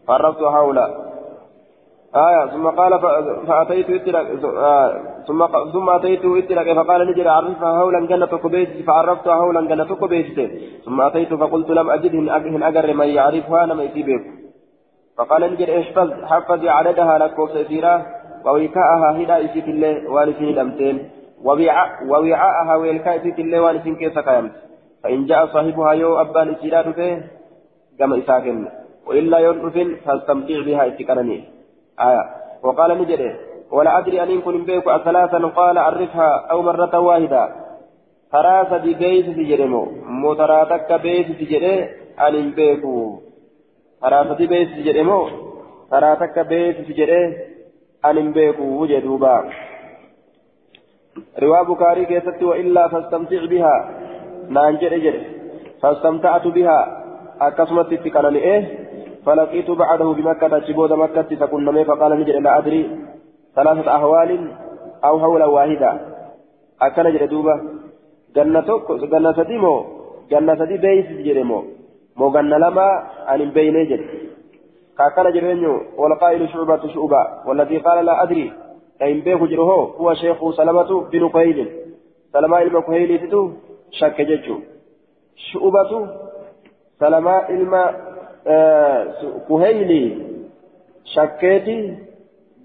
فعرفتها 0.08 0.58
هولا. 0.58 0.86
آية 2.16 2.46
ثم 2.46 2.66
قال 2.66 3.00
فأتيت 3.46 3.90
إتلك 3.90 4.44
آه 4.44 5.00
ثم 5.28 5.46
ثم 5.72 5.90
أتيت 5.90 6.24
إتلك 6.24 6.72
فقال 6.72 7.00
نجر 7.10 7.28
عرفها 7.28 7.80
هولا 7.80 8.06
جنة 8.06 8.48
بيتتي 8.48 8.82
فعرفتها 8.82 9.34
هولا 9.34 9.60
جنة 9.60 10.06
بيتتي 10.06 10.46
ثم 10.84 11.00
أتيت 11.00 11.34
فقلت 11.34 11.70
لم 11.70 11.90
أجدهن 11.90 12.62
أجر 12.62 12.94
من 12.94 13.08
يعرفها 13.08 13.66
لم 13.66 13.80
يتيبك 13.80 14.41
فقال 15.22 15.52
نجر 15.52 15.80
احفظ 15.80 16.12
حفظي 16.24 16.68
عددها 16.68 17.18
لك 17.18 17.38
وكثيرا 17.38 18.06
ووكاءها 18.46 19.10
هنا 19.12 19.44
إسيت 19.44 19.68
الله 19.68 20.10
وانسين 20.10 20.48
الأمتين 20.48 21.10
ووعاءها 22.10 22.76
ويلكايتي 22.76 23.42
اللي 23.42 23.58
وانسين 23.58 23.96
كيف 23.96 24.18
قيمت 24.18 24.52
فإن 25.02 25.26
جاء 25.26 25.46
صاحبها 25.46 25.92
يو 25.92 26.20
أبان 26.20 26.48
إسيرا 26.54 26.82
فيه 26.92 27.30
كما 27.98 28.18
إساكن 28.18 28.68
وإلا 29.06 29.38
يرفن 29.38 29.96
فاستمتع 30.04 30.60
بها 30.66 30.86
اتكالني 30.86 31.44
آية. 32.00 32.24
وقال 32.62 32.98
نجده 32.98 33.34
ولا 33.70 33.98
أدري 33.98 34.22
أن 34.22 34.30
يكون 34.30 34.64
بيك 34.64 34.84
ثلاثا 34.84 35.38
قال 35.38 35.78
عرفها 35.78 36.46
أو 36.50 36.62
مرة 36.62 36.98
واحدة. 36.98 37.48
ثلاثة 38.32 38.76
دي 38.76 38.94
بيس 38.94 39.26
تجرمو 39.36 39.88
متراتك 40.06 40.92
بيس 41.02 41.26
تجري 41.26 41.88
أن 42.20 42.50
بيكو. 42.50 43.21
ثلاثة 44.02 44.34
دي 44.34 44.46
بيس 44.46 44.68
تجرمو 44.76 45.28
ثلاثة 45.90 46.42
بيس 46.42 46.76
تجري 46.88 47.36
أن 48.04 48.32
بيكو 48.32 48.62
وجدوبا 48.62 49.36
رواه 51.42 51.62
بكاري 51.62 52.04
كيست 52.04 52.42
وإلا 52.42 52.88
فاستمتع 52.88 53.44
بها 53.52 53.74
نانجر 54.48 54.94
اجر 54.94 55.14
فاستمتعت 55.82 56.46
بها 56.46 56.78
أكسمت 57.40 57.92
اتكالني 57.92 58.38
إيه 58.38 58.62
فلقيت 59.26 59.70
بعده 59.70 60.08
بمكة 60.12 60.58
تشبود 60.58 60.92
مكة 60.92 61.22
تكون 61.22 61.64
نمي 61.64 61.84
فقال 61.84 62.20
نجر 62.20 62.38
لا 62.40 62.58
أدري 62.58 62.82
ثلاثة 63.56 63.90
أهوال 63.96 64.30
أو 65.04 65.16
هولا 65.18 65.46
واحدة 65.46 65.90
أكل 66.82 67.06
جر 67.18 67.26
دوبا 67.26 67.54
جنة 68.36 68.68
جنة 69.12 69.32
سديمو 69.32 69.74
جنة 70.30 70.54
سدي 70.60 70.76
بيس 70.76 71.06
جرمو 71.26 71.62
مو 72.16 72.30
جنة 72.30 72.56
لما 72.58 72.86
أن 73.34 73.50
بين 73.50 73.76
جر 73.88 74.02
كاكل 74.98 75.32
جرينيو 75.32 75.80
والقائل 75.96 76.48
شعبة 76.48 76.88
شعبة 76.94 77.22
والذي 77.46 77.78
قال 77.78 78.04
لا 78.06 78.22
أدري 78.22 78.52
كاين 78.98 79.20
بيكو 79.20 79.46
جره 79.46 79.72
هو 80.00 80.14
شيخ 80.14 80.50
سلمة 80.50 80.90
بن 81.12 81.28
قهيل 81.28 81.58
سلمة 82.32 82.62
إلما 82.62 82.80
قهيل 82.80 83.10
تتو 83.22 83.50
شك 83.90 84.20
ججو 84.20 84.56
شعبة 85.36 85.92
سلمة 87.00 87.36
إلما 87.54 87.82
قهيل 89.48 89.90
شكيتي 91.04 91.78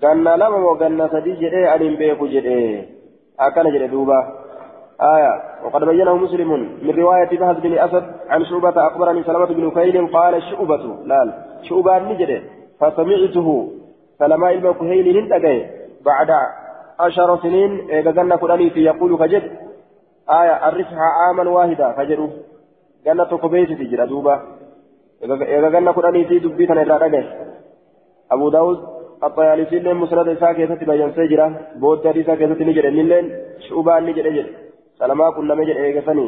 lama 0.02 0.60
moo 0.60 0.76
ganna 0.76 1.10
sadi 1.10 1.36
jedhee 1.42 1.68
anin 1.68 1.98
beeku 1.98 2.28
jedhe. 2.28 2.88
Akkana 3.38 3.72
jedhe 3.72 3.88
duuba. 3.90 4.47
آية. 5.02 5.42
وقد 5.64 5.84
بينه 5.84 6.16
مسلم 6.16 6.52
من 6.82 6.90
رواية 6.90 7.40
بهز 7.40 7.56
بن 7.58 7.78
أسد 7.78 8.04
عن 8.30 8.46
شعبة 8.46 8.88
أخبرني 8.88 9.24
سلمة 9.24 9.46
بن 9.46 9.72
كيل 9.72 10.08
قال 10.08 10.44
شعبة 10.44 10.98
لا 11.06 11.34
شعبة 11.70 12.00
نجد 12.00 12.44
فسمعته 12.80 13.72
سلماء 14.20 14.54
المكهيل 14.54 15.18
هندقه 15.18 15.70
بعد 16.06 16.32
عشر 17.00 17.38
سنين 17.38 17.90
إذا 17.90 18.36
كلاني 18.36 18.70
في 18.70 18.84
يقول 18.84 19.18
فجد 19.18 19.44
آية 20.30 20.68
أرفها 20.68 21.08
عاما 21.18 21.50
واحدا 21.50 21.92
فجدوا 21.92 22.30
جنة 23.06 23.24
قبيس 23.24 23.70
تجرى 23.70 24.08
دوبا 24.08 24.42
إذا 25.24 25.78
قلنا 25.78 25.92
قرآني 25.92 26.26
في 26.26 26.40
دبي 26.40 26.66
كان 26.66 26.78
إرادة 26.78 27.24
أبو 28.32 28.50
داود 28.50 28.80
الطيالسي 29.24 29.80
لين 29.80 29.96
مسند 29.96 30.28
إساء 30.28 30.54
كيسة 30.54 30.76
بيان 30.76 31.12
سجرة 31.12 31.48
بود 31.76 32.08
حديثة 32.08 32.36
كيسة 32.36 32.64
نجر 32.64 32.90
لين 32.90 33.26
شعبان 33.70 34.06
نجر 34.06 34.28
أجر 34.28 34.67
سلما 35.00 35.30
كنا 35.30 35.56
مجر 35.56 35.78
إيقسني 35.84 36.28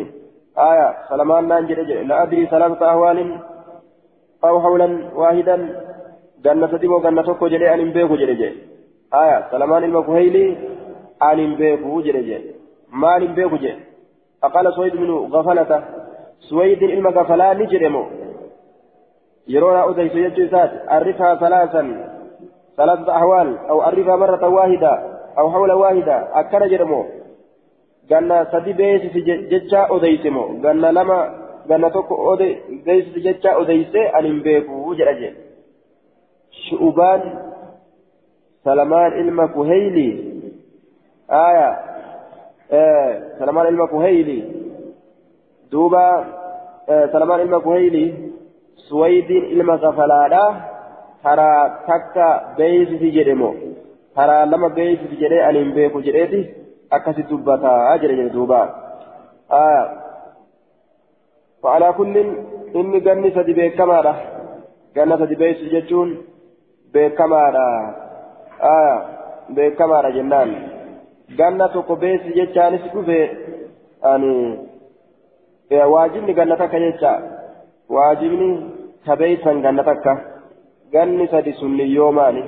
آية 0.57 0.87
سلمان 1.09 1.47
نان 1.47 1.67
جر 1.67 1.81
أجر 1.81 2.01
لا 2.09 2.23
أدري 2.23 2.45
ثلاثة 2.45 2.91
أهوال 2.91 3.19
أو 4.43 4.61
حولا 4.61 4.89
واحدا 5.15 5.55
جنة 6.43 6.67
تبو 6.81 6.99
جنة 6.99 7.21
توكو 7.21 7.47
جري 7.47 7.73
أن 7.73 7.91
بيكو 7.95 8.15
جري 8.21 8.35
جري 8.41 8.57
آية 9.21 9.37
سلمان 9.51 9.83
المكوهيلي 9.83 10.45
أن 11.29 11.55
بيكو 11.55 12.01
جري 12.01 12.21
جري 12.29 12.51
مال 13.01 13.27
بيكو 13.27 13.57
جري 13.63 13.79
أقال 14.43 14.73
سويد 14.75 14.95
منه 14.95 15.15
غفلة 15.33 15.71
سويد 16.49 16.83
إلما 16.83 17.09
غفلان 17.09 17.57
نجرمو 17.61 18.03
يرونا 19.47 19.89
أديس 19.89 20.15
يجوزات 20.15 20.71
أرفها 20.91 21.35
ثلاثا 21.35 21.83
ثلاثة 22.77 23.15
أحوال 23.17 23.57
أو 23.69 23.77
أرفها 23.83 24.15
مرة 24.15 24.47
واحدة 24.47 24.93
أو 25.39 25.51
حول 25.51 25.71
واحدة 25.71 26.15
أكن 26.39 26.67
جرمو 26.71 27.05
ganna 28.09 28.37
sadi 28.51 28.73
beeksisi 28.73 29.21
jecha 29.51 29.81
odeyse 29.95 30.29
ganna 30.65 30.91
lama 30.97 31.19
ganna 31.69 31.89
tokko 31.95 32.15
beeksisi 32.85 33.19
jecha 33.27 33.57
odeyse 33.61 34.01
ani 34.17 34.27
hin 34.31 34.41
beeku 34.47 34.95
jedha 34.99 35.13
jee 35.21 35.33
shu'ubaan 36.63 37.21
salamaan 38.63 39.19
ilma 39.21 39.47
kuheyli 39.57 40.07
aya 41.27 41.69
salamaan 43.39 43.67
ilma 43.73 43.87
kuheyli 43.93 44.37
duuba 45.71 46.03
salamaan 47.11 47.41
ilma 47.45 47.59
kuheyli 47.67 48.03
suwaydiin 48.87 49.45
ilma 49.55 49.77
gafalaadha 49.77 50.43
karaa 51.23 51.63
takka 51.87 52.27
beeksisi 52.57 53.11
jedhe 53.17 53.35
moo 53.41 53.53
karaa 54.15 54.45
lama 54.51 54.69
beeksisi 54.79 55.15
jedhee 55.23 55.43
ani 55.47 55.59
hin 55.63 55.73
beeku 55.77 56.01
jedheeti 56.07 56.41
dubbataa 57.29 57.97
jedhe 57.97 58.15
jedhe 58.15 58.33
duuba. 58.33 58.61
Aya. 59.49 59.99
فعلى 61.63 61.93
كل 61.97 62.15
إني 62.75 62.99
جنة 62.99 63.29
سدي 63.35 63.53
بكمارة 63.53 64.13
جنة 64.95 65.15
سدي 65.19 65.35
بيس 65.35 65.61
جتون 65.73 66.09
بكمارة 66.93 67.67
آه 68.61 68.97
بكمارة 69.49 70.09
جنان 70.09 70.49
جنة 71.39 71.67
تقبيس 71.67 72.21
جتان 72.37 72.73
سكوفي 72.83 73.21
يعني 74.03 74.33
واجبني 75.71 76.33
جنة 76.33 76.65
كجتا 76.73 77.13
واجبني 77.89 78.49
كبيسا 79.05 79.51
جنة 79.65 79.83
كا 80.03 80.13
جنة 80.93 81.25
سدي 81.31 81.51
سني 81.59 81.83
يوماني 81.95 82.43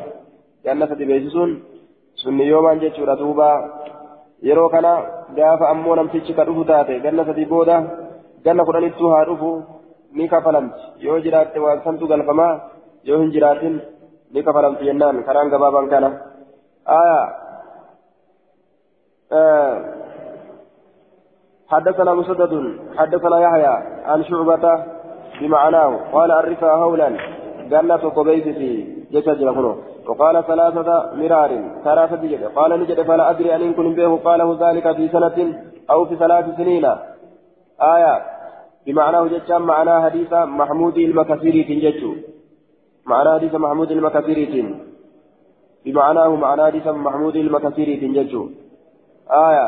جنة 0.66 0.86
سدي 0.86 1.06
بيسون 1.06 1.52
سني 2.24 2.44
يومان 2.52 2.80
جتورا 2.80 3.16
دوبا 3.16 3.52
yeroo 4.50 4.70
kana 4.76 4.92
gaafa 5.38 5.66
ammoo 5.74 5.96
namtichi 6.00 6.34
ka 6.38 6.44
dhufu 6.48 6.64
taate 6.72 6.94
ganna 7.06 7.24
sadii 7.30 7.50
booda 7.54 7.76
ganna 8.46 8.66
kudhanittuu 8.68 9.10
haa 9.14 9.26
dhufu 9.30 9.52
ni 10.18 10.28
kafalamti 10.34 10.82
yoo 11.06 11.20
jiraatte 11.26 11.60
waan 11.66 11.84
santu 11.86 12.08
galfamaa 12.12 12.54
yoo 13.10 13.20
hin 13.22 13.32
jiraatin 13.36 13.76
ni 14.34 14.44
kafalamti 14.48 14.88
jennaan 14.90 15.24
karaan 15.30 15.54
gabaabaan 15.56 15.90
kana 15.94 16.10
aya 17.00 17.22
حدثنا 21.74 22.14
مسدد 22.14 22.54
حدثنا 22.98 23.38
يحيى 23.40 23.74
عن 24.06 24.24
شعبة 24.24 24.66
بمعناه 25.42 25.92
قال 26.14 26.32
عرفها 26.32 26.74
هولا 26.76 27.10
جنة 27.72 28.04
قبيس 28.18 28.44
في 28.44 28.70
جسد 29.12 29.42
لكنه 29.42 29.76
وقال 30.12 30.44
ثلاثة 30.48 30.88
مرار 31.16 31.52
ثلاثة 31.84 32.22
جد 32.32 32.44
قال 32.44 32.72
نجد 32.82 33.02
فلا 33.02 33.30
أدري 33.30 33.56
أن 33.56 33.74
كن 33.74 33.96
به. 33.96 34.12
قاله 34.28 34.50
ذلك 34.64 34.96
في 34.98 35.08
سنة 35.08 35.38
أو 35.92 36.06
في 36.06 36.16
ثلاث 36.16 36.46
سنين. 36.58 36.86
آية. 37.96 38.14
بمعناه 38.86 39.24
جتشام 39.28 39.62
معناه 39.62 40.00
حديث 40.06 40.34
محمود 40.34 40.98
المكثيري 40.98 41.64
تنججو 41.64 42.12
معنى 43.06 43.30
حديث 43.36 43.54
محمود 43.56 43.92
المكثيري 43.92 44.46
بمعناه 45.86 46.30
معنى 46.36 46.62
حديث 46.66 46.88
محمود 46.88 47.36
المكثيري 47.36 47.96
تنججو 48.02 48.44
آية. 49.48 49.68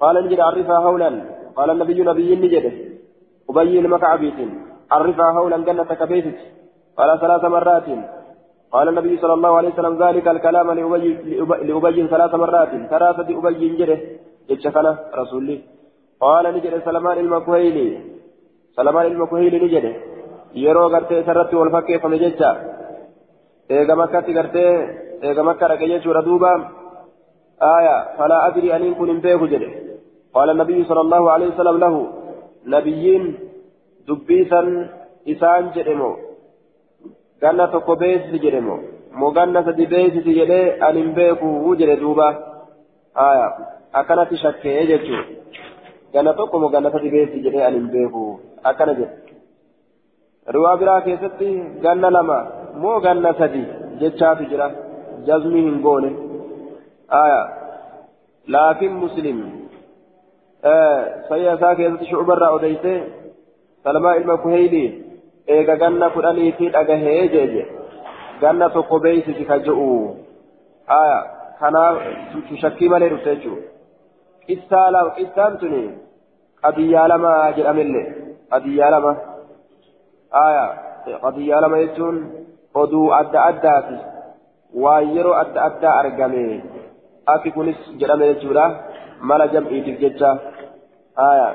قال 0.00 0.14
نجد 0.24 0.40
عرفها 0.40 0.78
هولا. 0.78 1.10
قال 1.56 1.70
النبي 1.70 2.02
نبي 2.02 2.36
نجد 2.36 2.64
أبي 3.50 3.78
المكعبيت 3.78 4.38
عرفها 4.90 5.30
هولا 5.38 5.56
جنة 5.56 5.90
كبيتت 6.00 6.38
قال 6.98 7.20
ثلاث 7.20 7.44
مرات. 7.44 7.88
قال 8.74 8.88
النبي 8.88 9.12
صلى 9.22 9.34
الله 9.38 9.52
عليه 9.58 9.70
وسلم 9.74 9.94
ذلك 10.04 10.26
الكلام 10.28 10.66
لأبي, 11.68 12.08
ثلاث 12.12 12.32
مرات 12.34 12.72
ثلاثة 12.92 13.28
أبي 13.38 13.68
جره 13.78 13.98
يتشكنا 14.50 14.92
رسولي 15.20 15.58
قال 16.20 16.44
نجد 16.54 16.74
سلمان 16.84 17.18
المكوهيلي 17.18 17.88
سلمان 18.76 19.06
المكوهيلي 19.06 19.58
نجد 19.64 19.86
yeroo 20.54 20.90
gartee 20.90 21.20
isarratti 21.22 21.56
wal 21.56 21.70
fakkeeffame 21.70 22.18
jecha 22.22 22.50
eega 23.70 23.94
makkatti 24.00 24.32
gartee 24.38 24.70
eega 25.22 25.42
makka 25.48 25.68
dhaqe 25.70 25.90
jechuudha 25.92 26.22
duuba 26.28 26.50
aya 27.74 27.94
falaa 28.16 28.40
adrii 28.48 28.72
aniin 28.76 28.96
kun 28.98 29.12
hin 29.12 29.20
beeku 29.26 29.46
jedhe 29.52 29.68
qaala 30.34 30.54
nabiyyu 30.60 30.88
sala 30.88 31.04
allahu 31.06 31.30
alehi 31.34 31.52
wasalam 31.52 31.78
lahu 31.84 32.00
nabiyyiin 32.74 33.24
dubbiisan 34.08 34.68
isaan 35.34 35.70
jedhe 35.76 35.94
moo 36.02 36.16
ganna 37.42 37.66
tokko 37.74 37.96
beeksisi 38.02 38.38
jedhe 38.44 38.60
moo 38.68 38.78
moo 39.20 39.30
ganna 39.38 39.60
sadi 39.68 39.86
beeksisi 39.92 40.32
jedhee 40.38 40.64
ani 40.88 41.02
hin 41.02 41.12
beeku 41.18 41.74
jedhe 41.82 41.96
duuba 42.02 42.26
aya 43.26 43.46
akkanatti 44.00 44.36
shakkee 44.44 44.76
jechuu 44.90 45.22
ganna 46.14 46.32
tokko 46.40 46.56
moo 46.64 46.70
ganna 46.74 46.90
sadi 46.96 47.08
beeksisi 47.16 47.44
jedhee 47.46 47.64
ani 47.68 47.78
hin 47.82 47.88
beeku 47.96 48.24
akkana 48.72 48.94
jedhe 49.00 49.14
riwaa 50.56 50.76
biraa 50.82 51.00
keessatti 51.06 51.48
ganna 51.86 52.10
lama 52.16 52.38
moo 52.82 52.98
ganna 53.06 53.30
sadi 53.40 53.62
jechaatu 54.02 54.44
jira 54.52 54.68
jazmii 55.30 55.64
hin 55.68 55.78
goone 55.86 56.10
aya 57.22 57.40
laakin 58.54 58.92
muslim 59.04 59.38
sayya 61.28 61.52
isaa 61.58 61.74
keessatti 61.80 62.06
shucubarraa 62.10 62.50
odeyse 62.58 62.92
salmaa 63.84 64.14
ilma 64.20 64.36
kuheylii 64.44 64.88
eega 65.56 65.76
ganna 65.82 66.10
kudhaniitii 66.16 66.72
dhagahee 66.76 67.20
jeeje 67.34 67.62
ganna 68.42 68.68
tokko 68.76 68.98
beeysisi 69.06 69.44
ka 69.50 69.58
je'u 69.66 69.88
aya 70.98 71.18
kanaaf 71.60 71.96
shakkii 72.62 72.92
malee 72.92 73.10
dhufte 73.12 73.34
jechuu 73.34 73.58
qissaan 75.16 75.58
tuni 75.62 75.82
qadiyyaa 76.62 77.08
lama 77.12 77.32
jedhamillee 77.56 78.06
qadiyyaa 78.52 78.90
lama 78.96 79.12
aya 80.44 80.64
qadiyyaa 81.24 81.60
lama 81.64 81.82
jechuun 81.82 82.18
oduu 82.82 83.06
adda 83.20 83.44
addaati 83.50 83.98
waan 84.84 85.16
yeroo 85.16 85.36
adda 85.42 85.66
addaa 85.68 85.96
argame 86.02 86.44
akki 87.34 87.50
kunis 87.56 87.80
jedhame 88.02 88.30
jechuudha 88.32 88.66
mala 89.30 89.46
jam'iitiif 89.54 90.00
jecha 90.04 90.30
aya 91.28 91.48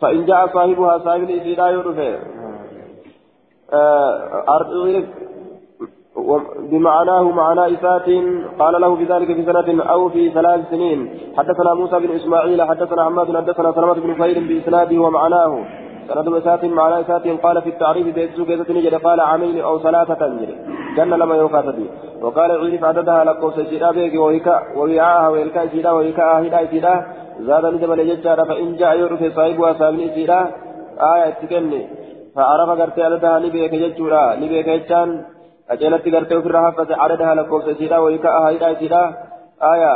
فإن 0.00 0.24
جاء 0.24 0.46
صاحبها 0.54 0.98
صاحب 0.98 1.22
الإسيرة 1.22 1.68
يرفع 1.68 2.18
آه 3.72 4.44
بمعناه 6.70 7.22
معنى 7.22 7.74
إسات 7.74 8.08
قال 8.58 8.80
له 8.80 8.96
بذلك 8.96 9.26
في 9.26 9.44
سنة 9.44 9.82
أو 9.82 10.08
في 10.08 10.30
ثلاث 10.30 10.70
سنين. 10.70 11.10
حدثنا 11.36 11.74
موسى 11.74 11.98
بن 11.98 12.10
إسماعيل 12.10 12.62
حدثنا 12.62 13.04
حماد 13.04 13.36
حدثنا 13.36 13.72
سلمة 13.72 13.92
بن 13.94 14.22
خير 14.22 14.38
بإسناده 14.48 14.98
ومعناه. 14.98 15.64
سند 16.10 16.28
إسات 16.34 16.64
معنى 16.64 17.00
إسات 17.00 17.26
قال 17.44 17.62
في 17.62 17.68
التعريف 17.74 18.06
بيتسو 18.14 18.44
كيسة 18.48 18.68
نجد 18.76 18.94
قال 18.94 19.20
عامين 19.20 19.60
أو 19.68 19.78
ثلاثة 19.86 20.26
نجد 20.26 20.50
جنة 20.96 21.16
لما 21.16 21.34
يوكاتدي 21.42 21.86
وقال 22.22 22.50
عرف 22.50 22.84
عددها 22.84 23.24
لقوس 23.24 23.56
سيدا 23.70 23.90
بيك 23.90 24.14
وهيكا 24.14 24.56
ووعاها 24.76 25.28
ويلكا 25.28 25.66
سيدا 25.72 25.90
وهيكا 25.90 26.38
هيدا 26.38 26.60
سيدا 26.70 26.94
زاد 27.46 27.64
نجم 27.74 27.92
لججارة 27.98 28.44
فإن 28.50 28.76
جاء 28.80 28.92
يعرف 29.00 29.22
صاحبها 29.36 29.72
سامن 29.80 30.08
سيدا 30.14 30.40
آية 31.14 31.30
تكني. 31.40 31.82
فعرف 32.34 32.70
قرتي 32.80 33.02
عددها 33.02 33.38
نبيك 33.44 33.74
ججورا. 33.82 34.24
نبيك 34.42 34.68
ججان. 34.68 35.08
أجلت 35.70 36.04
قرتي 36.14 36.36
في 36.42 36.48
الرهفة 36.50 36.90
عددها 37.02 37.34
لقوس 37.34 37.66
سيدا 37.78 37.98
وهيكا 37.98 38.30
هيدا 38.48 38.68
سيدا 38.80 39.02
آية. 39.72 39.94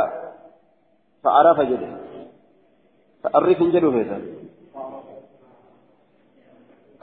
فعرف 1.25 1.61
جده 1.61 1.91
فأرف 3.23 3.63
جدو 3.75 3.91
فيسا 3.91 4.44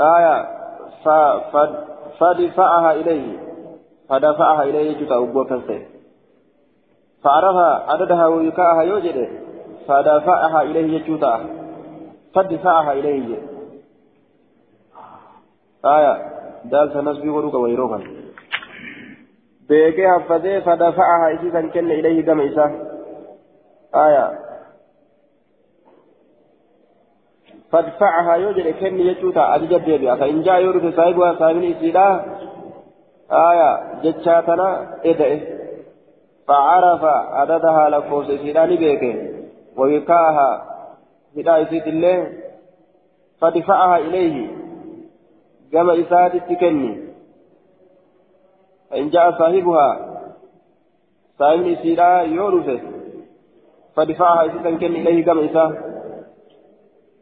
آية. 0.02 0.62
فدفعها 2.20 2.94
إليه. 2.94 3.40
فدفعها 4.10 4.64
إليه 4.64 5.06
جتا 5.06 5.16
أبو 5.18 5.44
كنسي. 5.44 5.86
عددها 7.90 8.28
ويكاها 8.28 8.82
يوجد. 8.82 9.30
فدفعها 9.88 10.62
إليه 10.62 11.18
جتا 11.18 11.46
فدفعها 12.36 12.92
إليه. 12.92 13.38
آية. 15.86 16.32
دال 16.66 16.94
سنسبي 16.94 17.30
ورقة 17.30 17.58
ويروغا 17.58 18.04
بيكي 19.70 20.08
حفظه 20.08 20.60
فدفعها 20.60 21.36
إسيسا 21.36 21.62
كن 21.62 21.92
إليه 21.92 22.22
دم 22.22 22.40
إساه 22.40 22.72
آية. 23.96 24.51
فادفعها 27.72 28.36
يوجد 28.36 28.68
كن 28.80 29.00
يجوتا. 29.00 29.56
أجد 29.56 29.86
ديبيا 29.86 30.16
فإن 30.16 30.42
جاء 30.42 30.62
يورث 30.62 30.96
صاحبها 30.96 31.36
صاحب 31.40 31.64
إسيلا 31.64 32.26
آية 33.32 34.02
جتشاتنا 34.04 34.98
إدئه 35.06 35.42
فعرف 36.48 37.04
عددها 37.06 37.90
لكوس 37.90 38.30
إسيلاني 38.30 38.78
بيكي 38.78 39.14
ووكاها 39.78 40.66
هدا 41.38 41.62
إسيت 41.62 41.88
الله 41.88 42.28
فدفعها 43.42 43.98
إليه. 43.98 44.48
كما 45.72 46.02
إساد 46.02 46.36
التكني 46.36 47.12
فإن 48.90 49.10
جاء 49.10 49.32
صاحبها 49.32 49.90
صاحب 51.40 51.68
إسيلا 51.68 52.22
يورث 52.22 52.82
فدفعها 53.96 54.46
إسيتا 54.46 54.72
كن 54.72 54.96
إليه 54.96 55.26
كما 55.26 55.46
إساد 55.46 55.91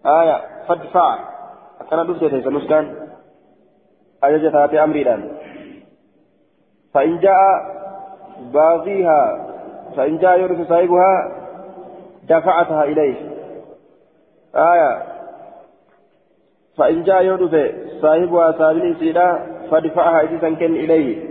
آية 0.06 0.42
فادفع 0.68 1.20
أكنا 1.82 2.04
دفتة 2.04 2.42
سنسكان 2.42 3.08
أجج 4.24 4.52
تاتي 4.52 4.84
أمريدان 4.84 5.32
فإن 6.94 7.20
جاء 7.20 7.36
باغيها 8.54 9.50
فإن 9.98 10.18
جاء 10.18 10.40
يورث 10.40 10.68
صاحبها 10.68 11.32
دفعتها 12.24 12.84
إليه. 12.84 13.16
آية. 14.56 15.04
فإن 16.78 17.04
جاء 17.04 17.24
يورث 17.24 17.76
صاحبها 18.02 18.52
سابين 18.52 18.96
سيدا 18.96 19.46
فدفعها 19.72 20.22
إذا 20.22 20.50
كن 20.50 20.76
إليه. 20.76 21.30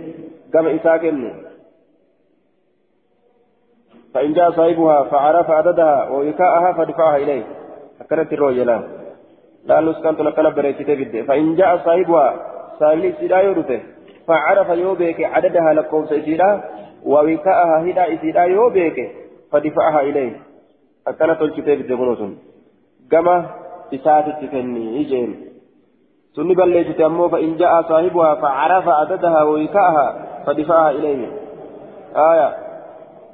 كما 0.53 0.75
إساكن 0.75 1.33
فإن 4.13 4.33
جاء 4.33 4.51
صاحبها 4.51 5.03
فعرف 5.03 5.49
عددها 5.49 6.09
ووكاءها 6.09 6.73
فدفعها 6.73 7.17
إليه. 7.17 7.43
أكنت 8.01 8.33
الرجلان 8.33 8.83
لا 9.65 9.81
نسكنت 9.81 10.19
لكنا 10.21 10.49
بريتي 10.49 10.83
بده 10.83 11.23
فإن 11.23 11.55
جاء 11.55 11.77
صاحبها 11.85 12.27
سالي 12.79 13.13
سيدا 13.19 13.37
يورثه 13.37 13.79
فعرف 14.27 14.69
يوبيك 14.69 15.21
عددها 15.23 15.73
لكم 15.73 16.05
سيدا 16.05 16.61
ووكاءها 17.05 17.77
هدا 17.85 18.17
سيدا 18.21 18.43
يوبيك 18.43 18.97
فدفعها 19.51 20.01
إليه 20.01 20.41
أكنت 21.07 21.41
الكتاب 21.41 21.77
بده 21.77 22.29
كما 23.11 23.45
إساتي 23.93 24.31
تكني 24.47 25.01
إجين 25.01 25.49
سني 26.35 26.55
بليت 26.55 27.01
أمو 27.01 27.29
فإن 27.29 27.57
جاء 27.57 27.81
صاحبها 27.81 28.35
فعرف 28.35 28.87
عددها 28.87 29.43
ووكاءها 29.43 30.07
فدفعها 30.45 30.91
إليه 30.91 31.27
آية 32.15 32.55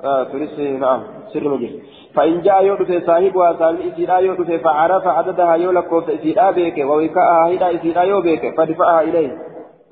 آه 0.03 0.23
ترسي 0.23 0.71
نعم 0.71 1.03
سر 1.33 1.47
مجلس 1.47 1.73
فإن 2.15 2.41
جاء 2.41 2.65
يودف 2.65 3.05
صاحبها 3.05 3.53
صاحب 3.59 3.75
إسيرا 3.93 4.17
يودف 4.17 4.63
فعرف 4.63 5.07
عددها 5.07 5.55
يولك 5.55 5.91
وفت 5.91 6.09
إسيرا 6.09 6.51
بيك 6.51 6.77
ووكاءها 6.77 7.47
هيدا 7.47 7.75
إسيرا 7.75 8.03
يوبيك 8.03 8.57
فدفعها 8.57 9.01
إليه 9.01 9.37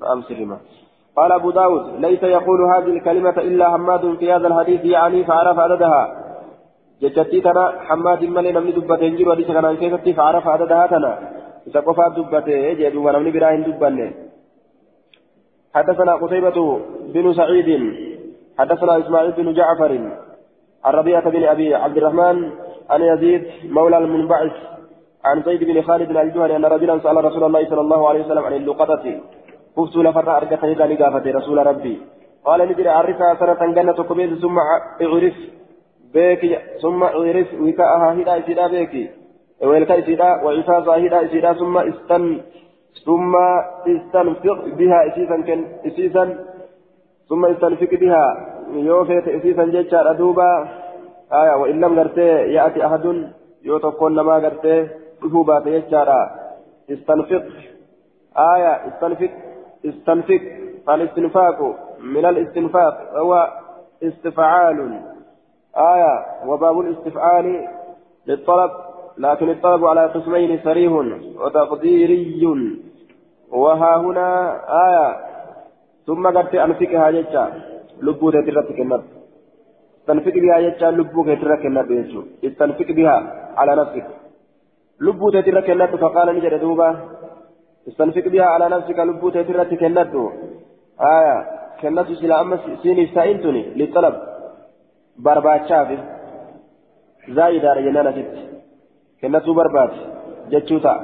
نعم 0.02 0.22
سلمة 0.22 0.58
قال 1.16 1.32
أبو 1.32 1.50
داود 1.50 2.00
ليس 2.00 2.22
يقول 2.22 2.60
هذه 2.74 2.90
الكلمة 2.96 3.36
إلا 3.38 3.70
حماد 3.70 4.16
في 4.18 4.32
هذا 4.32 4.46
الحديث 4.46 4.84
يعني 4.84 5.24
فعرف 5.24 5.58
عددها 5.58 6.24
جتتي 7.02 7.40
تنا 7.40 7.72
حماد 7.86 8.24
مالي 8.24 8.52
نمني 8.52 8.72
دبته 8.72 9.06
انجر 9.06 9.28
وديس 9.28 9.46
كان 9.46 9.76
كيفتي 9.76 10.12
فعرف 10.14 10.48
عددها 10.48 10.86
تنا 10.86 11.12
إذا 11.66 11.80
قفا 11.80 12.08
دبته 12.08 12.72
جدوا 12.72 13.04
ونمني 13.06 13.30
براهن 13.30 13.62
دبنه 13.62 14.12
حدثنا 15.74 16.12
قتيبة 16.14 16.80
بن 17.14 17.34
سعيد 17.34 17.68
حدثنا 18.58 18.98
إسماعيل 18.98 19.32
بن 19.32 19.52
جعفر 19.52 19.92
عن 20.84 20.92
ربيعة 20.94 21.30
بن 21.30 21.44
أبي 21.44 21.74
عبد 21.74 21.96
الرحمن 21.96 22.50
عن 22.90 23.02
يزيد 23.02 23.42
مولى 23.64 23.98
المنبعث 23.98 24.52
عن 25.24 25.42
زيد 25.42 25.64
بن 25.64 25.82
خالد 25.82 26.16
الجهني 26.16 26.56
أن 26.56 26.64
رجلا 26.64 26.98
سأل 26.98 27.24
رسول 27.24 27.44
الله 27.44 27.68
صلى 27.70 27.80
الله 27.80 28.08
عليه 28.08 28.24
وسلم 28.24 28.44
عن 28.44 28.52
اللقطة. 28.52 29.20
خفت 29.76 29.96
لفر 29.96 30.28
إذا 30.64 30.86
لقافة 30.86 31.30
رسول 31.30 31.66
ربي. 31.66 32.00
قال 32.44 32.68
نجري 32.68 32.88
عرفها 32.88 33.34
سنة 33.34 33.72
جنة 33.72 33.92
كبير 33.92 34.34
ثم 34.34 34.58
أعرف 34.58 35.34
بيك 36.14 36.60
ثم 36.82 37.02
أعرف 37.02 37.46
وكاءها 37.60 38.12
هدا 38.12 38.38
إسيدا 38.38 38.66
بيك 38.66 39.10
ويلك 39.62 39.90
إسيدا 39.90 40.42
وعفافها 40.44 40.96
هدا 41.06 41.24
إسيدا 41.24 41.52
ثم 41.52 41.78
استن 41.78 42.40
ثم 43.06 43.34
استنفق 43.86 44.58
بها 44.78 44.98
إسيسا 45.86 46.38
ثم 47.28 47.46
استنفق 47.46 47.94
بها. 47.94 48.53
Yoo 48.88 49.04
feete 49.04 49.36
isiisan 49.36 49.72
jechaadha 49.76 50.18
duuba 50.18 50.48
aya 51.30 51.56
wa 51.56 51.68
illam 51.68 51.94
gartee 51.94 52.34
yaati 52.56 52.82
ahadun 52.82 53.18
yoo 53.62 53.78
tokkoon 53.78 54.14
namaa 54.14 54.40
gartee 54.40 54.80
dhufuu 55.22 55.44
baate 55.44 55.70
jechaadha 55.76 56.18
istanfiq 56.96 57.44
aya 58.50 58.72
istanfiq 58.90 59.32
istanfiq 59.92 60.42
الاستنفاق 60.88 61.76
من 62.00 62.24
الاستنفاق 62.24 63.16
هو 63.16 63.48
استفعال 64.02 65.00
آية 65.76 66.26
وباب 66.46 66.80
الاستفعال 66.80 67.68
للطلب 68.26 68.70
لكن 69.18 69.50
الطلب 69.50 69.84
على 69.84 70.06
قسمين 70.06 70.60
صريح 70.64 70.92
وتقديري 71.40 72.46
وها 73.50 73.96
هنا 73.96 74.60
آية 74.86 75.16
ثم 76.06 76.26
قد 76.26 76.56
أنفكها 76.56 77.10
جتا 77.10 77.52
lubbuu 78.00 78.30
keetii 81.24 81.46
irra 81.46 81.56
kennadhu 81.64 81.94
jechuudha 81.94 82.28
istanfiq 82.48 82.94
bihaa 82.94 83.20
ala 83.56 83.76
nafsik 83.76 84.04
lubbuu 84.98 85.30
teetii 85.30 85.52
irra 85.54 85.62
kennadhu 85.62 85.98
faqaala 85.98 86.32
ni 86.32 86.40
jedhe 86.40 86.58
duuba 86.64 86.88
istanfiq 87.86 88.28
bihaa 88.34 88.54
ala 88.54 88.68
nafsika 88.68 89.04
lubbuu 89.04 89.30
teetii 89.30 89.54
irratti 89.54 89.76
kennadhu 89.76 90.32
aya 90.98 91.36
kennatu 91.80 92.16
sila 92.20 92.38
amma 92.38 92.58
siiniif 92.82 93.14
taa'in 93.14 93.38
tuni 93.44 93.62
lixalab 93.80 94.14
barbaachaaf 95.26 95.88
zaa'idaadha 97.38 97.86
jennaan 97.86 98.12
asitti 98.12 98.44
kennatuu 99.20 99.54
barbaade 99.54 99.98
jechuu 100.52 100.80
ta'a 100.86 101.00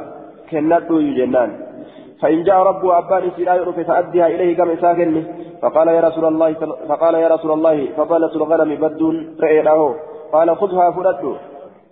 kennadhu 0.51 1.03
jennaan 1.19 1.53
فإن 2.21 2.43
جاء 2.43 2.57
ربه 2.57 2.99
أبان 2.99 3.31
سيرا 3.37 3.73
فأديها 3.73 4.27
إليه 4.27 4.57
كما 4.57 4.77
ساكن 4.77 5.25
فقال 5.63 5.89
يا 5.89 6.01
رسول 6.01 6.25
الله 6.25 6.53
فقال 6.89 7.15
يا 7.15 7.29
رسول 7.29 7.51
الله 7.53 7.89
فضلت 7.97 8.37
الغنم 8.37 8.71
بد 8.75 9.01
رئيله 9.41 9.95
قال 10.33 10.57
خذها 10.57 10.91
فلت. 10.91 11.23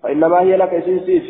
فإنما 0.02 0.40
هي 0.40 0.56
لك 0.56 0.84
سيسيف 0.84 1.24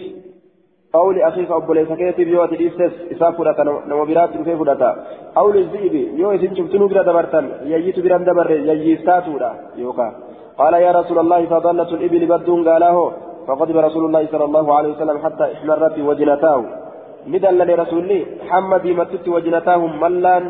قول 0.93 1.23
أخيك 1.23 1.51
أبو 1.51 1.73
ليس 1.73 1.93
كيتي 1.93 2.25
بيوت 2.25 2.53
الإسس 2.53 2.95
إسا 3.13 3.31
فلتا 3.31 3.65
نمو 3.89 4.05
برات 4.05 4.31
في 4.31 4.57
فلتا 4.57 4.91
قول 5.37 5.57
الزئب 5.57 5.95
يو 6.21 6.31
إسن 6.35 6.55
شفتنو 6.55 6.89
برا 6.89 7.03
دبرتن 7.03 7.45
يجيت 7.73 8.01
برا 8.05 8.19
دبر 8.29 8.51
يجيستاتو 8.51 9.35
يوكا. 9.77 10.09
قال 10.59 10.75
يا 10.75 10.93
رسول 11.01 11.19
الله 11.19 11.41
فضلت 11.47 11.91
الإبل 11.97 12.23
بد 12.33 12.49
قاله. 12.69 13.13
فغضب 13.47 13.77
رسول 13.77 14.05
الله 14.07 14.27
صلى 14.33 14.45
الله 14.45 14.67
عليه 14.77 14.91
وسلم 14.95 15.19
حتى 15.25 15.45
احمرت 15.55 15.97
وجنتاه. 16.09 16.65
ندل 17.27 17.61
لرسولي 17.69 18.21
حمد 18.49 18.87
متت 18.87 19.29
وجنتاهم 19.29 20.01
ملان 20.01 20.45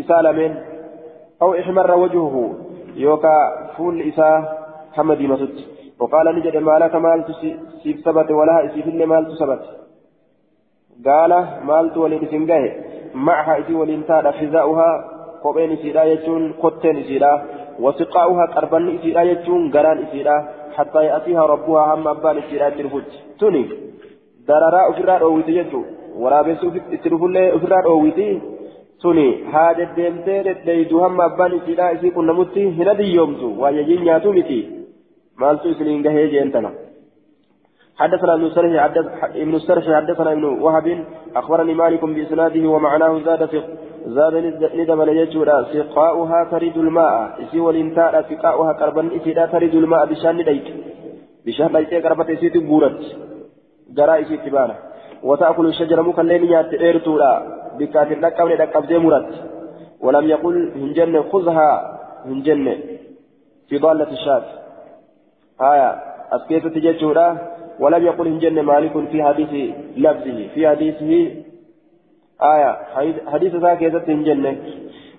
إسالمين. 0.00 0.52
أو 1.42 1.54
إحمر 1.54 1.98
وجهه 1.98 2.54
يوكا 2.96 3.36
فول 3.76 4.02
إساه 4.08 4.48
حمد 4.92 5.20
متت 5.22 5.56
وقال 6.00 6.26
نجد 6.36 6.56
ما 6.56 6.78
لك 6.78 6.94
مالت 6.94 7.26
سيف 7.82 7.96
ثبت 8.04 8.30
ولا 8.30 8.70
سيف 8.74 8.86
اللي 8.88 9.06
مالت 9.06 9.30
ثبت 9.40 9.62
قال 11.06 11.32
مالت 11.64 11.96
ولين 11.96 12.26
سنجاه 12.30 12.64
معها 13.14 13.58
إسي 13.60 13.74
ولين 13.74 14.06
تاد 14.06 14.26
حذاؤها 14.38 14.90
قبين 15.44 15.72
إسيدا 15.72 16.04
يجون 16.04 16.52
قتين 16.62 16.96
إسيدا 16.96 17.42
وسقاؤها 17.80 18.44
قربان 18.54 18.96
إسيدا 18.96 19.22
يجون 19.22 19.70
قران 19.70 19.98
إسيدا 20.04 20.36
حتى 20.76 21.00
يأتيها 21.04 21.46
ربها 21.46 21.94
هم 21.94 22.08
أبان 22.08 22.38
إسيدا 22.38 22.68
ترفج 22.68 23.08
تني 23.40 23.64
dhoowwiti 24.48 25.52
jechuudha 25.52 25.90
waraabessi 26.22 26.66
itti 26.94 27.08
dhufullee 27.08 27.50
ofirraa 27.56 27.82
dhoowwiti 27.82 28.26
suni 29.02 29.26
haa 29.52 29.74
deddeemtee 29.78 30.40
deddeeydu 30.48 31.00
hamma 31.04 31.24
abbaan 31.30 31.56
isiidhaa 31.58 31.90
isii 31.98 32.10
qunnamutti 32.16 32.66
hin 32.78 32.90
adiyyoomtu. 32.94 33.52
Waayyajiin 33.60 34.04
nyaatu 34.08 34.32
miti. 34.32 34.58
Maaltu 35.40 35.68
isiniin 35.68 36.02
gahee 36.08 36.28
jeentana 36.34 36.72
حدثنا 38.00 38.34
ابن 38.34 38.48
سرح 38.50 38.84
ابن 39.42 39.54
السرح 39.54 39.84
حدثنا 39.98 40.32
ابن 40.32 40.44
وهب 40.44 40.86
اخبرني 41.36 41.74
مالك 41.74 42.04
باسناده 42.04 42.68
ومعناه 42.68 43.12
زاد 43.26 43.42
زاد 44.16 44.34
ندم 44.80 45.02
ليجورا 45.02 45.56
سقاؤها 45.72 46.40
تريد 46.52 46.76
الماء 46.76 47.14
اسي 47.42 47.60
والانتاء 47.60 48.12
سقاؤها 48.30 48.72
قربا 48.80 49.02
اسيدا 49.16 49.46
تريد 49.46 49.74
الماء 49.74 50.06
بشان 50.10 50.36
ديك 50.48 50.66
بشان 51.46 51.72
ديك 51.72 51.94
قربت 52.04 52.30
اسي 52.30 52.48
تبورت 52.50 53.00
garaa 53.96 54.18
isiitti 54.18 54.50
baana. 54.50 54.76
وتأكل 55.22 55.66
الشجرة 55.66 56.02
مكلين 56.02 56.54
إيرتولا 56.54 57.32
بكات 57.78 58.10
لقب 58.12 58.48
لقب 58.48 58.92
مرت 58.92 59.30
ولم 60.00 60.24
يقل 60.28 60.72
هنجن 60.76 61.22
خذها 61.22 62.00
هنجن 62.24 62.78
في 63.68 63.78
ضالة 63.78 64.10
الشاة. 64.10 64.44
آية 65.60 65.90
أسكيت 66.32 66.66
تججورا 66.66 67.28
ولم 67.80 68.06
يقل 68.06 68.26
هنجن 68.28 68.60
مالك 68.60 69.08
في 69.10 69.22
حديث 69.24 69.52
لفظه 69.96 70.48
في 70.54 70.68
حديثه. 70.68 71.12
آية 72.42 72.70
حديث 73.32 73.52
ساكيتة 73.56 74.06
هنجن. 74.12 74.44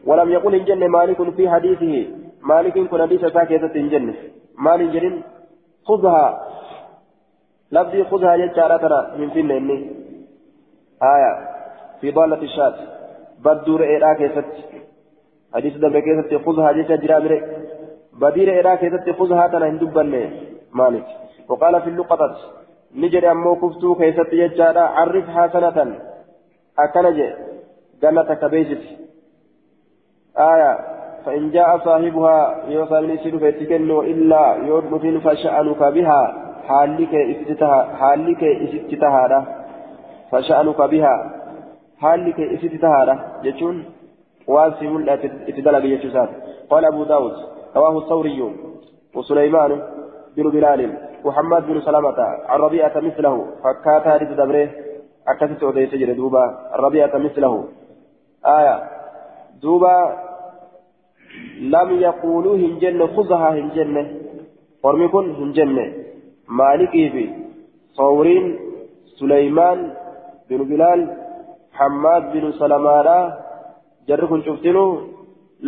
ولم 0.05 0.29
يقل 0.31 0.55
هنجن 0.55 0.87
مالك 0.87 1.35
في 1.35 1.49
حديثه. 1.49 2.07
مالك 2.41 2.73
كن 2.73 3.01
حديث 3.01 3.25
ساكيتة 3.25 3.73
هنجن. 3.75 4.13
مال 4.57 4.91
جرين 4.91 5.23
خذها. 5.85 6.47
لفظي 7.71 8.03
خذها 8.03 8.37
ججارا 8.37 8.77
ترى 8.77 8.99
من 9.17 9.29
فين 9.29 9.51
آية 11.03 11.56
في 12.01 12.11
ضالة 12.11 12.41
الشاة. 12.41 12.75
بدور 13.45 13.83
إيرا 13.83 14.13
كيست 14.13 14.45
حديث 15.55 15.73
دم 15.77 15.99
كيست 15.99 16.45
خذها 16.45 16.71
جيشا 16.71 16.95
جرامري 16.95 17.41
بدير 18.21 18.49
إيرا 18.53 18.75
كيست 18.75 19.09
خذها 19.19 19.47
تنا 19.47 19.67
هندبن 19.69 20.13
مالك. 20.73 21.07
وقال 21.49 21.81
في 21.81 21.89
اللقطة. 21.89 22.35
نجري 22.95 23.31
أمو 23.31 23.55
كفتو 23.55 23.95
كيست 23.95 24.29
ججارا 24.33 24.81
عرف 24.81 25.25
حسنة 25.29 25.77
أكنج 26.79 27.17
جنة 28.01 28.33
كبيجت. 28.41 28.83
آية. 30.37 30.71
فإن 31.25 31.51
جاء 31.51 31.77
صاحبها 31.77 32.63
يوصل 32.67 33.07
من 33.07 33.17
سيد 33.17 33.37
فيتكنو 33.37 34.01
إلا 34.01 34.55
يرمتين 34.55 35.19
فشأنك 35.19 35.83
بها. 35.83 36.21
حالك 36.67 37.13
افتتها 37.15 37.79
حالك 37.99 38.43
إفتتها. 38.43 39.45
فشأنك 40.31 40.81
بها. 40.81 41.15
Haalli 42.03 42.33
kee 42.37 42.49
isitti 42.55 42.83
tahaadha 42.85 43.15
jechuun 43.45 43.77
waan 44.55 44.75
si 44.79 44.93
mul'ate 44.93 45.27
itti 45.49 45.61
dalage 45.67 45.89
jechuusaati 45.93 46.35
الثوري 47.97 48.39
وسليمان 49.15 49.71
بن 50.37 50.49
بلال 50.49 50.81
محمد 51.25 51.67
بن 51.67 51.81
سلامة 51.81 52.19
عن 52.51 52.59
مثله 53.07 53.35
فكات 53.63 54.07
هذه 54.07 54.23
دبره 54.23 54.69
أكثت 55.27 55.63
أوديس 55.63 55.95
جري 55.95 56.13
دوبا 56.13 56.43
ربيعة 56.73 57.17
مثله 57.17 57.53
آية 58.45 58.75
دوبا 59.61 59.97
لم 61.59 61.89
يقولوا 62.07 62.55
هنجن 62.57 63.07
خذها 63.07 63.49
هنجن 63.57 63.95
ورمكن 64.83 65.25
هنجن 65.39 65.77
مالكي 66.59 67.09
في 67.09 67.23
صورين 67.93 68.45
سليمان 69.19 69.93
بن 70.49 70.57
بلال 70.63 70.99
حماد 71.77 72.23
بن 72.33 72.51
سلمانا 72.59 73.17
جركن 74.07 74.41
شفتنو 74.47 74.85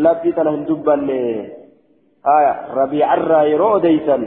لبي 0.04 0.32
تنا 0.32 0.50
هندبن 0.56 1.10
آية 2.38 2.54
ربيع 2.80 3.08
الرأي 3.14 3.56
روديسا 3.64 4.18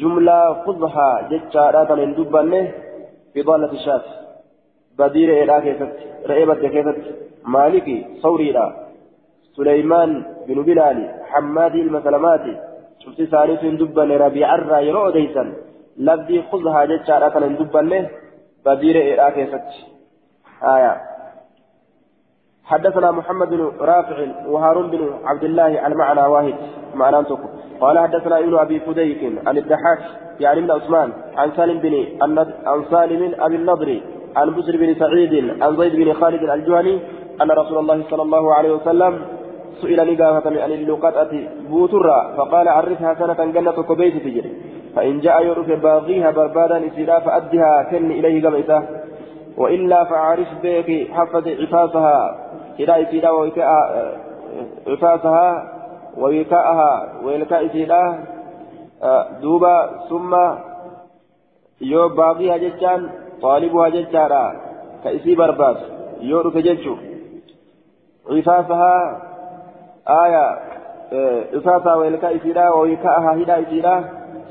جملة 0.00 0.38
فضحى 0.64 1.10
جتشارا 1.30 1.84
تنا 1.88 2.04
هندبن 2.04 2.52
في 3.32 3.40
ضالة 3.48 3.72
الشاة 3.78 4.04
بدير 4.98 5.28
إلى 5.42 5.54
كيست 5.64 5.96
رئيبة 6.30 6.54
كيست 6.74 6.98
مالكي 7.54 7.96
صوري 8.22 8.52
لا 8.56 8.66
سليمان 9.56 10.10
بن 10.48 10.58
بلال 10.68 10.98
حماد 11.30 11.74
المسلمات 11.74 12.44
شفت 13.02 13.20
ثالث 13.32 13.60
هندبن 13.64 14.10
ربيع 14.24 14.48
الرأي 14.54 14.90
روديسا 14.90 15.44
لبي 16.06 16.36
خذها 16.50 16.84
جتشارا 16.90 17.28
تنا 17.28 17.46
هندبن 17.46 17.90
بدير 18.66 18.96
إلى 19.10 19.26
كيست 19.36 19.97
آية. 20.62 21.00
حدثنا 22.64 23.10
محمد 23.10 23.48
بن 23.48 23.72
رافع 23.80 24.26
وهارون 24.46 24.90
بن 24.90 25.10
عبد 25.24 25.44
الله 25.44 25.80
على 25.80 25.94
معنى 25.94 26.20
واحد. 26.20 26.54
معنى 26.94 27.24
تكو 27.24 27.48
قال 27.80 27.98
حدثنا 27.98 28.38
ابن 28.38 28.58
أبي 28.58 28.80
فديك 28.80 29.32
عن 29.46 29.58
الدحاك 29.58 29.98
يعني 30.40 30.60
ابن 30.60 30.70
عثمان 30.70 31.12
عن 31.36 31.50
سالم 31.56 31.78
بن 31.78 31.94
عن 32.66 32.84
سالم 32.90 33.34
أبي 33.40 33.56
النضر 33.56 34.00
عن 34.36 34.54
بسر 34.54 34.76
بن 34.76 34.94
سعيد 34.94 35.62
عن 35.62 35.76
زيد 35.76 35.96
بن 35.96 36.12
خالد 36.12 36.50
الجهني 36.50 37.00
أن 37.42 37.50
رسول 37.50 37.78
الله 37.78 38.04
صلى 38.10 38.22
الله 38.22 38.54
عليه 38.54 38.72
وسلم 38.72 39.20
سئل 39.80 40.12
نقافة 40.12 40.62
عن 40.62 40.70
اللقطة 40.72 41.48
بوترا 41.68 42.34
فقال 42.36 42.68
عرفها 42.68 43.14
سنة 43.14 43.44
جنة 43.52 43.82
كبيت 43.82 44.16
تجري. 44.22 44.52
فإن 44.96 45.20
جاء 45.20 45.46
يعرف 45.46 45.70
باغيها 45.70 46.30
بربادا 46.30 46.86
إسيرا 46.86 47.18
فأدها 47.18 47.88
كن 47.90 48.10
إليه 48.10 48.48
قبيته 48.48 48.97
وإلا 49.58 50.04
فعارف 50.04 50.48
بك 50.62 51.10
حفظ 51.12 51.48
عفافها 51.48 52.20
إلى 52.80 53.02
إسيدا 53.02 53.30
ووكاء 53.30 53.68
عفافها 54.86 55.48
ووكاءها 56.18 56.92
ويلكاء 57.24 57.66
إسيدا 57.66 58.02
دوبا 59.42 59.76
ثم 60.08 60.34
jechaan 61.80 63.02
xaalibu 63.42 63.78
jechaadha 63.94 64.42
ka 65.02 65.10
isii 65.10 65.36
barbaadu 65.36 65.80
yoo 66.30 66.42
dhufe 66.42 66.62
jechuun 66.62 66.98
cifaasahaa 68.28 69.02
aaya 70.16 70.44
cifaasaa 71.52 71.96
weelkaa 72.02 72.30
isiidha 72.38 72.70
wayika'ahaa 72.78 73.34
hidhaa 73.40 73.58
isiidha 73.66 73.94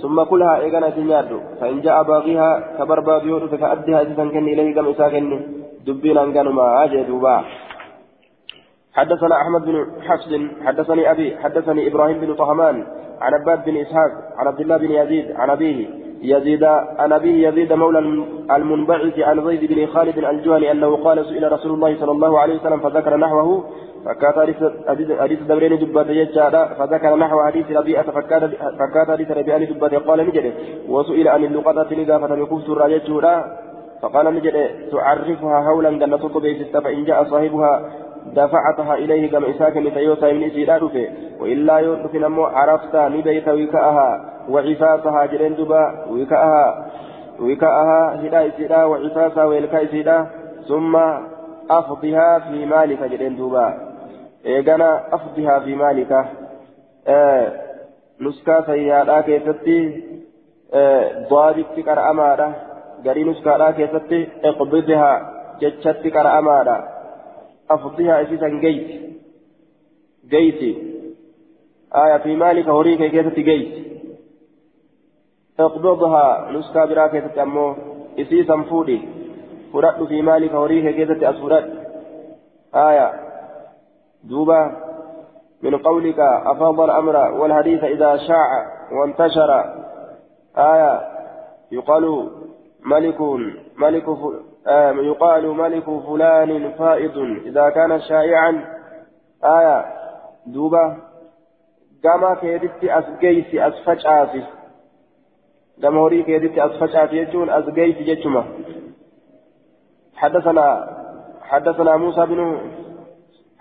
ثم 0.02 0.24
كلها 0.24 0.60
إيغانا 0.60 0.90
تنيادو 0.90 1.40
فإن 1.60 1.82
جاء 1.82 2.04
باغيها 2.04 2.78
كبرباد 2.78 3.26
يورث 3.26 3.56
فأدها 3.56 4.02
إذا 4.02 4.14
كن 4.16 4.48
إليه 4.48 4.76
كم 4.76 4.88
إساكن 4.88 5.42
دبين 5.86 6.18
أنقانو 6.18 6.52
ما 6.52 6.84
أجدوا 6.84 7.42
حدثنا 8.94 9.36
أحمد 9.42 9.62
بن 9.66 9.86
حفص 10.08 10.30
حدثني 10.66 11.12
أبي 11.12 11.38
حدثني 11.38 11.88
إبراهيم 11.88 12.18
بن 12.20 12.36
طهمان 12.36 12.76
عن 13.22 13.34
عباد 13.34 13.66
بن 13.66 13.78
إسحاق 13.78 14.12
عن 14.38 14.48
عبد 14.48 14.60
الله 14.60 14.78
بن 14.78 14.92
يزيد 14.92 15.32
عن 15.32 15.50
أبيه 15.50 15.88
يزيد 16.22 16.64
عن 16.64 17.12
أبيه 17.14 17.48
يزيد 17.48 17.74
مولى 17.74 18.00
المنبعث 18.52 19.20
عن 19.20 19.46
زيد 19.46 19.74
بن 19.74 19.86
خالد 19.86 20.18
الجهني 20.18 20.72
أنه 20.72 20.96
قال 20.96 21.26
سئل 21.26 21.52
رسول 21.52 21.72
الله 21.72 21.96
صلى 22.00 22.12
الله 22.12 22.40
عليه 22.40 22.56
وسلم 22.56 22.80
فذكر 22.80 23.18
نحوه 23.18 23.64
فكات 24.06 24.36
حديث 25.20 25.40
دبرين 25.40 25.80
دبات 25.80 26.10
يجادا 26.10 26.66
فذكر 26.66 27.16
نحو 27.16 27.44
حديث 27.44 27.72
ربيعة 27.72 28.12
فكات 28.80 29.10
حديث 29.10 29.32
ربيعة 29.32 29.64
دبات 29.64 29.94
قال 29.94 30.20
نجد 30.28 30.54
وسئل 30.90 31.28
عن 31.28 31.44
اللقطة 31.44 31.88
نقافة 31.92 32.36
يكفت 32.36 32.70
الراجة 32.70 33.44
فقال 34.02 34.26
نجد 34.36 34.70
تعرفها 34.92 35.70
هولا 35.70 35.90
جنتك 35.90 36.38
بيست 36.42 36.78
فإن 36.78 37.06
جاء 37.06 37.24
صاحبها 37.24 37.90
دفعتها 38.36 38.94
إليه 38.96 39.32
كما 39.32 39.50
إساك 39.50 39.78
نتيوتا 39.78 40.34
من 40.34 40.44
إسيرا 40.44 40.90
وإلا 41.42 41.78
يوسف 41.78 42.16
نمو 42.16 42.44
عرفت 42.44 42.96
نبيت 42.96 43.48
وكاءها 43.50 44.37
وعفافها 44.50 45.26
جرين 45.26 45.56
دبا 45.56 46.06
وكاءها 46.12 46.92
وكاءها 47.40 48.22
هدا 48.22 48.48
إسيرا 48.48 48.84
وعفافها 48.84 49.46
ويلكأ 49.46 49.84
إسيرا 49.84 50.28
ثم 50.68 50.96
أفضها 51.70 52.40
في 52.40 52.66
مالك 52.66 53.04
جرين 53.04 53.36
دبا 53.36 53.88
إيغانا 54.46 55.16
أفضها 55.16 55.60
في 55.60 55.76
مالك. 55.76 56.26
آه 57.08 57.54
نسكا 58.22 58.62
سيارة 58.66 59.22
كيستي 59.22 60.04
آه 60.74 61.28
ضابط 61.30 61.80
كرأمارة 61.86 62.56
غري 63.06 63.24
نسكا 63.24 63.72
كيستي 63.72 64.28
اقبضها 64.44 65.34
جتشت 65.62 66.08
كرأمارة 66.08 66.88
أفضيها 67.72 68.22
أسيسا 68.22 68.48
جيت. 68.48 69.02
جيت. 70.30 70.78
آية 71.96 72.18
في 72.18 72.36
مالك 72.36 72.68
هوريك 72.68 73.12
كيست 73.12 73.40
جيت. 73.40 73.97
اقبضها 75.60 76.52
نسكا 76.52 76.86
برا 76.86 77.08
كيست 77.08 77.38
أمو 77.38 77.76
أسيسا 78.20 78.64
فودي 78.70 79.08
فرد 79.74 80.08
في 80.08 80.22
مالك 80.22 80.52
هوريك 80.52 80.96
كيست 80.96 81.24
أسفرد 81.24 81.88
آية 82.76 83.14
دوبا 84.24 84.88
من 85.64 85.78
قولك 85.78 86.20
أفاض 86.20 86.80
الأمر 86.82 87.16
والحديث 87.16 87.84
إذا 87.84 88.18
شاع 88.18 88.66
وانتشر 88.92 89.74
آية 90.58 91.02
يقال 91.72 92.30
ملك 92.86 93.22
ملك 93.78 94.06
يقال 94.98 95.48
ملك 95.48 95.84
فلان 95.84 96.72
فائض 96.72 97.18
إذا 97.46 97.70
كان 97.70 98.02
شائعا 98.02 98.66
آية 99.44 99.86
دوبا 100.46 100.98
كما 102.04 102.36
كيدت 102.42 102.84
أسجيس 102.84 103.56
أسفجعاتي 103.56 104.44
كما 105.82 106.00
هوري 106.00 106.24
كيدت 106.24 106.58
أسفجعاتي 106.58 107.18
يجون 107.18 107.50
أسجيس 107.50 107.98
جتما 107.98 108.44
حدثنا 110.16 110.88
حدثنا 111.42 111.98
موسى 111.98 112.26
بن 112.26 112.58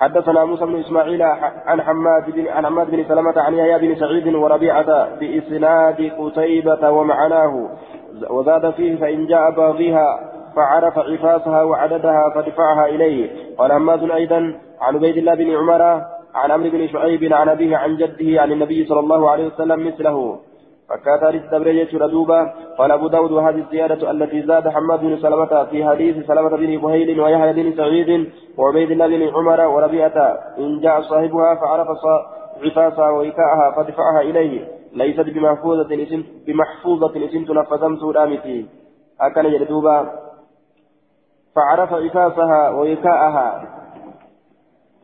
حدثنا 0.00 0.44
موسى 0.44 0.64
بن 0.66 0.78
اسماعيل 0.78 1.22
عن 1.66 1.82
حماد 1.82 2.30
بن 2.30 2.48
عن 2.48 2.66
حماد 2.66 2.90
بن 2.90 3.04
سلمة 3.08 3.40
عن 3.40 3.54
يحيى 3.54 3.78
بن 3.78 4.00
سعيد 4.00 4.34
وربيعة 4.34 5.18
بإسناد 5.20 6.12
قتيبة 6.18 6.90
ومعناه 6.90 7.68
وزاد 8.30 8.70
فيه 8.70 8.96
فإن 8.96 9.26
جاء 9.26 9.50
باغيها 9.50 10.36
فعرف 10.56 10.98
عفافها 10.98 11.62
وعددها 11.62 12.32
فدفعها 12.34 12.86
إليه 12.86 13.30
قال 13.58 13.72
هماد 13.72 14.10
أيضا 14.10 14.36
عن 14.80 14.96
عبيد 14.96 15.16
الله 15.16 15.34
بن 15.34 15.56
عمر 15.56 15.82
عن 16.34 16.50
عمرو 16.50 16.70
بن 16.70 16.88
شعيب 16.88 17.32
عن 17.32 17.48
أبيه 17.48 17.76
عن 17.76 17.96
جده 17.96 18.42
عن 18.42 18.52
النبي 18.52 18.86
صلى 18.86 19.00
الله 19.00 19.30
عليه 19.30 19.46
وسلم 19.46 19.86
مثله 19.86 20.38
فكاتا 20.88 21.26
للتبرية 21.26 21.98
ردوبا. 21.98 22.52
قال 22.78 22.92
أبو 22.92 23.08
داود 23.08 23.32
وهذه 23.32 23.58
الزيادة 23.58 24.10
التي 24.10 24.42
زاد 24.42 24.68
حماد 24.68 25.00
بن 25.00 25.16
سلمة 25.16 25.64
في 25.64 25.84
حديث 25.84 26.26
سلمة 26.26 26.48
بن 26.48 26.78
بهيل 26.78 27.20
ويحيى 27.20 27.52
بن 27.52 27.76
سعيد 27.76 28.32
وعبيد 28.58 28.90
الله 28.90 29.06
بن 29.06 29.34
عمر 29.34 29.60
وربيعة. 29.60 30.38
إن 30.58 30.80
جاء 30.80 31.00
صاحبها 31.00 31.54
فعرف 31.54 31.88
عفافها 32.64 33.10
وإيكاءها 33.10 33.70
فدفعها 33.76 34.20
إليه. 34.20 34.68
ليست 34.92 35.20
بمحفوظة 35.20 36.02
اسم 36.02 36.22
بمحفوظة 36.46 37.26
اسم 37.26 37.44
تنفذمت 37.44 38.02
رامتي 38.16 38.66
أكن 39.20 39.42
جلدوبا 39.42 40.12
فعرف 41.56 41.92
عفافها 41.92 42.70
وإيكاءها. 42.70 43.68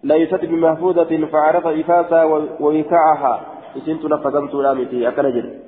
ليست 0.04 0.44
بمحفوظة 0.44 1.26
فعرف 1.26 1.66
عفافها 1.66 2.24
وإيكاءها. 2.60 3.40
اسم 3.76 3.96
تنفذمت 3.96 4.54
رامتي 4.54 5.08
أكن 5.08 5.22
جلد 5.22 5.61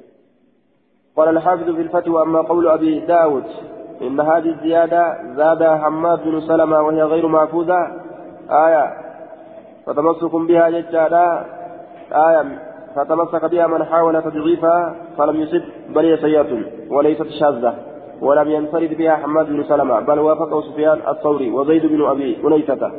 قال 1.16 1.28
الحافظ 1.28 1.64
في 1.64 1.80
الفتوى 1.80 2.22
أما 2.22 2.42
قول 2.42 2.68
أبي 2.68 3.00
داود 3.00 3.44
إن 4.02 4.20
هذه 4.20 4.48
الزيادة 4.48 5.16
زاد 5.36 5.64
حماد 5.64 6.24
بن 6.24 6.40
سلمة 6.40 6.80
وهي 6.80 7.02
غير 7.02 7.28
محفوظة 7.28 7.76
آية 8.50 8.96
فتمسك 9.86 10.34
بها 10.34 10.70
ججالا 10.70 11.44
آية 12.12 12.58
فتمسك 12.96 13.44
بها 13.44 13.66
من 13.66 13.84
حاول 13.84 14.22
تضعيفها 14.22 14.96
فلم 15.18 15.40
يصب 15.40 15.62
بل 15.88 16.04
هي 16.04 16.16
سيئة 16.16 16.62
وليست 16.90 17.26
شاذة 17.40 17.74
ولم 18.20 18.50
ينفرد 18.50 18.94
بها 18.94 19.16
حماد 19.16 19.46
بن 19.46 19.64
سلمة 19.64 20.00
بل 20.00 20.18
وافقه 20.18 20.60
سفيان 20.60 21.00
الثوري 21.08 21.50
وزيد 21.50 21.86
بن 21.86 22.04
أبي 22.04 22.46
أنيسة. 22.46 22.92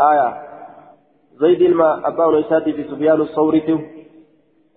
آية 0.00 0.34
زيد 1.40 1.60
الماء 1.62 2.08
أبا 2.08 2.28
أنيساتي 2.28 2.72
في 2.72 2.84
سفيان 2.84 3.20
الثوري 3.20 3.78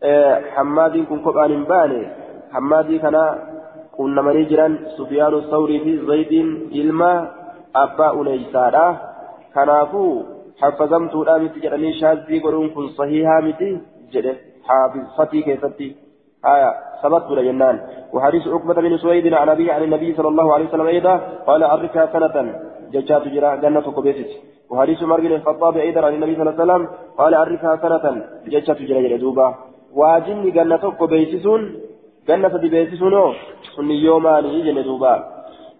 آه 0.03 0.41
حماد 0.55 0.97
كن 0.97 1.19
قبان 1.19 1.63
باني 1.63 2.24
حمادي 2.55 2.99
كان 3.03 3.15
كنا 3.97 4.21
مريجرا 4.27 4.67
سفيان 4.97 5.33
الثوري 5.41 5.77
في 5.83 5.91
زيد 6.09 6.33
إلما 6.79 7.11
أبا 7.83 8.07
أنيسارا 8.19 8.87
كنافو 9.53 10.05
حفظمت 10.61 11.13
الآمت 11.15 11.55
جرني 11.63 11.89
شاذي 11.99 12.37
قرون 12.43 12.69
كن 12.75 12.87
صحيحا 12.99 13.37
متي 13.45 13.69
جده 14.13 14.35
حافظ 14.67 15.05
فتي 15.17 15.41
كيفتي. 15.41 15.89
آية 16.53 16.71
ثبت 17.01 17.29
جنان. 17.47 17.75
وحديث 18.13 18.43
عقبة 18.47 18.73
بن 18.85 18.97
سويد 18.97 19.33
عن 19.33 19.49
أبي 19.49 19.71
عن 19.71 19.83
النبي 19.83 20.09
صلى 20.17 20.27
الله 20.27 20.53
عليه 20.53 20.65
وسلم 20.65 20.87
أيضا 20.95 21.15
قال 21.47 21.63
أركها 21.63 22.05
سنة. 22.13 22.35
ججات 22.93 23.27
جرا 23.33 23.55
جنة 23.63 23.87
كبيست 23.95 24.31
وحديث 24.69 25.03
عمر 25.03 25.19
بن 25.25 25.31
الخطاب 25.39 25.77
أيضا 25.77 26.01
عن 26.05 26.13
النبي 26.13 26.33
صلى 26.35 26.41
الله 26.41 26.55
عليه 26.55 26.63
وسلم 26.63 26.83
قال 27.19 27.33
أركها 27.33 27.75
سنة. 27.83 28.05
ججات 28.53 28.79
جرا 28.89 29.17
جرا 29.17 29.47
واجني 29.99 30.49
جنة 30.57 30.83
كبيسسون 30.99 31.61
جنة 32.27 32.57
بيسسونو 32.57 33.33
سني 33.75 33.95
يوماني 34.03 34.61
جنة 34.61 34.81
دوبا. 34.81 35.23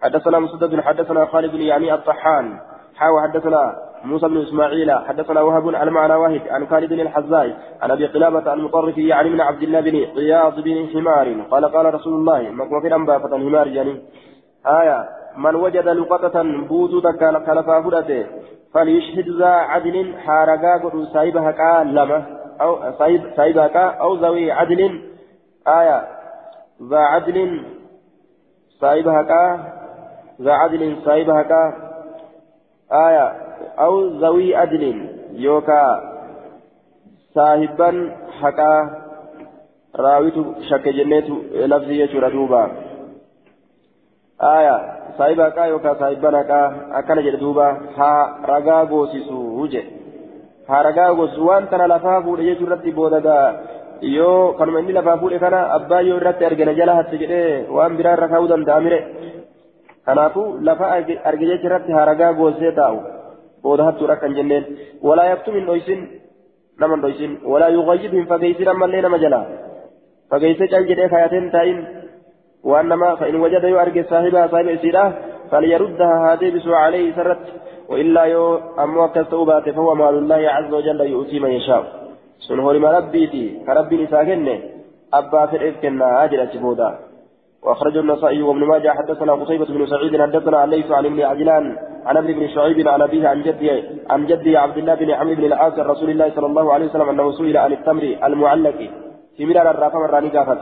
حدثنا 0.04 0.40
مسدد 0.40 0.82
حدثنا 0.82 1.26
خالد 1.26 1.52
بن 1.52 1.62
يعني 1.62 1.94
الطحان. 1.94 2.60
حاوى 2.96 3.22
حدثنا 3.22 3.76
موسى 4.04 4.28
بن 4.28 4.38
إسماعيل. 4.42 4.92
حدثنا 4.92 5.42
وهب 5.42 5.76
عن 5.76 5.90
معنى 5.90 6.16
واحد 6.16 6.42
عن 6.50 6.68
خالد 6.68 6.94
بن 6.94 7.00
الحزاي 7.00 7.54
عن 7.82 7.92
أبي 7.92 8.06
قلابة 8.06 8.52
عن 8.52 8.60
مطرف 8.60 8.98
يعني 8.98 9.30
من 9.30 9.42
عبد 9.42 9.64
الله 9.64 9.80
بن 9.80 9.96
عياض 10.18 10.60
بن 10.60 10.88
حمار. 10.94 11.28
قال 11.52 11.66
قال 11.66 11.94
رسول 11.94 12.14
الله 12.14 12.40
في 12.82 12.88
الانباء 12.88 13.20
فتن 13.20 13.40
حمار 13.40 13.68
يعني. 13.68 14.02
آية 14.68 15.10
من 15.38 15.56
وجد 15.56 15.88
لقطة 15.88 16.44
بوتو 16.70 17.02
كان 17.02 17.46
كلفا 17.46 17.82
فرته 17.82 18.26
فليشهد 18.74 19.30
ذا 19.30 19.48
عدل 19.48 20.14
حارقا 20.26 20.78
قد 20.84 21.08
سايبها 21.14 21.52
قال 21.52 21.96
لما 21.96 22.24
أو 22.62 22.92
سايب 23.00 23.22
سايبها 23.36 23.90
أو 24.02 24.16
ذوي 24.16 24.52
عدل. 24.52 25.02
آية 25.68 26.15
ذا 26.82 26.98
عدل 26.98 27.66
صاحب 28.82 29.08
هكا 29.08 29.74
ذا 30.42 30.52
عدل 30.52 30.98
صاحب 31.06 31.30
هكا 31.30 31.74
آية 32.92 33.28
أو 33.80 34.08
ذوي 34.08 34.56
عدل 34.56 35.10
يوكا 35.32 35.84
صاحبا 37.36 38.16
هكا 38.42 39.02
راويت 39.96 40.34
شك 40.70 40.90
جنيت 40.90 41.30
لفظي 41.54 42.02
يشور 42.02 42.30
دوبا. 42.30 42.72
آية 44.42 44.78
صاحب 45.18 45.40
هكا 45.40 45.62
يوكا 45.62 45.94
صاحبا 45.94 46.42
هكا 46.42 46.90
أكن 46.92 47.16
جل 47.16 47.40
دوبا. 47.40 47.68
ها 47.98 48.40
رغا 48.46 48.84
غوسيسو 48.84 49.62
وجه. 49.62 49.84
ها 50.70 50.82
رغا 50.82 51.08
غوسو 51.10 51.48
وان 51.48 51.70
تنا 51.70 51.88
لفافو 51.88 52.38
يشور 52.38 52.70
رتي 52.72 52.92
بودا 52.92 53.75
yoo 54.14 54.54
kanuma 54.58 54.80
inni 54.80 54.94
lafaa 54.94 55.18
fuudhe 55.18 55.40
kana 55.40 55.60
abbaa 55.78 56.02
yoo 56.02 56.18
irratti 56.22 56.46
argina 56.46 56.74
jala 56.80 56.96
hatte 56.96 57.18
jedhee 57.22 57.66
waan 57.78 57.98
biraa 57.98 58.16
irra 58.18 58.28
kaa'uu 58.34 58.52
danda'a 58.52 58.86
mire 58.86 59.00
kanaafuu 60.06 60.48
lafa 60.68 60.92
arge 61.30 61.46
jecha 61.52 61.68
irratti 61.70 61.98
haragaa 62.00 62.34
goosee 62.40 62.72
taa'u 62.80 63.00
booda 63.64 63.88
hattuudha 63.90 64.16
kan 64.24 64.36
jenneen 64.38 64.66
walaa 65.10 65.30
yaktum 65.34 65.60
hin 65.60 65.70
dhoysin 65.70 66.02
nama 66.80 66.96
hin 66.96 67.06
dhoysin 67.06 67.38
walaa 67.54 67.76
yuqayyib 67.78 68.18
hin 68.20 68.28
fageeysin 68.34 68.74
ammallee 68.74 69.06
nama 69.08 69.22
jalaa 69.26 69.46
fageeyse 70.34 70.68
cal 70.74 70.90
jedhee 70.92 71.10
kaayateen 71.14 71.52
taa'in 71.56 71.80
waan 72.72 72.92
nama 72.94 73.16
fa'in 73.22 73.42
wajada 73.46 73.74
yoo 73.76 73.82
arge 73.86 74.04
saahiba 74.12 74.50
saahiba 74.52 74.78
isiidha 74.80 75.06
فليردها 75.52 76.34
هذه 76.34 76.56
بسوء 76.56 76.74
عليه 76.74 77.16
سرت 77.16 77.44
وإلا 77.90 78.24
يو 78.24 78.56
أمو 78.84 79.08
كستوبات 79.08 79.70
فهو 79.70 79.96
مال 79.96 80.16
الله 80.18 80.36
عز 80.36 80.74
وجل 80.74 81.02
يؤتي 81.02 81.40
من 81.40 81.52
يشاء 81.52 82.05
sun 82.40 82.60
horima 82.60 82.92
rabbiiti 82.92 83.44
ka 83.66 83.74
rabbiin 83.74 84.06
isaa 84.08 84.26
kenne 84.26 84.56
abbaa 85.12 85.48
fedheef 85.48 85.82
kennaa 85.82 86.28
jedha 86.28 86.44
achi 86.44 86.60
booda. 86.60 86.90
وأخرجه 87.66 88.00
النسائي 88.00 88.42
وابن 88.42 88.64
ماجه 88.64 88.90
حدثنا 88.90 89.34
قتيبة 89.34 89.66
بن 89.66 89.86
سعيد 89.86 90.22
حدثنا 90.22 90.66
ليس 90.66 90.92
عن 90.92 91.06
ابن 91.06 91.22
عجلان 91.22 91.78
عن 92.06 92.18
ابن 92.18 92.34
بن 92.34 92.48
شعيب 92.48 92.88
عن 92.88 93.02
أبيه 93.02 93.28
عن 93.28 93.42
جده 93.42 93.84
عن 94.10 94.26
جده 94.26 94.60
عبد 94.60 94.78
الله 94.78 94.96
بن 94.96 95.12
عمرو 95.12 95.36
بن 95.36 95.46
العاص 95.46 95.74
رسول 95.80 96.10
الله 96.10 96.32
صلى 96.36 96.46
الله 96.46 96.74
عليه 96.74 96.86
وسلم 96.86 97.10
أنه 97.10 97.32
سئل 97.32 97.58
عن 97.58 97.72
التمر 97.74 98.04
المعلق 98.24 98.80
في 99.38 99.46
مرار 99.46 99.72
الرافة 99.72 100.00
مراني 100.00 100.30
قافت 100.30 100.62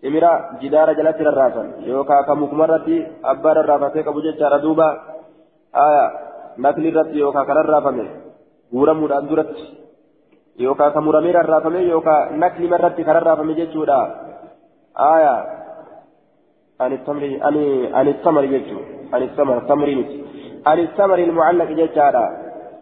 في 0.00 0.10
مرار 0.10 0.40
جدار 0.62 0.92
جلت 0.92 1.20
الرافة 1.20 1.62
يوكا 1.86 2.22
كمكمرة 2.22 2.88
أبار 3.24 3.60
الرافة 3.60 4.00
كبو 4.06 4.20
جدار 4.20 4.58
دوبا 4.58 4.88
آية 5.86 6.06
نكل 6.58 6.86
الرت 6.86 7.14
يوكا 7.14 7.42
كرر 7.44 7.60
الرافة 7.60 7.90
ورم 8.72 9.02
ودرت 9.02 9.56
muramee 11.00 11.32
rarraafame 11.32 11.82
yookaan 11.88 12.38
nakli 12.38 12.68
marratti 12.68 13.04
kan 13.04 13.14
rarraafame 13.14 13.54
jechuudha 13.54 13.98
aayaa 14.94 15.40
ani 16.78 16.98
tamri 17.06 17.40
ani 17.48 17.64
ani 17.92 18.14
tamari 18.24 18.48
jechuudha 18.48 18.86
ani 19.12 19.28
tamar 19.36 19.66
tamri 19.66 19.96
miti 19.96 20.18
ani 20.64 20.88
tamari 20.96 21.24
المعلق 21.28 21.68
jechaadha 21.80 22.24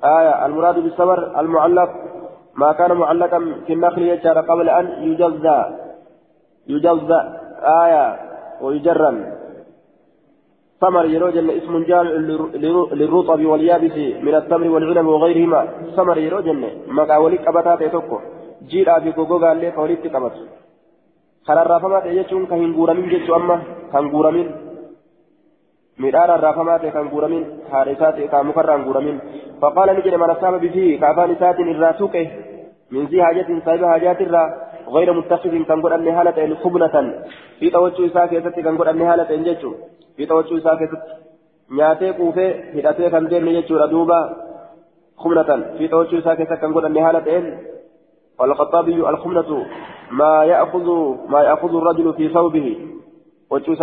aayaa 0.03 0.47
المراد 0.47 0.77
بالثمر 0.85 1.41
المعلق 1.41 1.91
ما 2.57 2.73
كان 2.73 2.93
معلقا 2.93 3.39
في 3.67 3.73
النخل 3.73 4.03
jechaadha 4.11 4.41
قبل 4.51 4.67
أن 4.69 4.87
يجزى 5.09 5.59
يجزى 6.69 7.21
آية 7.83 8.17
ويجرم 8.61 9.17
ثمر 10.81 11.05
يروجن 11.17 11.51
اسم 11.51 11.75
جامع 11.91 12.11
للرطب 13.01 13.41
واليابس 13.51 13.97
من 14.27 14.35
التمر 14.41 14.67
والعنب 14.75 15.07
وغيرهما. 15.07 15.61
ثمر 15.97 16.19
يروجن 16.19 16.63
مقاولي 16.99 17.37
قبطات 17.47 17.81
يتوكو 17.81 18.19
جيرا 18.71 18.99
في 19.05 19.11
غوغوغا 19.17 19.53
اللي 19.53 19.69
قوليت 19.77 20.05
قبط 20.15 20.35
خلال 21.47 21.67
رافمات 21.71 22.05
يجون 22.19 22.43
كهن 22.51 22.73
غورمين 22.77 23.09
جيتشو 23.13 23.37
أما 23.37 23.57
كان 23.93 24.05
غورمين 24.15 24.49
midhaan 26.03 26.31
arraafamaa 26.33 26.79
ta'e 26.83 26.93
kan 26.97 27.09
guuramin 27.13 27.43
haadha 27.71 27.93
isaa 27.97 28.13
ta'e 28.17 28.29
kan 28.33 28.47
mukarraa 28.49 28.77
hin 28.77 28.85
guuramin 28.89 29.17
faqaala 29.63 29.95
ni 29.97 30.05
jedhe 30.07 30.21
man 30.23 30.31
asaaba 30.35 30.59
bifii 30.63 30.99
kaafaan 31.03 31.35
isaatiin 31.35 31.73
irraa 31.73 31.93
tuqe 32.01 32.23
min 32.95 33.09
zii 33.11 33.21
haajatiin 33.25 33.65
saahiba 33.67 33.93
haajaatirraa 33.93 34.49
غير 34.95 35.13
متخذ 35.13 35.55
كان 35.69 35.83
قد 35.83 35.93
أني 35.93 36.11
هالة 36.11 36.55
خبنة. 36.63 36.95
في 37.59 37.71
توجه 37.71 38.07
إساء 38.07 38.27
كيستي 38.27 38.63
كان 38.63 38.79
قد 38.79 38.89
أني 38.89 39.05
هالة 39.05 39.31
جيتشو. 39.47 39.71
في 40.21 40.27
توجه 40.27 40.59
إساء 40.59 40.77
كيستي 40.77 40.97
نياتي 41.71 42.13
كوفي 42.13 42.47
هداتي 42.75 43.11
كان 43.11 43.29
دين 43.29 43.47
يجتشو 43.49 43.77
ردوبا 43.77 44.37
خبنة 45.17 45.51
في 45.79 45.89
توجه 45.89 46.19
إساء 46.19 46.35
كيستي 46.35 46.57
كان 46.57 46.75
قد 46.75 46.85
أني 46.85 47.01
هالة 47.01 47.59
والخطابي 48.39 49.09
الخبنة 49.09 49.67
ما 50.11 50.45
يأخذ 50.45 50.87
ما 51.29 51.41
يأخذ 51.43 51.77
الرجل 51.77 52.15
في 52.15 52.29
ثوبه 52.29 52.69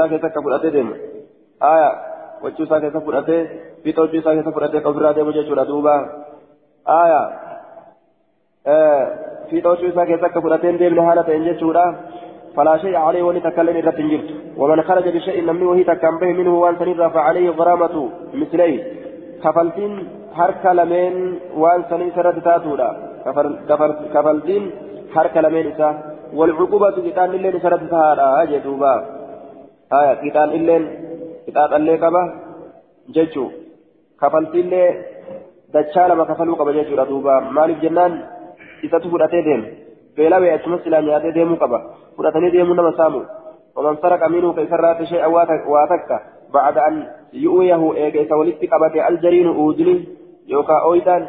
كيستي 0.09 0.29
كان 0.29 0.43
قد 0.45 0.53
أتدين 0.57 0.93
آية 1.63 1.91
كيستي 2.43 2.65
كان 2.65 2.99
قد 2.99 3.47
في 3.83 3.91
توجه 3.91 4.19
إساء 4.19 4.33
كيستي 4.35 4.51
كان 4.51 4.53
قد 4.53 4.63
أتدين 4.63 4.81
كفراته 4.81 5.23
وجه 5.23 5.53
ردوبا 5.53 5.95
آية 6.87 7.21
آه 8.67 9.05
في 9.49 9.61
توجه 9.61 9.89
إساء 9.89 10.05
كيستي 10.05 10.29
كان 10.29 10.41
قد 10.41 10.51
أتدين 10.51 10.77
ديمن 10.77 10.99
هالة 10.99 11.37
جيتشو 11.37 11.71
فلا 12.57 12.77
شيء 12.83 12.95
عليه 12.95 13.23
ولتكلم 13.23 13.75
الرتنجرت 13.77 14.29
ومن 14.57 14.81
خرج 14.87 15.05
بشيء 15.15 15.37
نمني 15.47 15.65
وهي 15.65 15.83
تكن 15.83 16.15
به 16.21 16.31
منه 16.39 16.53
وان 16.61 16.75
سنرى 16.79 17.09
فعليه 17.15 17.49
غرامة 17.49 17.95
مثليه 18.41 18.77
كفلتين 19.43 19.93
lameen 20.79 21.15
waan 21.61 21.81
sanii 21.89 22.11
irratti 22.19 22.41
taatuudha 22.47 22.89
kafaltiin 24.13 24.63
harka 25.15 25.41
lameen 25.45 25.67
isaa 25.71 25.93
walcuqubatu 26.39 27.01
qixaan 27.05 27.33
illeen 27.37 27.57
isarratti 27.59 27.89
tahaadha 27.93 28.45
jedhuuba 28.51 28.93
qixaan 30.21 30.51
illeen 30.57 30.83
qixaaxallee 31.45 31.97
qaba 32.03 32.21
jechuu 33.15 33.49
kafaltiillee 34.21 34.89
dachaa 35.73 36.07
lama 36.11 36.29
kafaluu 36.31 36.59
qaba 36.59 36.77
jechuudha 36.77 37.09
duuba 37.11 37.41
maaliif 37.57 37.83
jennaan 37.85 38.13
isatu 38.87 39.13
fudhatee 39.13 39.43
deema 39.47 39.67
beela 39.67 39.86
bee 40.17 40.53
achumas 40.53 40.83
silaa 40.83 41.01
nyaatee 41.01 41.35
deemuu 41.35 41.57
qaba. 41.63 41.81
Fudhatanii 42.15 42.51
deemuu 42.51 42.75
nama 42.75 42.93
saamu. 42.97 43.25
ومن 43.77 43.95
سرق 44.01 44.27
منه 44.27 44.53
كيسرات 44.53 45.03
شيئا 45.03 45.27
واتك 45.67 46.21
بعد 46.53 46.77
أن 46.77 47.07
يؤويه 47.33 47.93
إيجا 47.93 48.35
ولدت 48.35 48.73
قبت 48.73 48.95
الجرين 49.09 49.47
أودني 49.47 50.05
يوكا 50.47 50.81
أويدان 50.83 51.27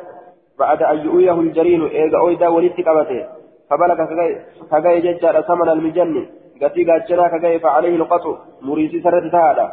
بعد 0.59 0.82
أن 0.82 0.99
يؤيه 0.99 1.41
الجرين 1.41 1.82
إيغا 1.86 2.18
أويدا 2.18 2.49
ولدت 2.49 2.80
قبته 2.89 3.26
فبلغ 3.70 3.99
كغاي 4.70 5.01
ججار 5.01 5.43
ثمن 5.43 5.68
المجن 5.68 6.26
قتي 6.62 6.84
قاتشنا 6.84 7.28
كغاي 7.28 7.59
فعليه 7.59 7.97
القطع 7.97 8.36
مريسي 8.62 9.01
سرد 9.01 9.34
هذا 9.34 9.66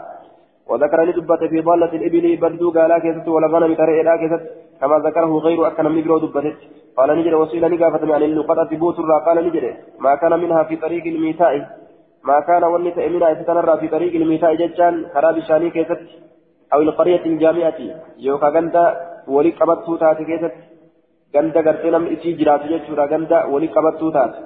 وذكر 0.69 1.03
لدبة 1.03 1.47
في 1.47 1.61
ضالة 1.61 1.91
الإبل 1.99 2.25
بدو 2.41 2.71
قالا 2.71 2.99
كيست 2.99 3.27
والغنم 3.27 3.73
ترى 3.73 4.17
كيست 4.17 4.43
كما 4.81 4.97
ذكره 4.99 5.31
غير 5.45 5.67
أكن 5.67 5.85
من 5.85 5.99
يقرأ 5.99 6.19
دبتت 6.19 6.57
قال 6.97 7.09
نجد 7.17 7.33
وسيلة 7.33 7.67
نقافة 7.67 8.13
عن 8.15 8.23
اللقطة 8.23 8.71
بوت 8.81 8.97
قال 9.25 9.37
نجد 9.47 9.65
ما 9.99 10.15
كان 10.15 10.33
منها 10.43 10.63
في 10.63 10.75
طريق 10.75 11.05
الميتاء 11.13 11.53
ما 12.29 12.39
كان 12.47 12.63
ونت 12.63 12.97
منها 13.13 13.29
يتنرى 13.29 13.77
في 13.81 13.87
طريق 13.95 14.13
الميتاء 14.21 14.55
ججان 14.61 14.95
خراب 15.13 15.39
شاني 15.47 15.69
كيست 15.69 16.01
أو 16.73 16.79
القرية 16.81 17.23
الجامعة 17.25 17.79
يوكا 18.19 18.49
غندا 18.55 18.85
keessatti 19.27 20.61
ganda 21.33 21.61
gartee 21.67 21.91
namni 21.91 22.13
isii 22.15 22.37
jiraatu 22.39 22.69
jechuudha 22.71 23.07
ganda 23.13 23.37
walii 23.53 23.73
qabattuu 23.75 24.11
taate 24.15 24.39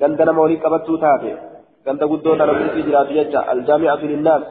ganda 0.00 0.24
nama 0.24 0.40
walii 0.44 0.62
qabattuu 0.64 0.98
taate 1.04 1.30
ganda 1.86 2.06
guddoo 2.12 2.36
ta 2.38 2.46
namni 2.50 2.68
isii 2.70 2.86
jiraatu 2.88 3.16
jecha 3.18 3.40
aljaami'atu 3.52 4.10
linnaas 4.12 4.44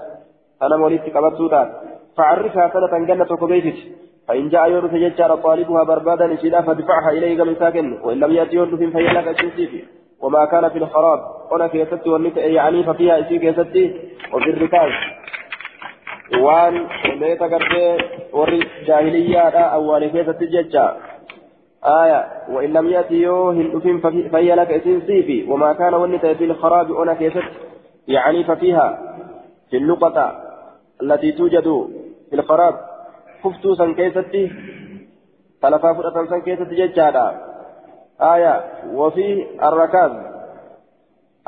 ta 0.60 0.70
nama 0.70 0.84
walitti 0.88 1.16
qabattuu 1.16 1.50
taate 1.56 1.94
فعرفها 2.18 2.70
سنة 2.74 3.06
جنة 3.06 3.26
كبيتت 3.42 3.80
فإن 4.28 4.50
جاء 4.50 4.72
يونس 4.72 4.94
يجار 4.94 5.36
طالبها 5.36 5.84
بربادا 5.84 6.34
إشيدا 6.34 6.62
فادفعها 6.62 7.10
إليه 7.12 7.38
كمن 7.38 7.56
ساكن 7.56 7.98
وإن 8.04 8.20
لم 8.20 8.32
يأتي 8.32 8.56
يونس 8.56 8.80
فيلك 8.96 9.28
الشنسيفي 9.28 9.84
وما 10.22 10.46
كان 10.46 10.70
في 10.70 10.78
الخراب 10.78 11.20
هنا 11.52 11.68
في 11.68 11.82
يستي 11.82 12.10
والنساء 12.10 12.52
يعني 12.52 12.84
ففيها 12.84 13.20
إشيك 13.20 13.44
يستي 13.44 13.86
وفي 14.34 14.50
الركاز. 14.50 14.92
waan 16.34 16.76
meeta 17.20 17.48
gartee 17.48 17.98
warri 18.34 18.60
jaahiliyyaadha 18.88 19.72
awwaale 19.72 20.10
keessatti 20.10 20.48
jecha 20.48 20.86
آية 21.84 22.28
وإن 22.50 22.74
لم 22.74 22.88
يأتي 22.88 23.16
يوهن 23.16 24.00
فهي 24.32 24.56
لك 24.56 24.72
إسين 24.72 25.02
سيفي 25.02 25.52
وما 25.52 25.74
كان 25.74 25.94
ونت 25.94 26.26
في 26.26 26.44
الخراب 26.44 26.92
أنا 26.92 27.14
كيست 27.14 27.44
يعني 28.08 28.44
ففيها 28.44 28.88
في 29.70 29.78
النقطة 29.78 30.44
التي 31.02 31.32
توجد 31.32 31.88
في 32.30 32.36
الخراب. 32.36 32.76
خفتو 33.44 33.76
سن 33.76 33.94
كيستي 33.94 34.52
تلفا 35.62 35.94
فرأة 35.94 36.26
سن 36.26 36.42
كيست 36.42 36.70
ججادا 36.80 37.28
آية 38.22 38.54
وفي 38.94 39.28
الركاز 39.68 40.12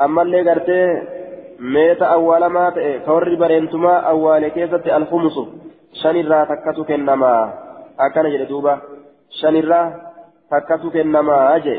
أما 0.00 0.22
اللي 0.22 0.50
قرتي 0.50 0.82
meeta 1.58 2.10
awwaalamaa 2.14 2.70
ta'e 2.76 2.98
ka 3.04 3.12
warri 3.16 3.36
bareentumaa 3.42 4.00
awwaale 4.10 4.50
keessatti 4.56 4.90
alkhumusu 4.96 5.44
shanirraa 6.00 6.46
takkatu 6.50 6.84
kennamaa 6.90 7.42
akkana 8.06 8.32
jedhe 8.32 8.48
duuba 8.50 8.74
shanirraa 9.40 9.86
takkatu 10.50 10.90
kennamaa 10.96 11.58
jee 11.66 11.78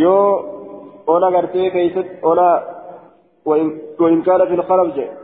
yoo 0.00 0.28
ona 1.06 1.30
gartee 1.36 1.70
keessatti 1.70 2.20
ona 2.22 2.48
وإن 3.46 4.22
كان 4.22 4.46
في 4.46 4.54
الخلف 4.54 4.96
جاء 4.96 5.22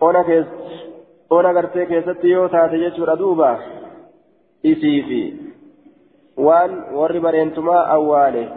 ona 0.00 0.20
kees 1.28 1.38
ona 1.38 1.52
gartee 1.52 1.86
keessatti 1.86 2.30
yoo 2.30 2.48
taate 2.48 2.78
jechuudha 2.78 3.16
duuba 3.18 3.58
isii 4.64 5.02
fi 5.02 5.20
waan 6.36 6.84
warri 6.92 7.20
bareentumaa 7.20 7.86
awwaale 7.86 8.48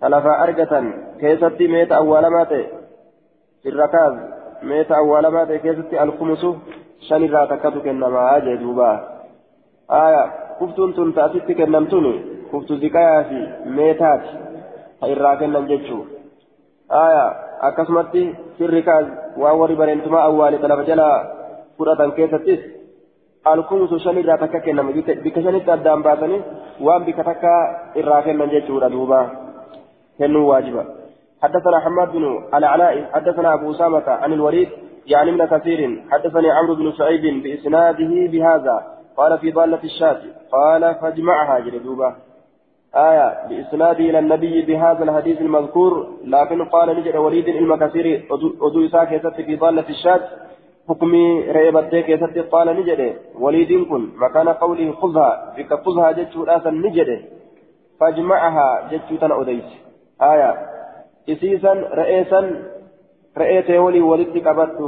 talafaa 0.00 0.38
argatan 0.38 0.94
keessatti 1.20 1.68
meeta 1.68 1.96
awwaalamaa 1.96 2.44
ta'e 2.44 2.64
irrakaaz 3.64 4.16
meeta 4.62 4.96
awwaalamaa 4.96 5.46
ta'e 5.46 5.58
keessatti 5.58 5.98
alkumusu 5.98 6.56
shan 7.08 7.22
irraa 7.22 7.46
takkatu 7.46 7.80
kennamaa 7.80 8.40
jee 8.40 8.56
duuba 8.56 8.90
aya 9.88 10.28
kuftuun 10.58 10.94
tun 10.94 11.12
taasitti 11.12 11.54
kennamtuni 11.54 12.12
kuftu 12.50 12.76
ziqayaa 12.76 13.24
fi 13.24 13.70
meetaati 13.78 14.28
ha 15.00 15.06
irraa 15.06 15.36
kennan 15.36 15.68
jechuu 15.68 16.06
aya 16.88 17.24
akkasumatti 17.60 18.36
firrikaaz 18.58 19.06
waan 19.36 19.58
warri 19.58 19.76
bareentumaa 19.76 20.22
awwaale 20.22 20.58
talafa 20.58 20.84
jala 20.84 21.36
fudhatan 21.78 22.12
keessattis 22.12 22.60
alkumusu 23.44 23.98
shan 23.98 24.18
irraa 24.18 24.38
takka 24.38 24.60
kenname. 24.60 24.92
Bikka 25.24 25.42
shanitti 25.42 25.70
addaan 25.70 26.02
baasanii 26.02 26.44
waan 26.80 27.04
bikka 27.04 27.24
takka 27.24 27.52
irraa 27.96 28.22
kennan 28.22 28.50
jechuudha 28.50 28.90
duuba. 28.90 29.20
كنوا 30.18 30.48
واجبا 30.50 30.84
حدثنا 31.42 31.80
حماد 31.80 32.12
بن 32.12 32.44
العلاء 32.54 33.10
حدثنا 33.12 33.54
أبو 33.54 33.70
أسامة 33.70 34.08
عن 34.08 34.32
الوليد 34.32 34.68
يعني 35.06 35.32
من 35.32 35.46
كثير 35.46 36.04
حدثني 36.10 36.50
عمرو 36.50 36.74
بن 36.74 36.92
سعيد 36.92 37.42
بإسناده 37.42 38.12
بهذا 38.32 38.76
قال 39.16 39.38
في 39.38 39.52
ضالة 39.52 39.84
الشاة 39.84 40.20
قال 40.52 40.94
فاجمعها 40.94 41.58
جلدوبة 41.58 42.14
آية 42.94 43.48
بإسناده 43.48 43.98
إلى 43.98 44.18
النبي 44.18 44.62
بهذا 44.62 45.04
الحديث 45.04 45.40
المذكور 45.40 46.08
لكن 46.24 46.64
قال 46.64 46.96
نجد 46.96 47.16
وليد 47.16 47.48
علم 47.48 47.76
كثير 47.76 48.26
أدو 48.62 48.86
إساك 48.86 49.34
في 49.46 49.56
ضالة 49.56 49.88
الشاة 49.88 50.20
حكمي 50.88 51.50
ريبتي 51.50 52.02
كيست 52.02 52.38
قال 52.52 52.68
نجد 52.76 53.16
وليد 53.38 53.88
كن. 53.88 54.02
مكان 54.16 54.48
قوله 54.48 54.92
خذها. 54.92 55.54
بك 55.58 55.70
خذها 55.84 56.12
جتشو 56.12 56.42
الآثر 56.44 56.70
نجد 56.70 57.10
فاجمعها 58.00 58.88
جتشو 58.90 59.16
تن 59.16 59.32
أديس 59.32 59.68
آية. 60.22 60.50
إسيسا 61.28 61.72
رئيسا 61.72 62.40
رئيتي 63.38 63.78
ولي 63.78 64.00
ولدت 64.00 64.36
قبضت 64.46 64.80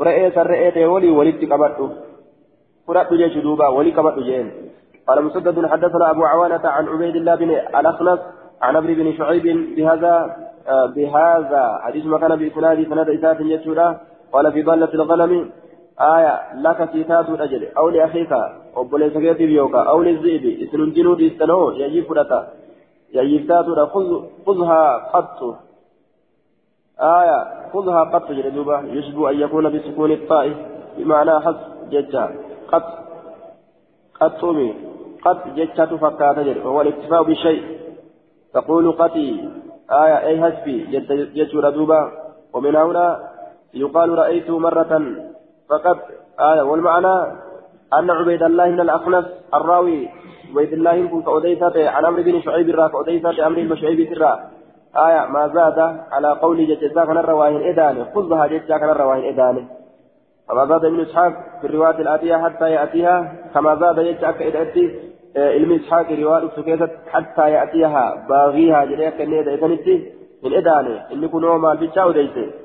رئيسا 0.00 0.42
رئيتي 0.42 0.84
ولي 0.84 1.10
ولدت 1.10 1.52
قبضت 1.52 1.80
فرأت 2.88 3.12
جيش 3.12 3.38
دوبا 3.38 3.68
ولي 3.68 3.90
قبضت 3.90 4.18
جين 4.18 4.52
قال 5.08 5.24
مسدد 5.24 5.66
حدثنا 5.66 6.10
أبو 6.10 6.24
عوانة 6.24 6.68
عن 6.68 6.88
عبيد 6.88 7.16
الله 7.16 7.34
بن 7.34 7.50
الأخنس 7.50 8.20
عن 8.62 8.76
أبي 8.76 8.94
بن 8.94 9.12
شعيب 9.12 9.46
بهذا 9.76 10.36
آه 10.68 10.86
بهذا. 10.86 11.64
حديث 11.82 12.04
ما 12.06 12.18
كان 12.18 12.36
بإسناد 12.36 12.88
سند 12.88 13.08
إسات 13.08 13.40
يسودا 13.40 14.00
قال 14.32 14.52
في 14.52 14.62
ضالة 14.62 14.94
الغنم 14.94 15.50
آية 16.00 16.54
لك 16.54 16.90
سيتات 16.92 17.28
الأجل 17.28 17.68
أو 17.78 17.88
لأخيك 17.88 18.32
أو 18.76 18.84
بوليس 18.84 19.12
بيوكا. 19.12 19.78
أو 19.78 20.02
للذئب 20.02 20.68
إسن 20.68 20.80
الجنود 20.80 21.20
استنو 21.22 21.70
يجي 21.70 22.02
فرطا 22.02 22.48
يجيبتاتنا 23.12 23.86
خذها 24.46 25.10
قط. 25.12 25.58
آية 27.00 27.68
خذها 27.72 28.04
قط 28.04 28.32
جلدوبة 28.32 28.80
يشبه 28.80 29.30
أن 29.30 29.40
يكون 29.40 29.78
بسكون 29.78 30.12
الطائف 30.12 30.56
بمعنى 30.98 31.40
حذف 31.40 31.60
ججا 31.90 32.30
قط. 32.72 32.98
قطومي 34.20 34.74
قط 35.24 35.48
ججا 35.56 35.84
تفكات 35.84 36.38
جل. 36.38 36.58
وهو 36.58 36.80
الاكتفاء 36.80 37.22
بشيء 37.22 37.62
تقول 38.54 38.92
قتي 38.92 39.48
آية 39.90 40.26
أي 40.26 40.40
هسبي 40.40 40.84
جج 41.34 41.56
ردوبة 41.56 42.10
ومن 42.52 42.76
هنا 42.76 43.31
يقال 43.74 44.18
رأيت 44.18 44.50
مرة 44.50 45.02
فقط 45.70 45.98
آية 46.40 46.62
والمعنى 46.62 47.32
أن 47.98 48.10
عبيد 48.10 48.42
الله 48.42 48.66
من 48.66 48.80
الأخنس 48.80 49.24
الراوي 49.54 50.08
عبيد 50.50 50.72
الله 50.72 51.06
كن 51.06 51.22
كأوديسة 51.22 51.90
عن 51.90 52.04
عمرو 52.04 52.22
بن 52.22 52.40
شعيب 52.40 52.68
الرا 52.68 52.88
كأوديسة 52.88 53.44
عمرو 53.44 53.62
بن 53.62 53.76
شعيب 53.76 54.12
الرا. 54.12 54.40
آية 54.96 55.26
ما 55.26 55.48
زاد 55.48 55.78
على 56.12 56.28
قول 56.28 56.76
كان 56.94 57.18
الرواهن 57.18 57.62
إدانة 57.62 58.06
خذها 58.14 58.46
كان 58.46 58.90
الرواهن 58.90 59.24
إدانة. 59.24 59.68
كما 60.48 60.66
زاد 60.66 60.84
ابن 60.84 61.00
إسحاق 61.00 61.32
في 61.60 61.66
الرواية 61.66 61.98
الآتية 61.98 62.36
حتى 62.36 62.70
يأتيها 62.70 63.34
كما 63.54 63.74
زاد 63.76 64.00
ججزا 64.00 64.30
كإدأتي 64.30 65.12
علم 65.36 65.72
إسحاق 65.72 66.12
رواية 66.12 66.48
سكيتت 66.56 66.90
حتى 67.12 67.50
يأتيها 67.50 68.26
باغيها 68.28 68.84
جريك 68.84 69.20
إن 69.20 69.34
إدأتنتي 69.34 70.12
من 70.42 70.54
إدانة. 70.54 71.06
إن 71.12 71.24
يكون 71.24 71.44
هو 71.44 71.72
البتشا 71.72 72.04
وديسه 72.04 72.61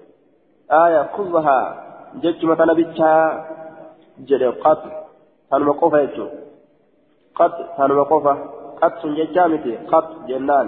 آية 0.72 1.10
خذها 1.18 1.84
جج 2.16 2.46
مثلا 2.46 2.74
بتشا 2.74 3.46
جري 4.20 4.48
قط 4.48 4.84
كان 5.52 5.62
مقوفة 5.64 6.00
يجو. 6.00 6.28
قط 7.36 7.56
كان 7.78 7.92
مقوفة 7.92 8.34
قط 8.82 8.94
سنججامتي 9.02 9.78
قط 9.78 10.10
جنان. 10.28 10.68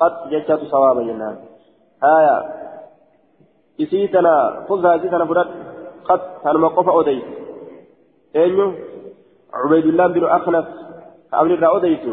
قد 0.00 0.30
جتت 0.30 0.60
صوابا 0.70 1.02
جنان. 1.02 1.36
آية. 2.04 2.36
إسيتنا 3.80 4.64
خذها 4.68 4.96
إسيتنا 4.96 5.24
فرد 5.24 5.48
قد 6.04 6.20
هنمقف 6.44 6.88
أوديت. 6.88 7.24
أينو 8.36 8.72
عبيد 9.54 9.86
الله 9.86 10.06
بن 10.06 10.24
أخنس 10.24 10.66
قبل 11.32 11.52
الرا 11.52 11.68
أوديت 11.68 12.06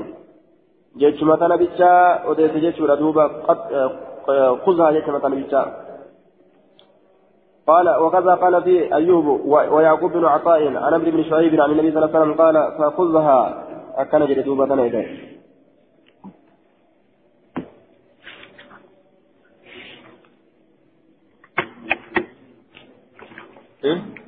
جيتشما 0.97 1.35
تنا 1.35 1.55
بيتشا 1.55 2.13
أوديت 2.25 2.57
جيتشورا 2.57 2.95
دوبا. 2.95 3.27
قد 3.27 3.57
خذها 4.65 4.91
جيتشما 4.91 5.19
تنا 5.19 5.35
بيتشا. 5.35 5.90
قال 7.67 7.89
وكذا 7.89 8.35
قال 8.35 8.63
في 8.63 8.95
أيوب 8.95 9.25
ويعقوب 9.45 10.11
بن 10.11 10.25
عطاء 10.25 10.67
عن 10.67 10.93
عمرو 10.93 11.11
بن 11.11 11.23
شعيب 11.23 11.61
عن 11.61 11.71
النبي 11.71 11.91
صلى 11.91 12.05
الله 12.05 12.19
عليه 12.19 12.19
وسلم 12.19 12.33
قال 12.41 12.55
فخذها. 12.77 13.67
أكن 13.95 14.25
جري 14.25 14.41
دوبا 14.41 14.65
تنا 14.65 14.83
إيه؟ 23.83 24.20